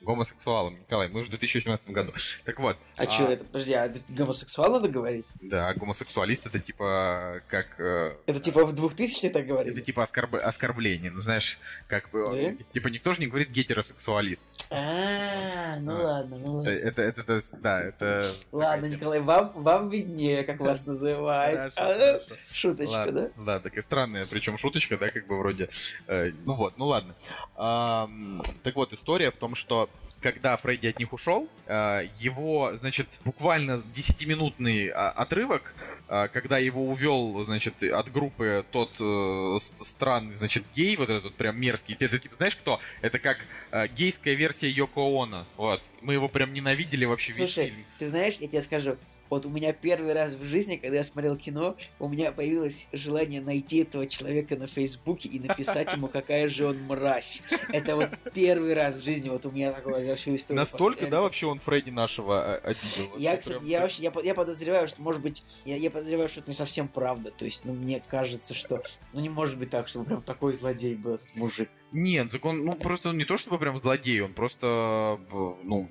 [0.00, 2.12] Гомосексуалом, Николай, мы уже в 2017 году.
[2.44, 2.76] Так вот.
[2.96, 3.10] А, а...
[3.10, 3.44] что это?
[3.44, 5.24] Подожди, а гомосексуал надо говорить?
[5.40, 7.80] Да, гомосексуалист это типа как...
[7.80, 9.74] Э, это типа в 2000 так говорили?
[9.74, 10.34] Это типа оскорб...
[10.34, 11.58] оскорбление, ну знаешь,
[11.88, 12.30] как бы...
[12.32, 12.64] Да?
[12.72, 14.44] Типа никто же не говорит гетеросексуалист.
[14.70, 16.68] А, ну ладно, ну ладно.
[16.68, 18.32] Это, это, это, да, это...
[18.52, 21.72] Ладно, Николай, вам, вам виднее, как вас называют.
[21.76, 22.20] А,
[22.52, 23.30] шуточка, да?
[23.36, 25.68] Да, такая странная, причем шуточка, да, как бы вроде...
[26.06, 27.14] Э, ну вот, ну ладно.
[27.54, 29.88] Так вот, история в том, что
[30.20, 35.74] когда Фредди от них ушел, э, его, значит, буквально 10-минутный а, отрывок,
[36.08, 38.94] э, когда его увел, значит, от группы тот
[39.86, 41.94] странный, значит, гей, вот этот прям мерзкий.
[42.00, 42.80] Это, типа, знаешь кто?
[43.02, 43.38] Это как
[43.94, 45.46] гейская версия Йоко Оно.
[45.56, 45.82] Вот.
[46.00, 47.86] Мы его прям ненавидели вообще Слушай, весь фильм.
[47.98, 48.96] ты знаешь, я тебе скажу,
[49.30, 53.40] вот у меня первый раз в жизни, когда я смотрел кино, у меня появилось желание
[53.40, 57.42] найти этого человека на Фейсбуке и написать ему, какая же он мразь.
[57.72, 60.60] Это вот первый раз в жизни вот у меня такое за всю историю.
[60.60, 63.16] Настолько, да, вообще он Фредди нашего э, обидел?
[63.16, 66.56] Я, кстати, я вообще, я, подозреваю, что, может быть, я, я подозреваю, что это не
[66.56, 67.30] совсем правда.
[67.30, 68.82] То есть, ну, мне кажется, что,
[69.12, 71.68] ну, не может быть так, чтобы прям такой злодей был этот мужик.
[71.94, 75.20] Нет, так он, ну, просто не то чтобы прям злодей, он просто,
[75.62, 75.88] ну,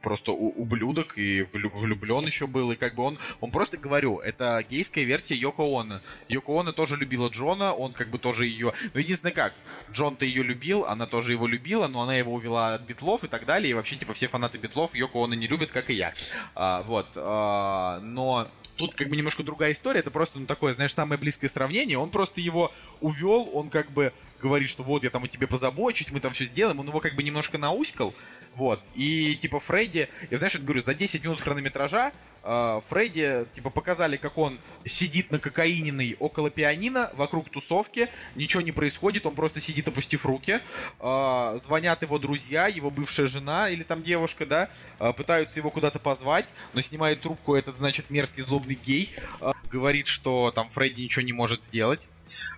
[0.00, 5.04] просто ублюдок и влюблен еще был, и как бы он, он просто, говорю, это гейская
[5.04, 6.00] версия Йоко Оно.
[6.30, 9.52] Йоко Оно тоже любила Джона, он как бы тоже ее, ну, единственное как,
[9.92, 13.44] Джон-то ее любил, она тоже его любила, но она его увела от битлов и так
[13.44, 16.14] далее, и вообще, типа, все фанаты битлов Йоко Оно не любят, как и я.
[16.54, 20.94] А, вот, а, но тут как бы немножко другая история, это просто, ну, такое, знаешь,
[20.94, 22.72] самое близкое сравнение, он просто его
[23.02, 26.46] увел, он как бы говорит, что вот я там о тебе позабочусь, мы там все
[26.46, 28.12] сделаем, он его как бы немножко науськал,
[28.54, 32.12] вот, и типа Фредди, я знаешь, говорю, за 10 минут хронометража
[32.42, 38.72] э, Фредди, типа, показали, как он сидит на кокаиненной около пианино, вокруг тусовки, ничего не
[38.72, 40.60] происходит, он просто сидит, опустив руки,
[41.00, 45.98] э, звонят его друзья, его бывшая жена или там девушка, да, э, пытаются его куда-то
[46.00, 49.14] позвать, но снимает трубку этот, значит, мерзкий злобный гей,
[49.70, 52.51] говорит, что там Фредди ничего не может сделать, а,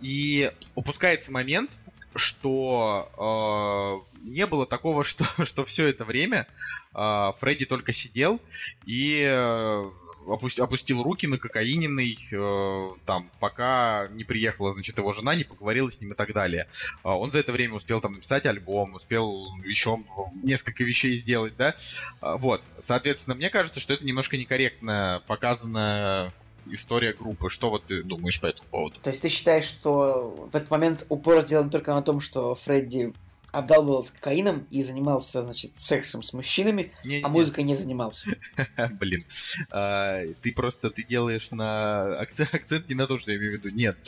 [0.00, 1.70] и упускается момент,
[2.16, 6.46] что э, не было такого, что, что все это время
[6.94, 8.40] э, Фредди только сидел
[8.84, 9.90] и э,
[10.28, 15.90] опусти, опустил руки на кокаиненный, э, там, пока не приехала, значит, его жена, не поговорила
[15.90, 16.68] с ним и так далее.
[17.04, 20.00] Э, он за это время успел там написать альбом, успел еще
[20.42, 21.76] несколько вещей сделать, да.
[22.20, 26.32] Э, вот, соответственно, мне кажется, что это немножко некорректно показано
[26.70, 27.50] история группы.
[27.50, 29.00] Что вот ты думаешь по этому поводу?
[29.00, 33.12] То есть ты считаешь, что в этот момент упор сделан только на том, что Фредди
[33.52, 38.28] обдалбывался кокаином и занимался, значит, сексом с мужчинами, не, а не, музыкой не занимался.
[39.00, 39.22] Блин,
[39.70, 43.64] а, ты просто ты делаешь на акцент, акцент не на то, что я имею в
[43.64, 43.74] виду.
[43.74, 43.96] Нет.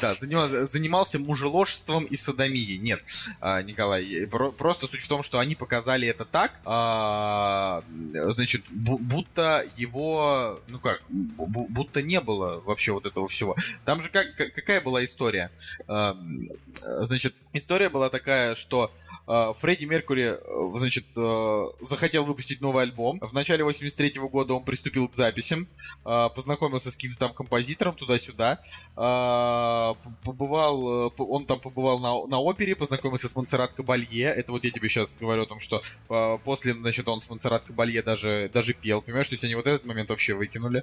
[0.00, 2.78] Да, занимался мужеложеством и садомией.
[2.78, 3.02] Нет,
[3.40, 7.82] а, Николай, просто суть в том, что они показали это так, а,
[8.12, 13.56] значит, будто его, ну как, будто не было вообще вот этого всего.
[13.84, 15.50] Там же как, какая была история?
[15.86, 18.90] Значит, история история была такая, что
[19.28, 23.20] э, Фредди Меркури, э, значит, э, захотел выпустить новый альбом.
[23.20, 25.68] В начале 83 -го года он приступил к записям,
[26.04, 28.58] э, познакомился с каким-то там композитором туда-сюда,
[28.96, 29.94] э,
[30.24, 34.26] побывал, э, он там побывал на, на опере, познакомился с Монсеррат Кабалье.
[34.26, 37.62] Это вот я тебе сейчас говорю о том, что э, после, значит, он с Монсеррат
[37.62, 39.02] Кабалье даже, даже пел.
[39.02, 40.82] Понимаешь, то есть они вот этот момент вообще выкинули.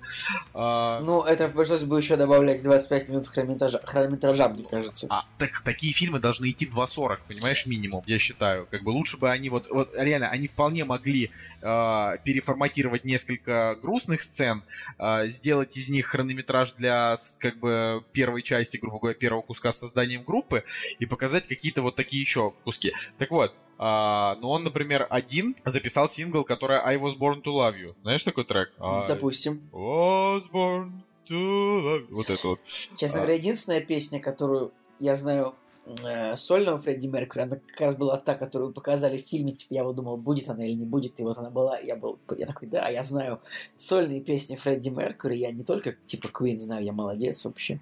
[0.53, 5.07] Э, ну, это пришлось бы еще добавлять 25 минут хронометража, хронометража мне кажется.
[5.09, 8.67] А, так, такие фильмы должны идти 2 40, понимаешь, минимум, я считаю.
[8.69, 11.31] Как бы лучше бы они вот, вот реально, они вполне могли
[11.61, 14.63] э, переформатировать несколько грустных сцен,
[14.97, 19.79] э, сделать из них хронометраж для, как бы, первой части, грубо говоря, первого куска с
[19.79, 20.63] созданием группы
[20.99, 22.93] и показать какие-то вот такие еще куски.
[23.17, 27.75] Так вот, а, но он, например, один записал сингл, который I Was Born to Love
[27.77, 27.95] You.
[28.03, 28.71] Знаешь такой трек?
[28.79, 29.69] Допустим.
[29.73, 30.91] I was born
[31.27, 32.07] to love you.
[32.11, 32.59] Вот это вот.
[32.95, 33.23] Честно а.
[33.23, 35.55] говоря, единственная песня, которую я знаю
[36.03, 39.83] э, сольного Фредди Меркьюри, она как раз была та, которую показали в фильме, типа, я
[39.83, 42.67] вот думал, будет она или не будет, и вот она была, я был, я такой,
[42.67, 43.41] да, я знаю
[43.75, 47.79] сольные песни Фредди Меркьюри, я не только, типа, Квин знаю, я молодец вообще.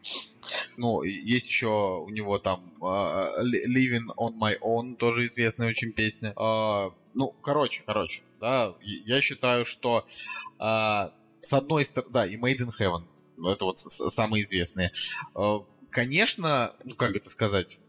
[0.77, 6.33] Ну, есть еще у него там uh, Living on My Own, тоже известная очень песня.
[6.35, 10.05] Uh, ну, короче, короче, да, я считаю, что
[10.59, 11.11] uh,
[11.41, 13.03] с одной стороны, да, и Made in Heaven,
[13.53, 14.91] это вот самые известные.
[15.33, 17.79] Uh, конечно, ну как это сказать,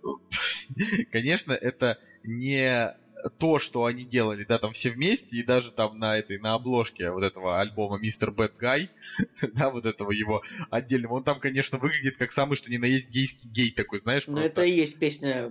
[1.12, 2.96] конечно, это не
[3.30, 7.10] то, что они делали, да, там все вместе, и даже там на этой, на обложке
[7.10, 8.90] вот этого альбома Mister Bad Guy,
[9.54, 13.10] да, вот этого его отдельного, он там, конечно, выглядит как самый, что ни на есть
[13.10, 15.50] гейский гей такой, знаешь, Ну, это и есть песня,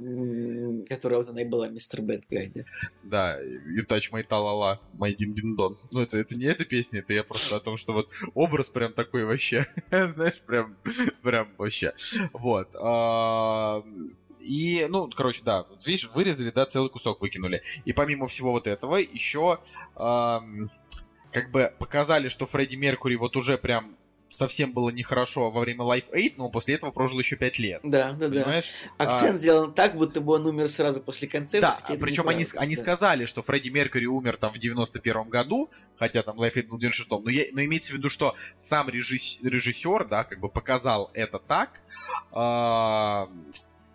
[0.88, 2.64] которая вот она и была, Mister Bad Guy, да.
[3.04, 5.76] Да, You Touch My Tralala, My Ding Ding Dong.
[5.92, 8.94] Ну, это, это не эта песня, это я просто о том, что вот образ прям
[8.94, 10.78] такой вообще, знаешь, прям,
[11.22, 11.94] прям вообще.
[12.34, 12.74] Вот.
[14.44, 17.64] И, ну, короче, да, видишь, вырезали, да, целый кусок выкинули.
[17.86, 19.60] И помимо всего вот этого, еще
[19.96, 20.70] эм,
[21.32, 23.96] как бы показали, что Фредди Меркури вот уже прям
[24.34, 27.82] совсем было нехорошо во время Life 8, но после этого прожил еще 5 лет.
[27.84, 28.66] Да, да, понимаешь?
[28.98, 29.06] да.
[29.06, 29.38] Акцент а...
[29.38, 31.80] сделан так, будто бы он умер сразу после концерта.
[31.88, 32.82] Да, причем они, они да.
[32.82, 36.82] сказали, что Фредди Меркьюри умер там в 91 году, хотя там Life 8 был в
[36.82, 41.12] 96 но, я, но имеется в виду, что сам режиссер, режиссер, да, как бы показал
[41.14, 41.82] это так,
[42.32, 43.30] а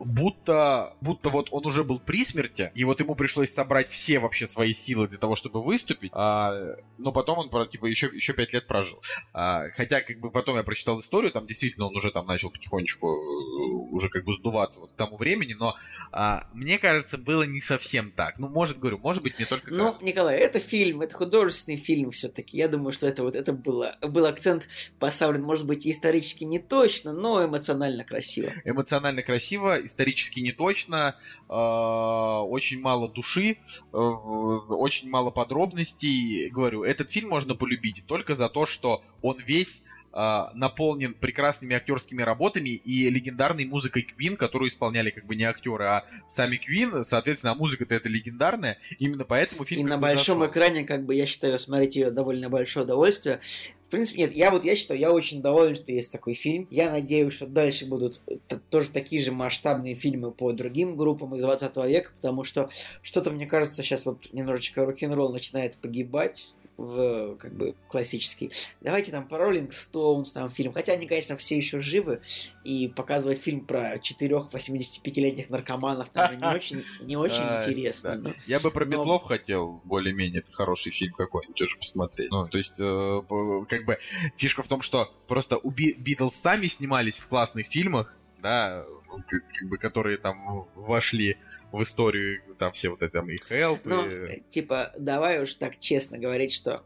[0.00, 4.46] будто, будто вот он уже был при смерти, и вот ему пришлось собрать все вообще
[4.46, 8.66] свои силы для того, чтобы выступить, а, но потом он, типа, еще, еще пять лет
[8.66, 9.00] прожил.
[9.32, 13.06] А, хотя, как бы, потом я прочитал историю, там действительно он уже там начал потихонечку
[13.08, 15.74] э, уже как бы сдуваться вот к тому времени, но
[16.12, 18.38] а, мне кажется, было не совсем так.
[18.38, 19.96] Ну, может, говорю, может быть, не только Ну.
[20.00, 22.56] Николай, это фильм, это художественный фильм все-таки.
[22.56, 24.68] Я думаю, что это вот это было, был акцент
[24.98, 28.52] поставлен, может быть, исторически не точно, но эмоционально красиво.
[28.64, 31.16] Эмоционально красиво, исторически не точно,
[31.48, 33.58] э, очень мало души,
[33.92, 36.48] э, очень мало подробностей.
[36.50, 39.82] Говорю, этот фильм можно полюбить только за то, что он весь
[40.12, 45.84] э, наполнен прекрасными актерскими работами и легендарной музыкой Квин, которую исполняли как бы не актеры,
[45.84, 47.04] а сами Квин.
[47.04, 48.78] Соответственно, а музыка-то это легендарная.
[48.98, 50.50] Именно поэтому фильм И на большом зашел.
[50.50, 53.40] экране, как бы, я считаю, смотреть ее довольно большое удовольствие.
[53.88, 56.68] В принципе, нет, я вот, я считаю, я очень доволен, что есть такой фильм.
[56.70, 58.20] Я надеюсь, что дальше будут
[58.68, 62.68] тоже такие же масштабные фильмы по другим группам из 20 века, потому что
[63.00, 66.48] что-то, мне кажется, сейчас вот немножечко рок-н-ролл начинает погибать
[66.78, 68.52] в как бы классический.
[68.80, 70.72] Давайте там по Роллинг Стоунс там фильм.
[70.72, 72.22] Хотя они, конечно, все еще живы.
[72.64, 78.34] И показывать фильм про четырех 85-летних наркоманов, наверное, не очень, не очень интересно.
[78.46, 82.30] Я бы про Петлов хотел более-менее хороший фильм какой-нибудь уже посмотреть.
[82.30, 83.22] Ну, то есть, э,
[83.68, 83.98] как бы
[84.36, 88.84] фишка в том, что просто у Би- Битлз сами снимались в классных фильмах, да,
[89.28, 91.38] как, как бы, которые там вошли
[91.72, 94.40] в историю, там все вот это там и Help, Ну, и...
[94.48, 96.82] типа, давай уж так честно говорить, что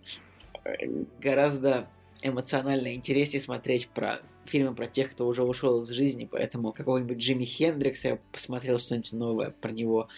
[0.64, 0.72] э,
[1.20, 1.88] гораздо
[2.22, 7.44] эмоционально интереснее смотреть про фильмы про тех, кто уже ушел из жизни, поэтому какого-нибудь Джимми
[7.44, 10.08] Хендрикса я посмотрел что-нибудь новое про него,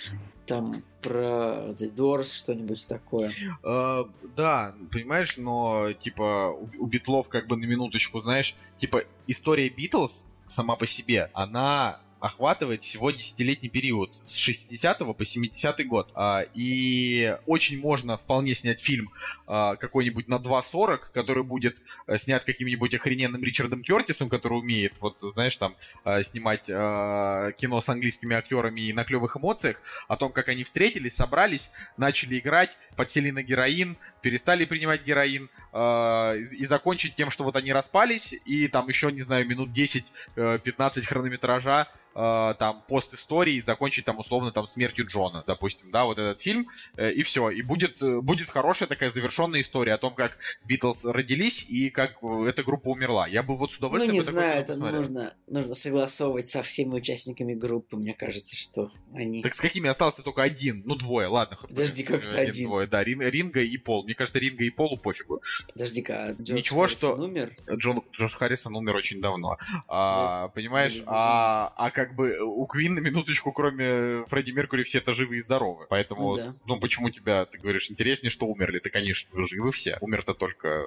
[0.46, 3.30] там про The Doors что-нибудь такое.
[3.62, 4.04] Э,
[4.36, 10.24] да, понимаешь, но, типа, у, у Битлов как бы на минуточку, знаешь, типа, история Битлз
[10.46, 16.10] сама по себе, она охватывает всего десятилетний период с 60 по 70 год.
[16.14, 19.10] А, и очень можно вполне снять фильм
[19.46, 25.20] а, какой-нибудь на 2.40, который будет э, снят каким-нибудь охрененным Ричардом Кертисом, который умеет, вот,
[25.20, 25.76] знаешь, там,
[26.06, 30.64] э, снимать э, кино с английскими актерами и на клевых эмоциях, о том, как они
[30.64, 37.44] встретились, собрались, начали играть, подсели на героин, перестали принимать героин, э, и, закончить тем, что
[37.44, 43.60] вот они распались, и там еще, не знаю, минут 10-15 хронометража, э, там, пост истории,
[43.60, 47.62] закончить там, условно, там, смертью Джона, допустим, да, вот этот фильм, э, и все, и
[47.62, 52.62] будет, э, будет хорошая такая завершенная история о том, как Битлз родились и как эта
[52.62, 53.26] группа умерла.
[53.26, 55.00] Я бы вот с Ну, удовольствием не бы такой знаю, это посмотрел.
[55.00, 59.42] нужно, нужно согласовывать со всеми участниками группы, мне кажется, что они...
[59.42, 60.82] Так с какими остался только один?
[60.84, 61.56] Ну, двое, ладно.
[61.60, 62.66] Подожди, как-то один, один.
[62.68, 64.04] Двое, да, Рин- Ринга и Пол.
[64.04, 65.42] Мне кажется, Ринга и Полу пофигу.
[65.72, 67.56] Подожди-ка, а Джордж Ничего, что- Харрисон умер?
[67.76, 69.56] Джон, Джош Харрисон умер очень давно.
[69.88, 75.14] А, понимаешь, Блин, а, а как бы у Квин на минуточку, кроме Фредди Меркури, все-то
[75.14, 75.86] живы и здоровы.
[75.88, 76.54] Поэтому, Ну да.
[76.66, 78.80] ну, почему тебя, ты говоришь, интереснее, что умерли?
[78.80, 79.96] Ты, конечно, живы все.
[80.00, 80.84] Умер-то только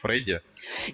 [0.00, 0.40] Фредди.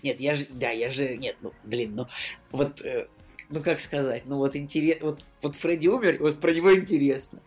[0.02, 2.06] Нет, я же, да, я же, нет, ну, блин, ну,
[2.50, 3.06] вот, э,
[3.50, 7.40] ну, как сказать, ну, вот интересно, вот, вот Фредди умер, вот про него интересно,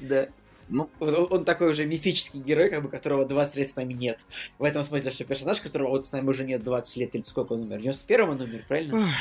[0.00, 0.28] да.
[0.72, 4.24] Ну, он, такой уже мифический герой, как бы, которого 20 лет с нами нет.
[4.58, 7.52] В этом смысле, что персонаж, которого вот с нами уже нет 20 лет, или сколько
[7.52, 7.78] он умер?
[7.78, 9.12] В 91-м он умер, правильно?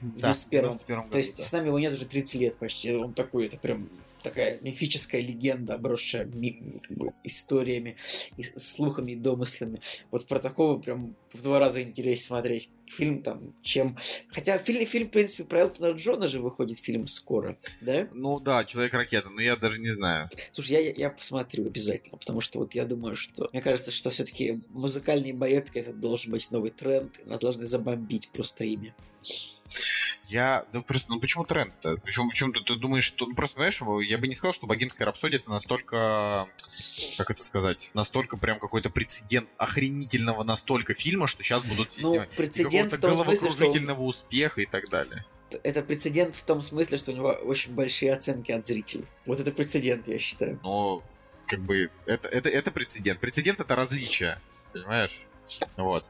[0.00, 0.72] да, 91-м.
[0.72, 2.94] в 91 То есть с нами его нет уже 30 лет почти.
[2.94, 3.88] Он такой, это прям
[4.22, 7.96] такая мифическая легенда, обросшая ми- как бы, историями,
[8.36, 9.80] и слухами и домыслами.
[10.10, 13.96] Вот про такого прям в два раза интереснее смотреть фильм там, чем...
[14.28, 18.08] Хотя фильм, фильм в принципе, про Элтона Джона же выходит фильм скоро, да?
[18.12, 20.28] Ну да, Человек-ракета, но я даже не знаю.
[20.52, 23.48] Слушай, я, я, я посмотрю обязательно, потому что вот я думаю, что...
[23.52, 28.30] Мне кажется, что все таки музыкальный байопик это должен быть новый тренд, нас должны забомбить
[28.32, 28.94] просто ими.
[30.30, 31.96] Я, да просто, ну почему тренд-то?
[32.04, 35.04] Почему, почему ты, ты думаешь, что, ну просто, понимаешь, я бы не сказал, что Богемская
[35.04, 36.46] рапсодия это настолько,
[37.18, 42.10] как это сказать, настолько прям какой-то прецедент охренительного настолько фильма, что сейчас будут все Ну,
[42.12, 42.30] снимать.
[42.30, 43.94] Прецедент в том смысле, что...
[43.94, 45.24] успеха и так далее.
[45.64, 49.06] это прецедент в том смысле, что у него очень большие оценки от зрителей.
[49.26, 50.60] Вот это прецедент, я считаю.
[50.62, 51.02] Но,
[51.48, 53.18] как бы, это, это, это прецедент.
[53.18, 54.40] Прецедент это различие,
[54.72, 55.22] понимаешь?
[55.76, 56.04] Вот.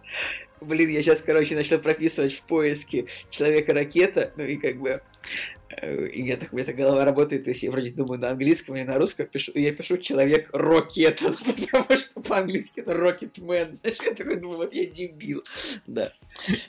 [0.60, 5.02] Блин, я сейчас, короче, начал прописывать в поиске человека-ракета, ну и как бы...
[5.70, 8.28] э, И я так, у меня так голова работает, то есть я вроде думаю на
[8.30, 13.76] английском или на русском пишу, и я пишу человек-ракета, ну, потому что по-английски это Rocketman.
[13.80, 15.42] Знаешь, я такой думаю, вот я дебил.
[15.86, 16.12] Да,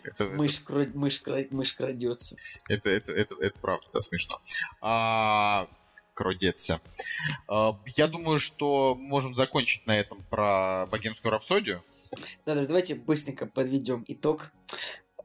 [0.03, 2.37] Это, мышь, кра- мышь, кра- мышь крадется.
[2.69, 4.39] это, это, это, это правда, да, смешно.
[4.79, 5.67] А,
[6.13, 6.79] кродеться.
[7.49, 11.83] А, я думаю, что можем закончить на этом про богемскую рапсодию.
[12.45, 14.51] Да, давайте быстренько подведем итог.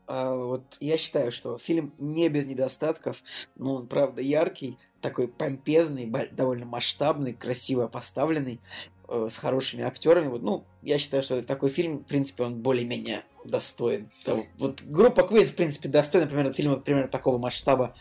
[0.06, 3.22] а, вот я считаю, что фильм не без недостатков,
[3.56, 8.60] но он, правда, яркий, такой помпезный, довольно масштабный, красиво поставленный,
[9.08, 10.28] э, с хорошими актерами.
[10.28, 14.08] Вот, ну, я считаю, что такой фильм, в принципе, он более-менее достоин.
[14.24, 14.46] того.
[14.58, 17.94] Вот группа Queen, в принципе, достойна примерно фильма примерно такого масштаба.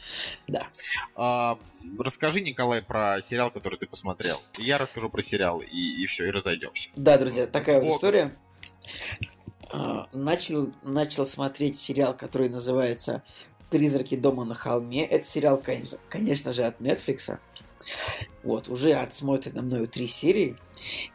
[0.48, 0.68] Да.
[1.16, 1.60] А,
[1.99, 4.41] расскажи, Николай, про сериал, который ты посмотрел.
[4.57, 6.90] Я расскажу про сериал, и, и все, и разойдемся.
[6.95, 7.95] Да, друзья, такая вот Ок.
[7.95, 8.36] история.
[9.72, 13.24] А, Начал, начал смотреть сериал, который называется
[13.70, 15.06] «Призраки дома на холме».
[15.06, 17.38] Это сериал, кон- конечно же, от Netflix.
[18.44, 20.56] Вот, уже отсмотрено мною три серии.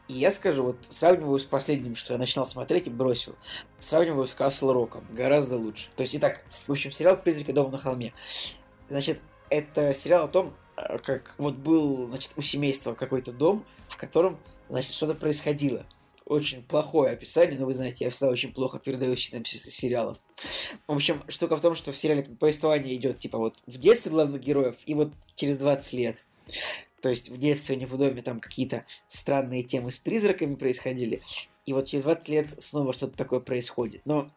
[0.08, 3.34] И я скажу, вот сравниваю с последним, что я начинал смотреть и бросил.
[3.78, 5.04] Сравниваю с Касл Роком.
[5.12, 5.88] Гораздо лучше.
[5.96, 8.12] То есть, итак, в общем, сериал «Призраки дома на холме».
[8.88, 13.96] Значит, это сериал о том, э, как вот был, значит, у семейства какой-то дом, в
[13.96, 14.38] котором,
[14.68, 15.86] значит, что-то происходило.
[16.30, 20.16] Очень плохое описание, но вы знаете, я всегда очень плохо передаю синопсисы сериалов.
[20.86, 24.40] В общем, штука в том, что в сериале повествование идет, типа, вот в детстве главных
[24.40, 26.24] героев и вот через 20 лет.
[27.02, 31.20] То есть в детстве они в доме там какие-то странные темы с призраками происходили,
[31.66, 34.02] и вот через 20 лет снова что-то такое происходит.
[34.06, 34.30] Но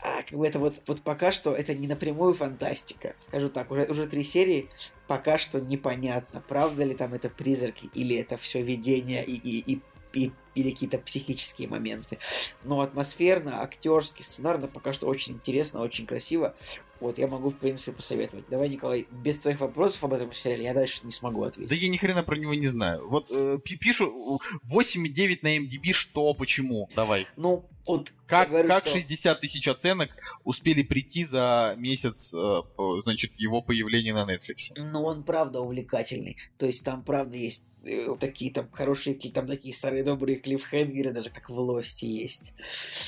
[0.00, 3.16] а, как бы это вот, вот пока что это не напрямую фантастика.
[3.18, 4.70] Скажу так, уже, уже три серии,
[5.08, 9.80] пока что непонятно, правда ли там это призраки, или это все видение и, и, и,
[10.14, 12.18] и- или какие-то психические моменты.
[12.64, 16.54] Но атмосферно, актерски, сценарно пока что очень интересно, очень красиво.
[17.02, 18.44] Вот, я могу, в принципе, посоветовать.
[18.48, 21.82] Давай, Николай, без твоих вопросов об этом сериале я дальше не смогу Да ответить.
[21.82, 23.08] я ни хрена про него не знаю.
[23.08, 26.88] Вот э, пи- пишут э, 8,9 на MDB, что, почему?
[26.94, 27.26] Давай.
[27.36, 30.10] Ну, вот, Как, говорю, как что- 60 тысяч оценок
[30.44, 32.60] успели прийти за месяц, э,
[33.02, 34.70] значит, его появления на Netflix?
[34.76, 36.36] Но он правда увлекательный.
[36.58, 41.30] То есть там правда есть э, такие там хорошие, там такие старые добрые клиффхенгеры, даже
[41.30, 42.54] как в Лосте есть.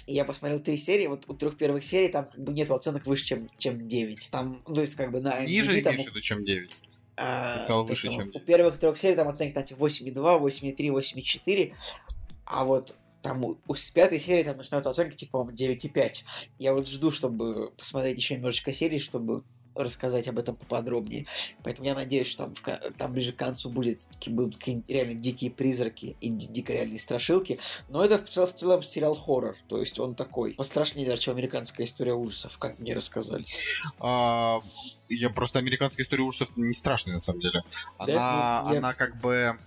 [0.07, 3.07] И я посмотрел три серии, вот у трех первых серий там как бы нет оценок
[3.07, 4.29] выше, чем, чем 9.
[4.31, 6.83] Там, ну, то есть как бы на IMDb Ниже там, виду, чем 9?
[7.17, 10.41] а, Ты сказал выше, что чем У первых трех серий там оценки там, типа 8,2,
[10.41, 11.75] 8,3, 8,4,
[12.45, 16.25] а вот там у, с пятой серии там начинают оценки типа по-моему, 9,5.
[16.59, 19.45] Я вот жду, чтобы посмотреть еще немножечко серий, чтобы
[19.75, 21.27] рассказать об этом поподробнее.
[21.63, 25.51] Поэтому я надеюсь, что там, в там ближе к концу будет, будут какие-нибудь реально дикие
[25.51, 27.59] призраки и ди- дико реальные страшилки.
[27.89, 29.57] Но это в целом, в целом сериал хоррор.
[29.69, 33.45] То есть он такой пострашнее даже, чем американская история ужасов, как мне рассказали.
[33.99, 34.61] А,
[35.09, 37.63] я просто американская история ужасов не страшная на самом деле.
[37.99, 39.59] Она, Ну, я- она как бы.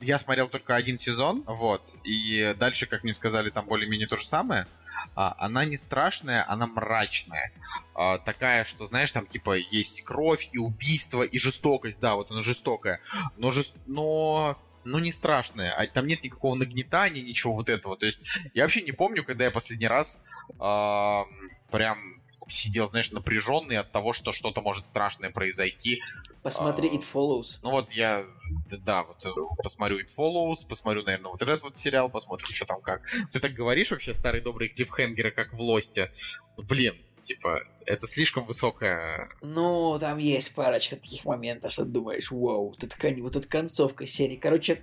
[0.00, 4.26] Я смотрел только один сезон, вот, и дальше, как мне сказали, там более-менее то же
[4.26, 4.66] самое.
[5.14, 7.52] А, она не страшная, она мрачная.
[7.94, 12.00] А, такая, что, знаешь, там типа есть и кровь, и убийство, и жестокость.
[12.00, 13.00] Да, вот она жестокая.
[13.36, 13.76] Но, жест...
[13.86, 14.58] но...
[14.84, 15.72] но не страшная.
[15.72, 17.96] А там нет никакого нагнетания, ничего вот этого.
[17.96, 18.22] То есть
[18.54, 20.24] я вообще не помню, когда я последний раз
[20.58, 22.19] прям
[22.50, 26.02] сидел, знаешь, напряженный от того, что что-то может страшное произойти.
[26.42, 27.58] Посмотри А, It Follows.
[27.62, 28.24] Ну вот я,
[28.70, 29.30] да, вот э,
[29.62, 33.02] посмотрю It Follows, посмотрю, наверное, вот этот вот сериал, посмотрим, что там как.
[33.32, 36.12] Ты так говоришь вообще, старые добрые клиффхенгеры, как в Лосте.
[36.56, 39.28] Блин, типа, это слишком высокая...
[39.42, 44.06] Ну, там есть парочка таких моментов, что ты думаешь, вау, тут такая, вот эта концовка
[44.06, 44.36] серии.
[44.36, 44.82] Короче,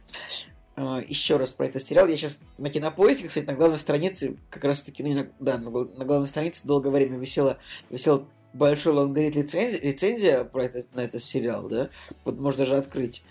[0.77, 2.07] еще раз про этот сериал.
[2.07, 5.57] Я сейчас на кинопоиске, кстати, на главной странице, как раз таки, ну, не на, да,
[5.57, 7.57] на, на главной странице долгое время висела,
[7.89, 11.89] висел большой лонгрид лицензия, лицензия про этот, на этот сериал, да?
[12.25, 13.23] Вот можно даже открыть.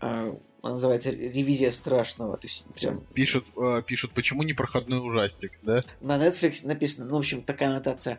[0.00, 2.36] А, она называется «Ревизия страшного».
[2.36, 5.80] То есть, прям Пишут, э, пишут, почему не проходной ужастик, да?
[6.00, 8.18] на Netflix написано, ну, в общем, такая аннотация.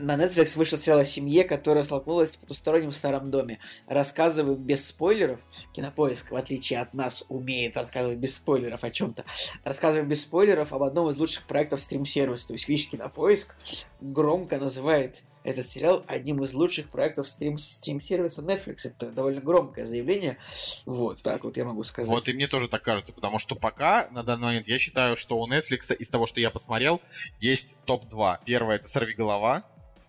[0.00, 3.58] На Netflix вышел сериал о семье, которая столкнулась с потусторонним в старом доме.
[3.86, 5.40] Рассказываем без спойлеров.
[5.74, 9.24] Кинопоиск, в отличие от нас, умеет рассказывать без спойлеров о чем-то.
[9.62, 12.48] Рассказываем без спойлеров об одном из лучших проектов стрим-сервиса.
[12.48, 13.54] То есть, видишь, Кинопоиск
[14.00, 18.76] громко называет этот сериал одним из лучших проектов стрим- стрим-сервиса Netflix.
[18.84, 20.38] Это довольно громкое заявление.
[20.86, 22.10] Вот, так вот я могу сказать.
[22.10, 25.38] Вот и мне тоже так кажется, потому что пока, на данный момент, я считаю, что
[25.38, 27.00] у Netflix из того, что я посмотрел,
[27.38, 28.38] есть топ-2.
[28.44, 29.14] Первое это «Сорви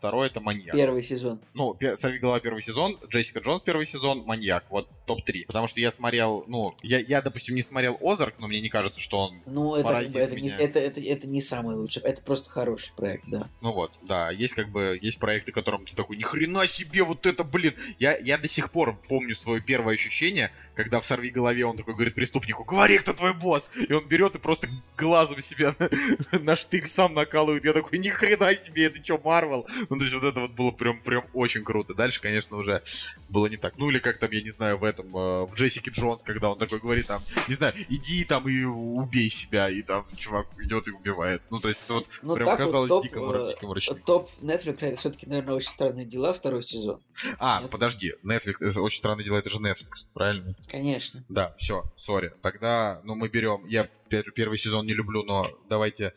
[0.01, 0.75] голова», второе это «Маньяк».
[0.75, 1.39] Первый сезон.
[1.53, 4.65] Ну, «Сорви голова» первый сезон, «Джессика Джонс» первый сезон, «Маньяк».
[4.69, 5.45] Вот топ-3.
[5.47, 8.99] Потому что я смотрел, ну, я, я, допустим, не смотрел «Озарк», но мне не кажется,
[8.99, 9.41] что он...
[9.45, 10.57] Ну, это, как бы, это, не, меня.
[10.57, 13.47] это, это, это не самый лучший, это просто хороший проект, да.
[13.61, 17.25] Ну вот, да, есть как бы, есть проекты, которым ты такой, ни хрена себе, вот
[17.25, 17.73] это, блин.
[17.99, 21.93] Я, я до сих пор помню свое первое ощущение, когда в «Сорви голове» он такой
[21.93, 23.71] говорит преступнику, говори, кто твой босс.
[23.75, 24.67] И он берет и просто
[24.97, 25.75] глазом себя
[26.31, 27.65] на штык сам накалывает.
[27.65, 29.67] Я такой, ни хрена себе, это что, Марвел?
[29.91, 31.93] Ну, то есть вот это вот было прям, прям очень круто.
[31.93, 32.81] Дальше, конечно, уже
[33.27, 33.77] было не так.
[33.77, 36.57] Ну, или как там, я не знаю, в этом, э, в Джессике Джонс, когда он
[36.57, 40.91] такой говорит, там, не знаю, иди там и убей себя, и там чувак идет и
[40.91, 41.41] убивает.
[41.49, 44.01] Ну, то есть это вот Ну, прям так вот казалось топ, дико, э, мрачным.
[44.03, 47.01] Топ Netflix это все-таки, наверное, очень странные дела второй сезон.
[47.37, 47.69] А, нет.
[47.69, 50.55] подожди, Netflix, это очень странные дела, это же Netflix, правильно?
[50.69, 51.21] Конечно.
[51.27, 52.31] Да, все, сори.
[52.41, 53.65] Тогда, ну, мы берем.
[53.65, 56.13] Я пер- первый сезон не люблю, но давайте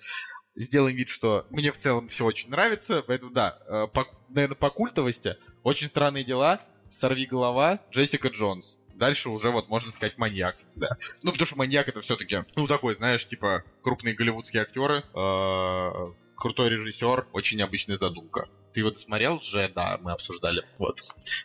[0.57, 3.03] сделаем вид, что мне в целом все очень нравится.
[3.07, 6.61] Поэтому, да, э, по, наверное, по культовости очень странные дела.
[6.93, 8.79] Сорви голова, Джессика Джонс.
[8.95, 10.97] Дальше уже вот можно сказать маньяк, да.
[11.23, 16.69] Ну, потому что маньяк это все-таки, ну, такой, знаешь, типа крупные голливудские актеры, э, крутой
[16.71, 18.49] режиссер, очень необычная задумка.
[18.75, 19.71] Ты его досмотрел же?
[19.73, 20.65] Да, мы обсуждали.
[20.79, 21.01] Вот.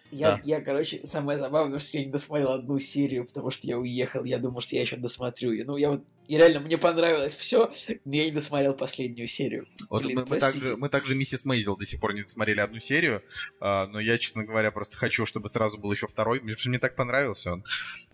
[0.09, 0.41] Я, Да.
[0.43, 4.23] я, короче, самое забавное, что я не досмотрел одну серию, потому что я уехал.
[4.23, 5.51] Я думал, что я еще досмотрю.
[5.65, 6.03] Ну, я вот...
[6.27, 7.71] И реально, мне понравилось все,
[8.05, 9.67] но я не досмотрел последнюю серию.
[9.91, 12.79] Вот Блин, мы, мы также, мы также миссис Мейзел до сих пор не смотрели одну
[12.79, 13.23] серию,
[13.59, 16.39] а, но я, честно говоря, просто хочу, чтобы сразу был еще второй.
[16.39, 17.63] Мне, мне так понравился он.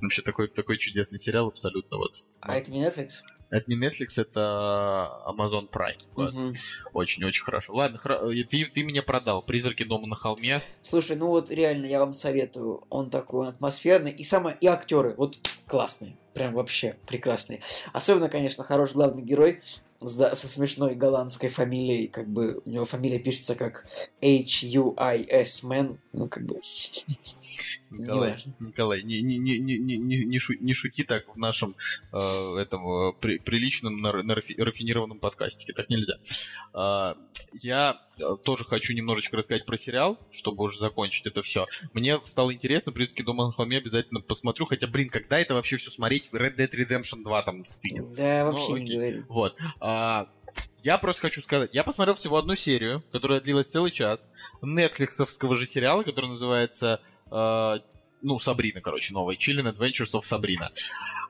[0.02, 2.26] Вообще такой, такой чудесный сериал абсолютно вот.
[2.42, 3.22] А это не Netflix?
[3.50, 6.00] Это не Netflix, это Amazon Prime.
[6.16, 6.34] Вот.
[6.94, 7.74] Очень-очень хорошо.
[7.76, 9.42] Ладно, хра- ты, ты меня продал.
[9.42, 10.62] Призраки дома на холме.
[10.82, 12.84] Слушай, ну вот реально я вам советую.
[12.90, 14.12] Он такой атмосферный.
[14.12, 15.14] И самое, и актеры.
[15.18, 15.38] Вот
[15.68, 16.16] классные.
[16.34, 17.62] Прям вообще прекрасные.
[17.94, 19.62] Особенно, конечно, хороший главный герой
[20.02, 22.08] с- со смешной голландской фамилией.
[22.08, 23.86] Как бы у него фамилия пишется как
[24.22, 25.98] H-U-I-S Man.
[26.12, 26.60] Ну, как бы...
[28.00, 28.54] Николай, Неважно.
[28.60, 31.76] Николай, не, не, не, не, не, не, шу- не шути так в нашем
[32.12, 35.74] э, этом э, при- приличном на, на рафи- рафинированном подкастике.
[35.74, 36.16] Так нельзя.
[36.74, 37.18] А,
[37.62, 41.68] я э, тоже хочу немножечко рассказать про сериал, чтобы уже закончить это все.
[41.94, 44.66] Мне стало интересно, «Призраки дома на холме» обязательно посмотрю.
[44.66, 46.30] Хотя, блин, когда это вообще все смотреть?
[46.32, 48.14] Red Dead Redemption 2 там стынет.
[48.14, 49.24] Да, вообще Ну, не говори.
[49.30, 49.56] Вот.
[49.80, 50.30] А,
[50.84, 54.30] я просто хочу сказать, я посмотрел всего одну серию, которая длилась целый час,
[54.62, 57.02] нетфликсовского же сериала, который называется,
[57.32, 57.80] э,
[58.22, 60.70] ну, Сабрина, короче, новый, Chilling Adventures of Sabrina.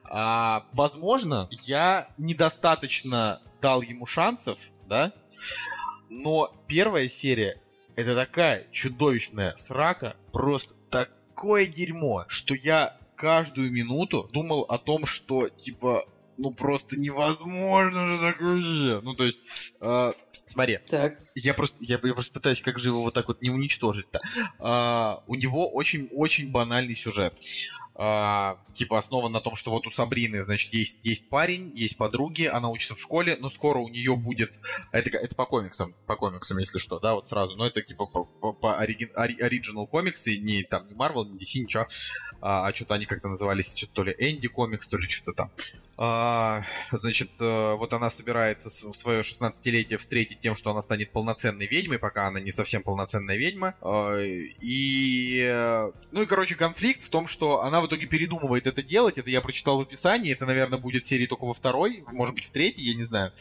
[0.05, 5.13] А, возможно, я недостаточно дал ему шансов, да,
[6.09, 7.61] но первая серия
[7.95, 15.49] это такая чудовищная срака, просто такое дерьмо, что я каждую минуту думал о том, что,
[15.49, 16.05] типа,
[16.37, 19.01] ну просто невозможно же такое.
[19.01, 19.41] Ну, то есть,
[19.79, 20.11] э,
[20.45, 23.49] смотри, Так, я просто, я, я просто пытаюсь, как же его вот так вот не
[23.49, 24.21] уничтожить-то.
[24.59, 27.33] А, у него очень-очень банальный сюжет.
[27.97, 32.43] А, типа основан на том, что вот у Сабрины, значит, есть, есть парень, есть подруги,
[32.43, 34.59] она учится в школе, но скоро у нее будет...
[34.91, 37.55] Это, ка- это по комиксам, по комиксам, если что, да, вот сразу.
[37.55, 41.37] Но это типа по, по, по ориги- ори- оригинал комиксы, не там, не Marvel, не
[41.37, 41.87] DC, ничего.
[42.47, 45.51] А, что-то они как-то назывались, что-то то ли Энди комикс, то ли что-то там.
[45.97, 46.61] А,
[46.91, 52.27] значит, э, вот она собирается свое 16-летие встретить тем, что она станет полноценной ведьмой, пока
[52.27, 53.73] она не совсем полноценная ведьма.
[53.81, 59.17] А, И, ну и, короче, конфликт в том, что она в итоге передумывает это делать.
[59.17, 60.31] Это я прочитал в описании.
[60.31, 63.31] Это, наверное, будет в серии только во второй, может быть, в третьей, я не знаю.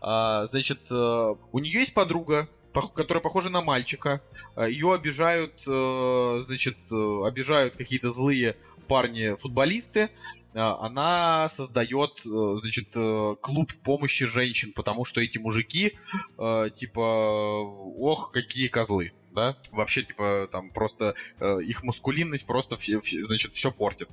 [0.00, 2.48] А, Значит, э, у нее есть подруга,
[2.94, 4.22] которая похожа на мальчика.
[4.56, 10.10] Ее обижают, э, значит, э, обижают какие-то злые парни-футболисты.
[10.54, 15.98] Она создает, э, значит, э, клуб помощи женщин, потому что эти мужики,
[16.38, 19.12] э, типа, ох, какие козлы.
[19.36, 24.08] Да, вообще, типа, там просто э, их маскулинность просто, все, все- значит, все портит.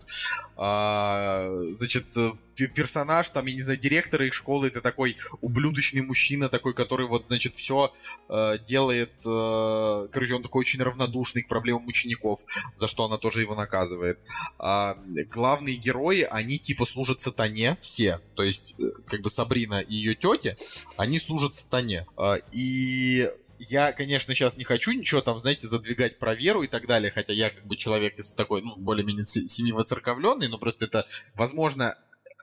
[0.57, 6.01] А, значит, э, пе- персонаж, там, я не знаю, директора их школы, это такой ублюдочный
[6.01, 7.93] мужчина, такой, который вот, значит, все
[8.67, 12.41] делает, э, короче, он такой очень равнодушный к проблемам учеников,
[12.75, 14.19] за что она тоже его наказывает.
[14.59, 14.97] А,
[15.31, 20.15] главные герои, они типа служат сатане все, то есть, э, как бы Сабрина и ее
[20.15, 20.57] тети,
[20.97, 22.07] они служат сатане.
[22.17, 26.87] А, и я, конечно, сейчас не хочу ничего там, знаете, задвигать про веру и так
[26.87, 30.85] далее, хотя я как бы человек из такой, ну, более-менее се- семьи воцерковленный, но просто
[30.85, 31.05] это,
[31.35, 31.97] возможно,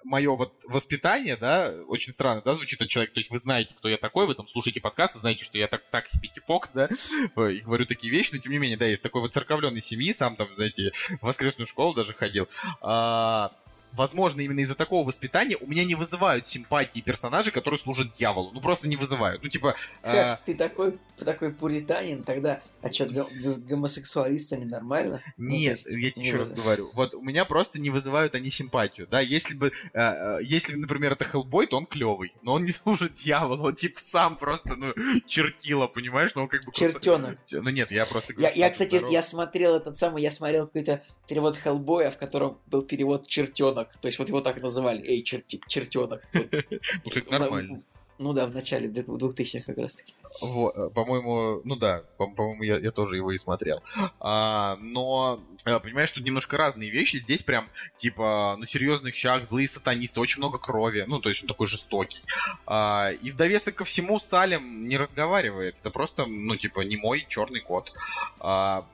[0.05, 3.89] мое вот воспитание, да, очень странно, да, звучит от человека, то есть вы знаете, кто
[3.89, 6.89] я такой, вы там слушаете подкасты, знаете, что я так, так себе типок, да,
[7.51, 10.49] и говорю такие вещи, но тем не менее, да, из такой воцерковленной семьи, сам там,
[10.55, 12.49] знаете, в воскресную школу даже ходил.
[12.81, 13.53] А,
[13.93, 18.51] Возможно, именно из-за такого воспитания у меня не вызывают симпатии персонажи, которые служат дьяволу.
[18.53, 19.43] Ну, просто не вызывают.
[19.43, 19.75] Ну, типа...
[20.03, 25.23] Ха, ты такой, такой пуританин, тогда, а что, с гомосексуалистами нормально?
[25.37, 26.89] Ну, Нет, есть, я тебе еще раз говорю.
[26.95, 29.21] Вот у меня просто не вызывают они симпатию, да.
[29.21, 33.15] Если бы, э, э, если, например, это Хеллбой, то он клевый, но он не служит
[33.15, 34.95] дьяволу, он типа сам просто, ну,
[35.27, 36.73] чертила, понимаешь, но он как бы...
[36.73, 37.39] Чертенок.
[37.51, 38.35] Ну нет, я просто...
[38.39, 39.13] Я, я, кстати, здорово.
[39.13, 43.80] я смотрел этот самый, я смотрел какой-то перевод Хеллбоя, в котором был перевод чертенок.
[43.85, 45.03] То есть вот его так называли.
[45.07, 46.23] Эй, черти, чертенок.
[46.33, 46.51] Вот.
[47.31, 47.83] Ну, нормально.
[48.21, 50.13] Ну да, в начале 2000-х как раз таки.
[50.43, 53.83] Вот, э, по-моему, ну да, по- по-моему, я, я тоже его и смотрел.
[54.21, 57.17] А, но, э, понимаешь, тут немножко разные вещи.
[57.17, 61.07] Здесь прям, типа, на серьезных щах злые сатанисты, очень много крови.
[61.09, 62.21] Ну, то есть он такой жестокий.
[62.67, 65.77] А, и в довесок ко всему Салем не разговаривает.
[65.81, 67.95] Это просто, ну, типа, не мой черный кот.
[68.39, 68.87] А,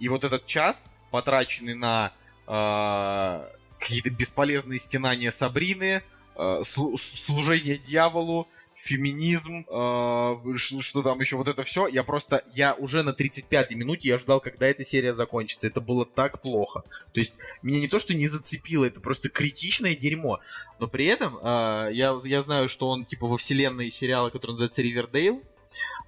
[0.00, 2.12] и вот этот час, потраченный на
[2.48, 3.48] а,
[3.82, 6.02] какие-то бесполезные стенания Сабрины,
[6.36, 8.48] слу- служение дьяволу,
[8.82, 11.86] феминизм, э, что там еще, вот это все.
[11.86, 15.68] Я просто, я уже на 35-й минуте я ждал, когда эта серия закончится.
[15.68, 16.82] Это было так плохо.
[17.12, 20.40] То есть меня не то, что не зацепило, это просто критичное дерьмо.
[20.80, 24.82] Но при этом э, я, я знаю, что он типа во вселенной сериала, который называется
[24.82, 25.42] Ривердейл.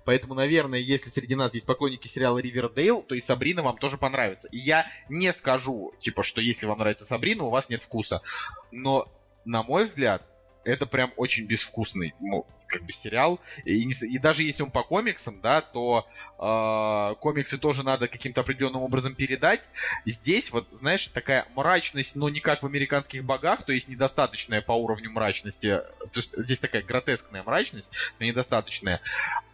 [0.04, 4.48] Поэтому, наверное, если среди нас есть поклонники сериала Ривердейл, то и Сабрина вам тоже понравится.
[4.52, 8.22] И я не скажу, типа, что если вам нравится Сабрина, у вас нет вкуса.
[8.70, 9.08] Но,
[9.44, 10.26] на мой взгляд,
[10.64, 13.40] это прям очень безвкусный ну, как бы сериал.
[13.64, 16.06] И, не и даже если он по комиксам, да, то
[16.38, 19.60] э, комиксы тоже надо каким-то определенным образом передать.
[20.04, 24.72] Здесь вот, знаешь, такая мрачность, но не как в американских богах, то есть недостаточная по
[24.72, 25.82] уровню мрачности.
[26.12, 29.00] То есть здесь такая гротескная мрачность, но недостаточная.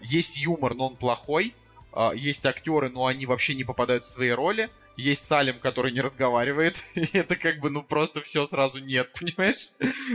[0.00, 1.54] Есть юмор, но он плохой.
[1.92, 4.68] А, Есть актеры, но они вообще не попадают в свои роли.
[5.00, 6.76] Есть Салем, который не разговаривает.
[6.94, 9.70] И это как бы, ну, просто все сразу нет, понимаешь?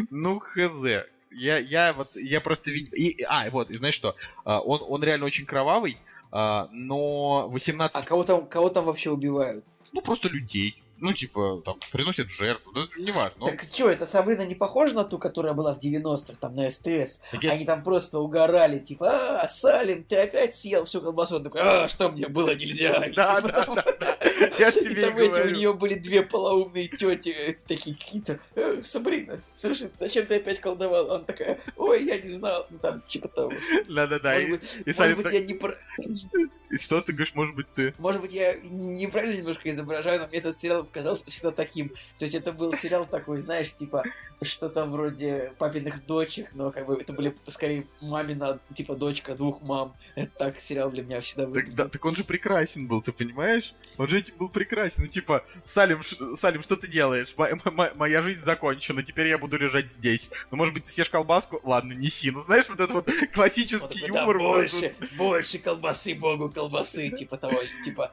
[0.10, 0.84] Ну, хз.
[1.32, 2.94] Я, я вот, я просто видел...
[2.94, 4.16] И, а, вот, и знаешь что?
[4.46, 5.98] А, Он, он реально очень кровавый,
[6.32, 7.96] а, но 18...
[7.96, 9.66] А кого там, кого там вообще убивают?
[9.92, 10.82] Ну, просто людей.
[10.98, 12.72] Ну, типа, там, приносят жертву.
[12.74, 13.44] Ну, это неважно.
[13.46, 16.70] Он- Так что, эта Сабрина не похожа на ту, которая была в 90-х, там, на
[16.72, 17.22] СТС?
[17.32, 21.36] Так я- Они там просто угорали, типа, а, Салим, ты опять съел всю колбасу.
[21.36, 22.98] Он такой, а, что мне было нельзя?
[23.16, 24.18] Да, типа да, да.
[24.60, 25.56] Я тебе и там эти, у говорю.
[25.56, 31.12] нее были две полоумные тети, э, такие какие-то, «Э, Сабрина, слушай, зачем ты опять колдовал?
[31.12, 33.52] Он такая, ой, я не знал, ну там, типа того.
[33.90, 34.38] Да-да-да.
[34.40, 35.76] Может быть, я не про-
[36.80, 37.94] Что ты говоришь, может быть, ты?
[37.98, 41.90] Может быть, я неправильно немножко изображаю, но мне этот сериал показался всегда таким.
[41.90, 44.04] То есть это был сериал такой, знаешь, типа
[44.42, 49.94] что-то вроде папиных дочек, но как бы это были скорее мамина, типа дочка двух мам.
[50.16, 51.76] Это так сериал для меня всегда Так, выглядел.
[51.76, 53.74] да, так он же прекрасен был, ты понимаешь?
[53.98, 55.04] Он же был прекрасен.
[55.04, 56.02] Ну, типа, Салим,
[56.38, 57.34] Салим, что ты делаешь?
[57.38, 60.32] Мо- мо- мо- моя жизнь закончена, теперь я буду лежать здесь.
[60.52, 61.60] Ну, может быть, ты съешь колбаску?
[61.64, 62.32] Ладно, неси.
[62.32, 64.38] Ну, знаешь, вот этот вот классический да, юмор.
[64.38, 66.65] вот этот больше, больше колбасы, богу колбасы,
[67.12, 68.12] типа того, типа,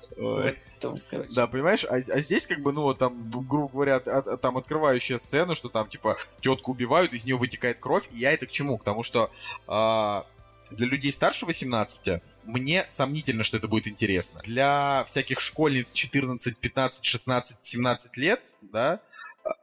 [0.81, 0.99] там.
[1.35, 5.55] Да, понимаешь, а, а здесь как бы, ну, там, грубо говоря, от- там открывающая сцена,
[5.55, 8.79] что там, типа, тетку убивают, из нее вытекает кровь, и я это к чему?
[8.79, 9.31] К тому, что
[9.66, 10.27] а,
[10.70, 14.41] для людей старше 18 мне сомнительно, что это будет интересно.
[14.45, 19.01] Для всяких школьниц 14, 15, 16, 17 лет, да,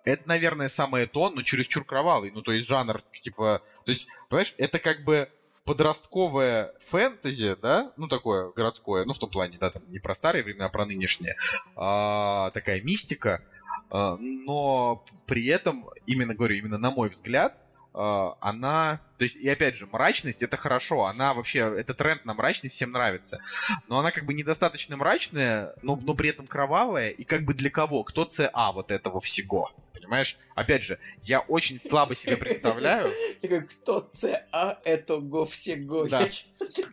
[0.03, 2.31] это, наверное, самое то, но чересчур кровавый.
[2.31, 3.61] Ну, то есть жанр, типа...
[3.85, 5.29] То есть, понимаешь, это как бы
[5.69, 10.43] подростковое фэнтези, да, ну такое городское, ну в том плане, да, там не про старые
[10.43, 11.35] времена, а про нынешние,
[11.75, 13.43] а, такая мистика,
[13.91, 17.55] а, но при этом, именно говорю, именно на мой взгляд,
[17.93, 22.33] а, она, то есть, и опять же, мрачность это хорошо, она вообще, это тренд на
[22.33, 23.39] мрачность всем нравится,
[23.87, 27.69] но она как бы недостаточно мрачная, но, но при этом кровавая, и как бы для
[27.69, 28.03] кого?
[28.03, 29.71] Кто ЦА вот этого всего?
[30.09, 30.39] Понимаешь?
[30.55, 33.11] Опять же, я очень слабо себе представляю.
[33.41, 36.05] Такой, кто ЦА этого всего?
[36.07, 36.21] Да.
[36.21, 36.45] Я чё-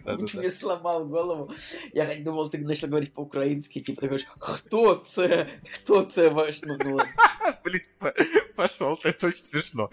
[0.05, 0.27] Да-да-да.
[0.27, 1.51] Ты мне сломал голову.
[1.95, 5.49] Я думал, ты начал говорить по-украински, типа, ты говоришь, кто Ц?
[5.77, 6.61] Кто Ц ваш?
[6.63, 6.99] Ну, ну.
[7.65, 8.15] Блин, по-
[8.55, 9.89] пошел, это очень смешно.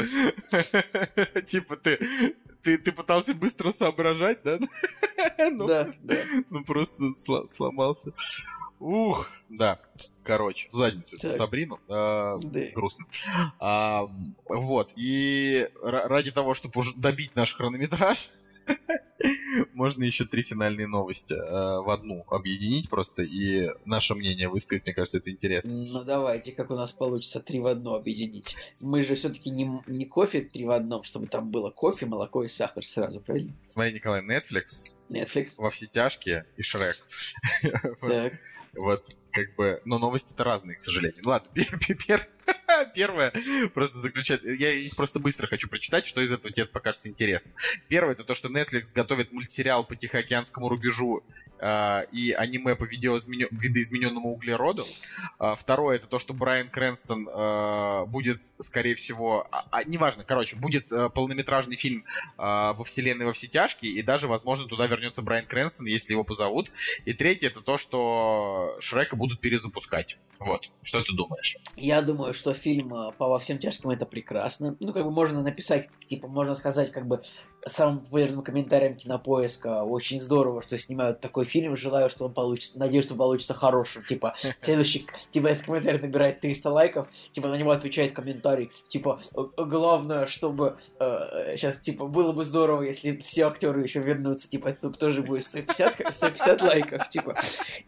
[1.48, 4.60] Типа ты, ты, ты пытался быстро соображать, да?
[5.50, 6.16] Ну, Да, да.
[6.50, 7.14] Ну просто
[7.50, 8.12] сломался.
[8.84, 9.80] Ух, да.
[10.24, 11.36] Короче, в задницу Так.
[11.38, 11.80] Сабрину.
[11.88, 12.60] А, Да.
[12.76, 13.06] Грустно.
[13.60, 14.10] А,
[14.50, 14.92] Вот.
[14.98, 18.30] И ра- ради того, чтобы уже добить наш хронометраж,
[19.74, 24.84] можно еще три финальные новости а, в одну объединить просто и наше мнение высказать.
[24.86, 25.72] Мне кажется, это интересно.
[25.72, 28.58] Ну давайте, как у нас получится три в одно объединить.
[28.82, 32.50] Мы же все-таки не, не кофе три в одном, чтобы там было кофе, молоко и
[32.50, 33.54] сахар сразу, правильно?
[33.70, 35.54] Смотри, Николай, Netflix, Netflix.
[35.58, 36.98] во все тяжкие и Шрек.
[38.02, 38.34] Так.
[38.76, 41.22] Вот, как бы, но новости-то разные, к сожалению.
[41.26, 42.30] Ладно, пер- пер-
[42.96, 43.34] первое
[43.74, 44.42] просто заключать.
[44.44, 47.52] Я их просто быстро хочу прочитать, что из этого тебе покажется интересно.
[47.88, 51.24] Первое это то, что Netflix готовит мультсериал по Тихоокеанскому рубежу
[51.60, 54.84] а, и аниме по видоизменё- видоизмененному углероду.
[55.40, 60.56] А, Второе это то, что Брайан Крэнстон а, будет, скорее всего, а, а, неважно, короче,
[60.58, 62.04] будет а, полнометражный фильм
[62.38, 66.24] а, во вселенной во все тяжкие, и даже, возможно, туда вернется Брайан Крэнстон, если его
[66.24, 66.70] позовут.
[67.06, 70.18] И третье это то, что Шрека будут перезапускать.
[70.40, 70.70] Вот.
[70.82, 71.56] Что ты думаешь?
[71.78, 74.76] Я думаю, что фильм э, по во всем тяжким это прекрасно.
[74.80, 77.22] Ну, как бы можно написать, типа, можно сказать, как бы
[77.66, 79.84] самым популярным комментарием кинопоиска.
[79.84, 81.76] Очень здорово, что снимают такой фильм.
[81.76, 82.80] Желаю, что он получится.
[82.80, 84.04] Надеюсь, что получится хорошим.
[84.04, 87.08] Типа, следующий, типа, этот комментарий набирает 300 лайков.
[87.32, 88.70] Типа, на него отвечает комментарий.
[88.88, 89.20] Типа,
[89.58, 94.50] главное, чтобы э, сейчас, типа, было бы здорово, если все актеры еще вернутся.
[94.50, 97.10] Типа, это тоже будет 150, 150 лайков.
[97.10, 97.36] Типа,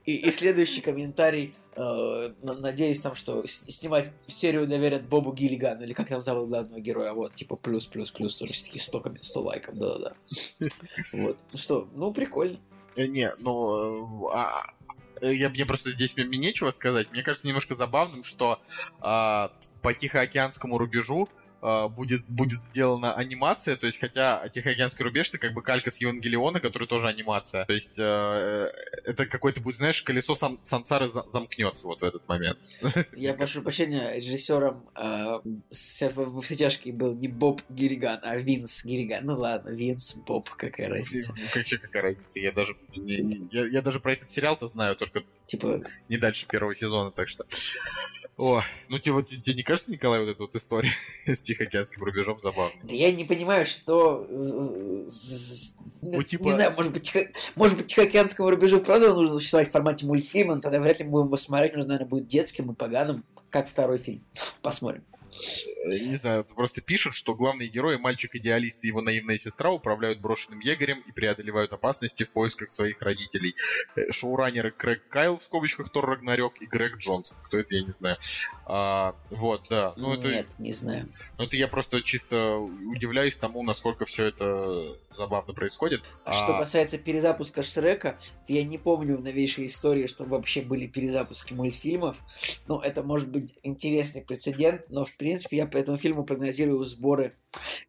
[0.06, 6.08] и, и следующий комментарий Э, надеюсь там, что снимать серию доверят Бобу Гиллигану, или как
[6.08, 10.16] там зовут главного героя, вот, типа плюс, плюс, плюс, тоже такие 100, 100 лайков, да-да-да.
[11.12, 12.60] Вот, ну что, ну прикольно.
[12.96, 14.74] Э, не, ну, а,
[15.22, 17.12] я, мне просто здесь мне, мне нечего сказать.
[17.12, 18.60] Мне кажется немножко забавным, что
[19.00, 19.52] а,
[19.82, 21.30] по Тихоокеанскому рубежу
[21.90, 26.60] будет, будет сделана анимация, то есть хотя Тихоокеанский рубеж это как бы калька с Евангелиона,
[26.60, 27.66] который тоже анимация.
[27.66, 28.72] То есть э,
[29.04, 32.60] это какой-то будет, знаешь, колесо сам, сансары замкнется вот в этот момент.
[33.16, 39.26] Я прошу прощения, режиссером э, во все тяжкие был не Боб Гириган, а Винс Гириган.
[39.26, 41.34] Ну ладно, Винс, Боб, какая разница.
[41.54, 42.40] Какая, какая разница?
[42.40, 45.82] Я даже, не, я, я даже про этот сериал-то знаю, только типа...
[46.10, 47.46] не дальше первого сезона, так что...
[48.38, 50.92] О, ну тебе, вот, тебе не кажется, Николай, вот эта вот история
[51.26, 52.84] с Тихоокеанским рубежом забавная?
[52.84, 54.28] Да я не понимаю, что...
[54.30, 56.44] Ну, типа...
[56.44, 57.32] Не знаю, может быть, Тихо...
[57.56, 61.12] может быть, Тихоокеанскому рубежу правда нужно существовать в формате мультфильма, но тогда вряд ли мы
[61.12, 64.22] будем его смотреть, он, наверное, будет детским и поганым, как второй фильм.
[64.62, 65.04] Посмотрим.
[65.86, 70.60] Э, не знаю, просто пишут, что главные герои, мальчик-идеалист и его наивная сестра, управляют брошенным
[70.60, 73.56] егерем и преодолевают опасности в поисках своих родителей.
[73.96, 77.38] Э, шоураннеры Крэг Кайл, в скобочках Тор Рагнарёк, и Грег Джонсон.
[77.44, 78.18] Кто это, я не знаю.
[78.66, 79.94] А, вот, да.
[79.96, 81.10] Ну, Нет, это, не знаю.
[81.38, 86.02] Ну, это я просто чисто удивляюсь тому, насколько все это забавно происходит.
[86.24, 86.34] А...
[86.34, 88.18] Что касается перезапуска Шрека,
[88.48, 92.18] то я не помню в новейшей истории, что вообще были перезапуски мультфильмов.
[92.68, 97.36] Ну, это может быть интересный прецедент, но в принципе я по этому фильму прогнозирую сборы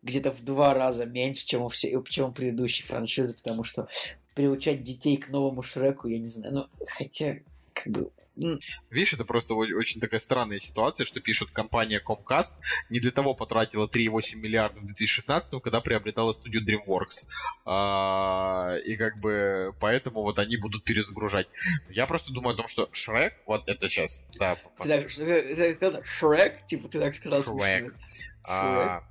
[0.02, 3.88] где-то в два раза меньше, чем у, все, чем у предыдущей франшизы, потому что
[4.34, 7.36] приучать детей к новому Шреку, я не знаю, ну, хотя,
[7.74, 8.10] как бы,
[8.90, 12.54] Видишь, это просто очень такая странная ситуация, что пишут компания Comcast
[12.90, 17.26] не для того потратила 3,8 миллиардов в 2016, когда приобретала студию DreamWorks.
[17.64, 21.48] А, и как бы поэтому вот они будут перезагружать.
[21.88, 24.56] Я просто думаю о том, что Шрек, вот это сейчас, да.
[24.80, 27.94] Ты так, ты, Шрек, типа ты так сказал Шрек.
[28.44, 29.02] А,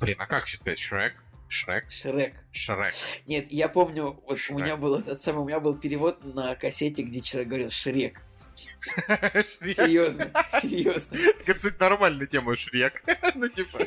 [0.00, 1.14] блин, а как еще сказать Шрек?
[1.52, 1.90] Шрек?
[1.90, 2.34] Шрек.
[2.50, 2.94] Шрек.
[3.26, 4.56] Нет, я помню, вот Шрек.
[4.56, 8.22] у меня был этот самый, у меня был перевод на кассете, где человек говорил Шрек.
[8.54, 10.30] Серьезно,
[10.60, 11.16] серьезно.
[11.16, 13.02] Это, кстати, нормальная тема, Шрек.
[13.34, 13.78] Ну, типа...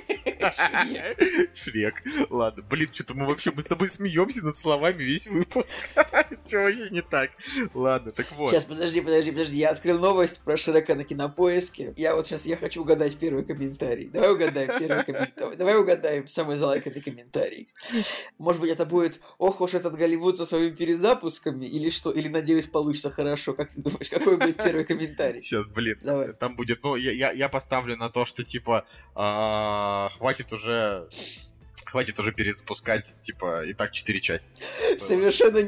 [1.54, 2.04] Шрек.
[2.30, 5.74] Ладно, блин, что-то мы вообще, мы с тобой смеемся над словами весь выпуск.
[5.96, 7.32] Что вообще не так?
[7.74, 8.52] Ладно, так вот.
[8.52, 9.58] Сейчас, подожди, подожди, подожди.
[9.58, 11.94] Я открыл новость про Шрека на кинопоиске.
[11.98, 14.08] Я вот сейчас, я хочу угадать первый комментарий.
[14.08, 15.58] Давай угадаем первый комментарий.
[15.58, 17.68] Давай угадаем самый залайканный комментарий.
[18.38, 22.12] Может быть, это будет, ох уж этот Голливуд со своими перезапусками, или что?
[22.12, 23.54] Или, надеюсь, получится хорошо.
[23.54, 25.42] Как ты думаешь, какой будет первый комментарий?
[25.42, 26.00] Сейчас, блин.
[26.02, 26.34] Давай.
[26.34, 31.08] Там будет, ну, я, я, я поставлю на то, что, типа, а, хватит уже
[31.96, 34.46] хватит уже перезапускать, типа, и так четыре части.
[34.98, 35.64] Совершенно,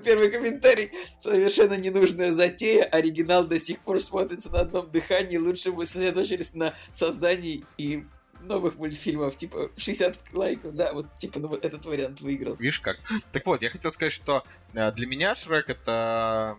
[0.00, 5.84] первый комментарий, совершенно ненужная затея, оригинал до сих пор смотрится на одном дыхании, лучше бы
[5.84, 8.06] сосредоточились на создании и
[8.40, 12.54] новых мультфильмов, типа 60 лайков, да, вот типа ну, вот этот вариант выиграл.
[12.56, 12.96] Видишь как?
[13.32, 16.56] Так вот, я хотел сказать, что э, для меня Шрек это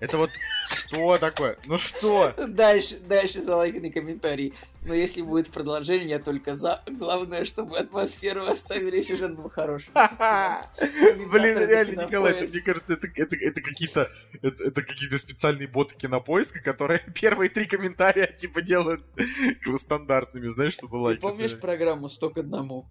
[0.00, 0.30] это вот
[0.86, 1.58] что такое?
[1.66, 2.34] Ну что?
[2.48, 4.54] Дальше, дальше залайканный комментарий.
[4.82, 6.82] Но если будет продолжение, я только за.
[6.86, 9.90] Главное, чтобы атмосферу оставили, сюжет был хороший.
[9.92, 15.94] Блин, реально, Николай, это, мне кажется, это, это, это какие-то это, это какие-то специальные боты
[15.96, 19.04] кинопоиска, которые первые три комментария типа делают
[19.78, 21.20] стандартными, знаешь, чтобы лайки.
[21.20, 22.86] Ты помнишь программу «Сто к одному»?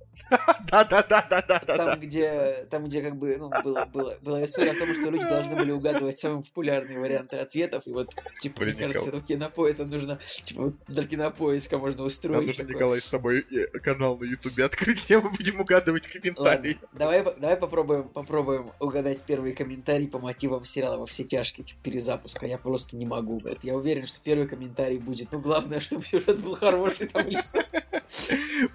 [0.67, 1.59] Да-да-да-да-да.
[1.59, 5.23] Там, где, там, где как бы, ну, была, была, была история о том, что люди
[5.23, 7.37] должны были угадывать самые популярные варианты
[7.79, 12.03] ответов, и вот, типа, Блин, мне кажется, это кинопо, это нужно, типа, для кинопоиска можно
[12.03, 12.37] устроить.
[12.37, 16.77] Нам нужно, Николай, с тобой э, канал на Ютубе открыть, где мы будем угадывать комментарии.
[16.81, 21.79] Ладно, давай, давай попробуем, попробуем угадать первый комментарий по мотивам сериала «Во все тяжкие», типа,
[21.83, 22.45] перезапуска.
[22.45, 23.59] Я просто не могу угадать.
[23.63, 27.65] Я уверен, что первый комментарий будет, ну, главное, чтобы сюжет был хороший, там и что.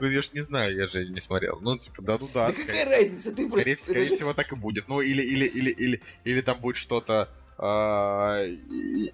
[0.00, 1.58] Ну, я ж не знаю, я же не смотрел.
[1.60, 2.48] Ну, типа, да, ну да.
[2.48, 3.74] Да какая разница, ты просто...
[3.76, 4.88] Скорее всего, так и будет.
[4.88, 7.28] Ну, или, или, или, или, или там будет что-то,
[7.58, 8.44] а,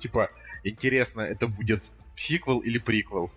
[0.00, 0.30] типа,
[0.64, 1.82] интересно, это будет
[2.16, 3.30] сиквел или приквел.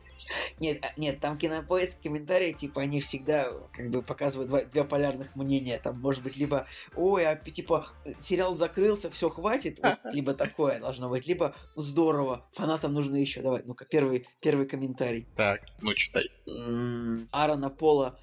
[0.59, 5.35] Нет, а, нет, там кинопоиск, комментарии, типа, они всегда как бы показывают два, два полярных
[5.35, 5.79] мнения.
[5.79, 6.65] Там может быть либо,
[6.95, 7.87] ой, а типа,
[8.19, 13.41] сериал закрылся, все, хватит, вот, либо такое должно быть, либо здорово, фанатам нужно еще.
[13.41, 15.27] Давай, ну-ка, первый, первый комментарий.
[15.35, 16.29] Так, ну читай.
[17.31, 18.19] Аарона Пола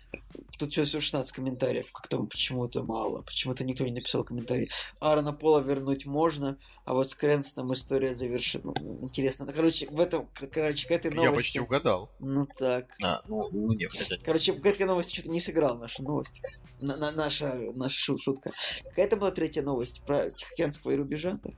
[0.60, 4.68] Тут сейчас 16 комментариев, как там почему-то мало, почему-то никто не написал комментарий.
[5.00, 8.74] Аарона Пола вернуть можно, а вот с Крэнстоном история завершена.
[8.78, 9.46] Ну, Интересно.
[9.46, 11.36] Ну, Короче, в этом, короче, к этой Я новости...
[11.36, 12.10] почти угадал.
[12.18, 12.88] Ну так.
[13.02, 14.18] А, ну, ну нет, хотя...
[14.22, 16.42] Короче, к этой новости что-то не сыграла наша новость.
[16.82, 18.52] На- на- наша, наша шу- шутка.
[18.90, 21.38] Какая-то была третья новость про Тихоокеанского рубежа?
[21.42, 21.54] Так.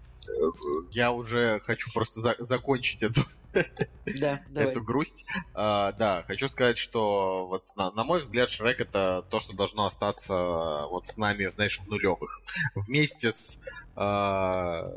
[0.92, 3.22] Я уже хочу просто за- закончить эту,
[3.52, 4.70] Да, давай.
[4.70, 5.24] эту грусть.
[5.54, 9.86] А, да, хочу сказать, что вот на, на мой взгляд Шрек это то, что должно
[9.86, 12.40] остаться вот с нами, знаешь, в нулевых.
[12.74, 13.60] Вместе с
[13.94, 14.90] а,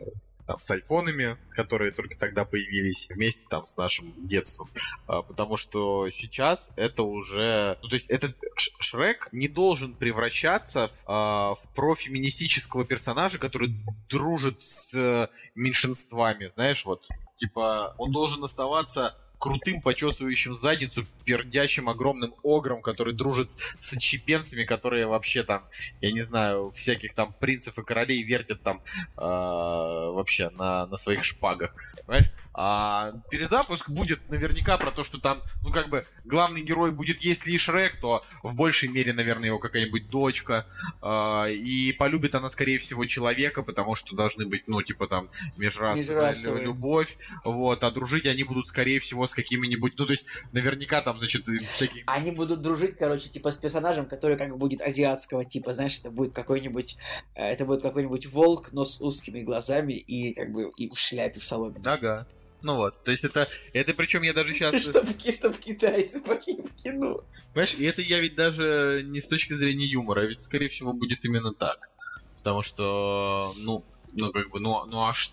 [0.45, 4.69] там, с айфонами, которые только тогда появились, вместе там с нашим детством.
[5.07, 7.77] А, потому что сейчас это уже...
[7.82, 8.36] Ну, то есть этот
[8.80, 13.76] Шрек не должен превращаться в, а, в профеминистического персонажа, который
[14.10, 17.07] дружит с э, меньшинствами, знаешь, вот.
[17.38, 25.07] Типа, он должен оставаться крутым, почесывающим задницу, пердящим огромным огром, который дружит с отщепенцами, которые
[25.07, 25.64] вообще там,
[26.02, 28.80] я не знаю, всяких там принцев и королей вертят там
[29.18, 31.74] э, вообще на, на своих шпагах.
[32.06, 32.32] Понимаешь?
[32.57, 37.52] А перезапуск будет наверняка про то, что там, ну как бы, главный герой будет, если
[37.52, 40.65] и Шрек, то в большей мере, наверное, его какая-нибудь дочка.
[41.02, 46.61] а, и полюбит она, скорее всего, человека, потому что должны быть, ну, типа там, межрасовая
[46.61, 47.18] любовь.
[47.44, 51.45] Вот, а дружить они будут, скорее всего, с какими-нибудь, ну, то есть, наверняка там, значит,
[51.45, 55.99] всяких Они будут дружить, короче, типа с персонажем, который как бы будет азиатского типа, знаешь,
[55.99, 56.98] это будет какой-нибудь,
[57.36, 61.40] э, это будет какой-нибудь волк, но с узкими глазами и как бы и в шляпе
[61.40, 61.82] в салоне.
[61.86, 62.27] Ага.
[62.61, 64.76] Ну вот, то есть это, это причем я даже сейчас...
[64.82, 67.23] Чтобы, чтоб китайцы пошли в кино.
[67.53, 70.91] Понимаешь, и это я ведь даже не с точки зрения юмора, а ведь, скорее всего,
[70.94, 71.90] будет именно так.
[72.38, 73.84] Потому что, ну,
[74.14, 75.32] ну как бы, ну, ну а, ш-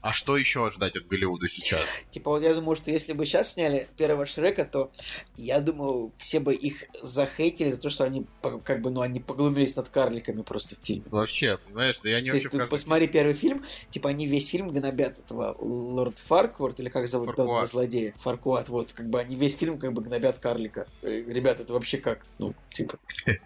[0.00, 1.88] а что еще ждать от Голливуда сейчас?
[2.10, 4.90] Типа вот я думаю, что если бы сейчас сняли первого Шрека, то
[5.36, 8.26] я думаю, все бы их захейтили за то, что они
[8.64, 11.04] как бы, ну, они поглумились над карликами просто в фильме.
[11.10, 14.26] Вообще, понимаешь, да я не То есть вообще в каждом- посмотри первый фильм, типа они
[14.26, 17.48] весь фильм гнобят этого Лорд Фаркворт, или как зовут Фаркуат.
[17.48, 18.14] этого злодея?
[18.18, 20.86] Фаркуат, вот, как бы они весь фильм как бы гнобят карлика.
[21.02, 22.24] Э, Ребят, это вообще как?
[22.38, 22.98] Ну, типа,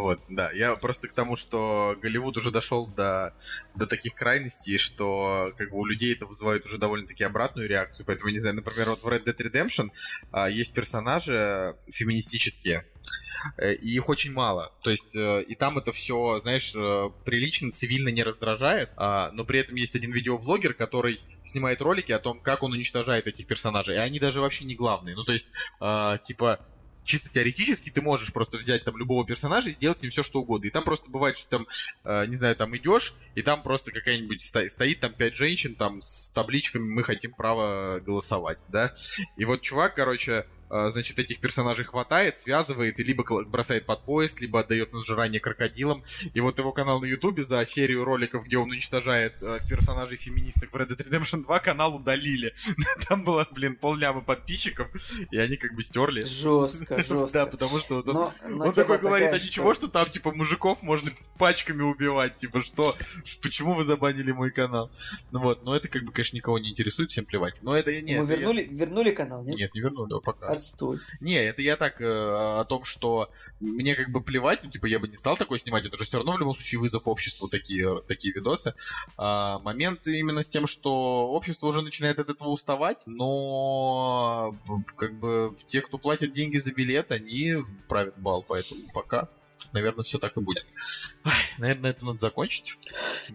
[0.00, 0.50] Вот, да.
[0.50, 3.32] Я просто к тому, что Голливуд уже дошел до,
[3.76, 8.04] до таких крайностей, что как бы у людей это вызывает уже довольно-таки обратную реакцию.
[8.04, 9.90] Поэтому, не знаю, например, вот в Red Dead Redemption
[10.32, 12.86] а, есть персонажи феминистические,
[13.56, 14.72] э, и их очень мало.
[14.82, 19.44] То есть, э, и там это все, знаешь, э, прилично, цивильно не раздражает, а, но
[19.44, 23.94] при этом есть один видеоблогер, который снимает ролики о том, как он уничтожает этих персонажей,
[23.94, 25.14] и они даже вообще не главные.
[25.14, 26.58] Ну, то есть, а, типа,
[27.04, 30.40] чисто теоретически ты можешь просто взять там любого персонажа и сделать с ним все что
[30.40, 30.66] угодно.
[30.66, 31.66] И там просто бывает, что там,
[32.04, 36.00] э, не знаю, там идешь, и там просто какая-нибудь сто- стоит там пять женщин там
[36.02, 38.94] с табличками «Мы хотим право голосовать», да?
[39.36, 40.46] И вот чувак, короче,
[40.90, 46.02] значит, этих персонажей хватает, связывает, и либо бросает под поезд, либо отдает на сжирание крокодилам.
[46.32, 50.72] И вот его канал на Ютубе за серию роликов, где он уничтожает э, персонажей феминисток
[50.72, 52.54] в Red Dead Redemption 2, канал удалили.
[53.08, 54.88] Там было, блин, полляма подписчиков,
[55.30, 56.20] и они как бы стерли.
[56.22, 57.24] жестко, жестко.
[57.34, 60.82] Да, потому что вот он, Но, такой говорит, такая, а ничего, что там, типа, мужиков
[60.82, 62.94] можно пачками убивать, типа, что,
[63.42, 64.90] почему вы забанили мой канал?
[65.30, 67.56] Ну вот, но это, как бы, конечно, никого не интересует, всем плевать.
[67.62, 68.18] Но это нет.
[68.20, 69.56] Мы это я- вернули, вернули канал, нет?
[69.56, 70.48] Нет, не вернули пока.
[70.64, 70.98] Отстой.
[71.20, 73.30] Не, это я так э, о том, что
[73.60, 76.16] мне как бы плевать, ну, типа, я бы не стал такое снимать, это же все
[76.16, 78.74] равно в любом случае вызов обществу такие, такие видосы.
[79.16, 85.14] А, момент именно с тем, что общество уже начинает от этого уставать, но б- как
[85.18, 87.56] бы те, кто платят деньги за билет, они
[87.88, 89.28] правят бал, поэтому пока,
[89.72, 90.66] наверное, все так и будет.
[91.24, 92.76] Ай, наверное, на этом надо закончить.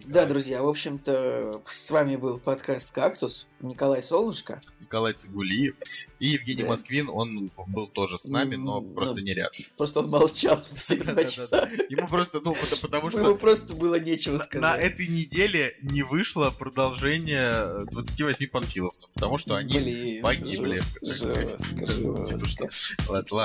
[0.04, 4.60] Да, друзья, в общем-то, с вами был подкаст «Кактус», Николай Солнышко.
[4.80, 5.76] Николай Цигулиев
[6.20, 6.68] и Евгений Да.
[6.68, 9.52] Москвин, он был тоже с нами, но просто ну, не рядом.
[9.76, 11.68] Просто он молчал все два часа.
[11.88, 14.80] Ему просто, ну, потому- что Ему просто было нечего на, на сказать.
[14.82, 20.20] этой неделе не вышло продолжение 28 панфиловцев, потому что они...
[20.22, 21.48] Погибли, сказать.
[21.48, 22.70] жестко, Типа.
[23.08, 23.36] Ладно,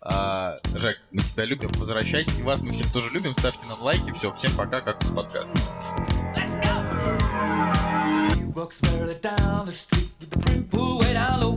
[0.00, 0.60] ладно.
[0.78, 4.32] Жек, мы тебя любим, возвращайся, и вас мы всех тоже любим, ставьте нам лайки, все,
[4.32, 5.52] всем пока, как в подкаст.
[8.36, 11.54] He walks merrily down the street with the brim pulled way down low.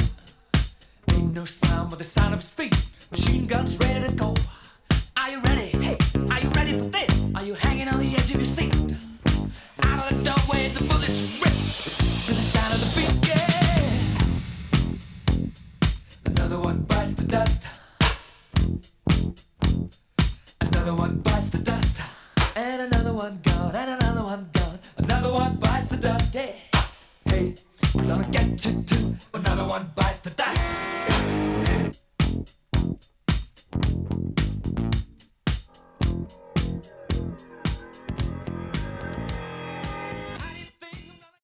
[1.36, 2.74] No sound but the sound of feet.
[3.12, 4.34] Machine guns ready to go.
[5.18, 5.68] Are you ready?
[5.86, 5.98] Hey,
[6.32, 7.12] are you ready for this?
[7.36, 8.74] Are you hanging on the edge of your seat?
[9.84, 13.28] Out of the doorway, the bullets rip to the sound of the beat.
[13.28, 14.06] Yeah.
[16.24, 17.68] Another one bites the dust.
[20.62, 22.02] Another one bites the dust.
[22.56, 24.80] And another one gone, and another one gone.
[25.00, 26.34] Another one bites the dust.
[26.34, 26.62] Hey,
[27.26, 27.56] hey,
[27.96, 29.16] Gonna get you too.
[29.34, 30.86] Another one bites the dust.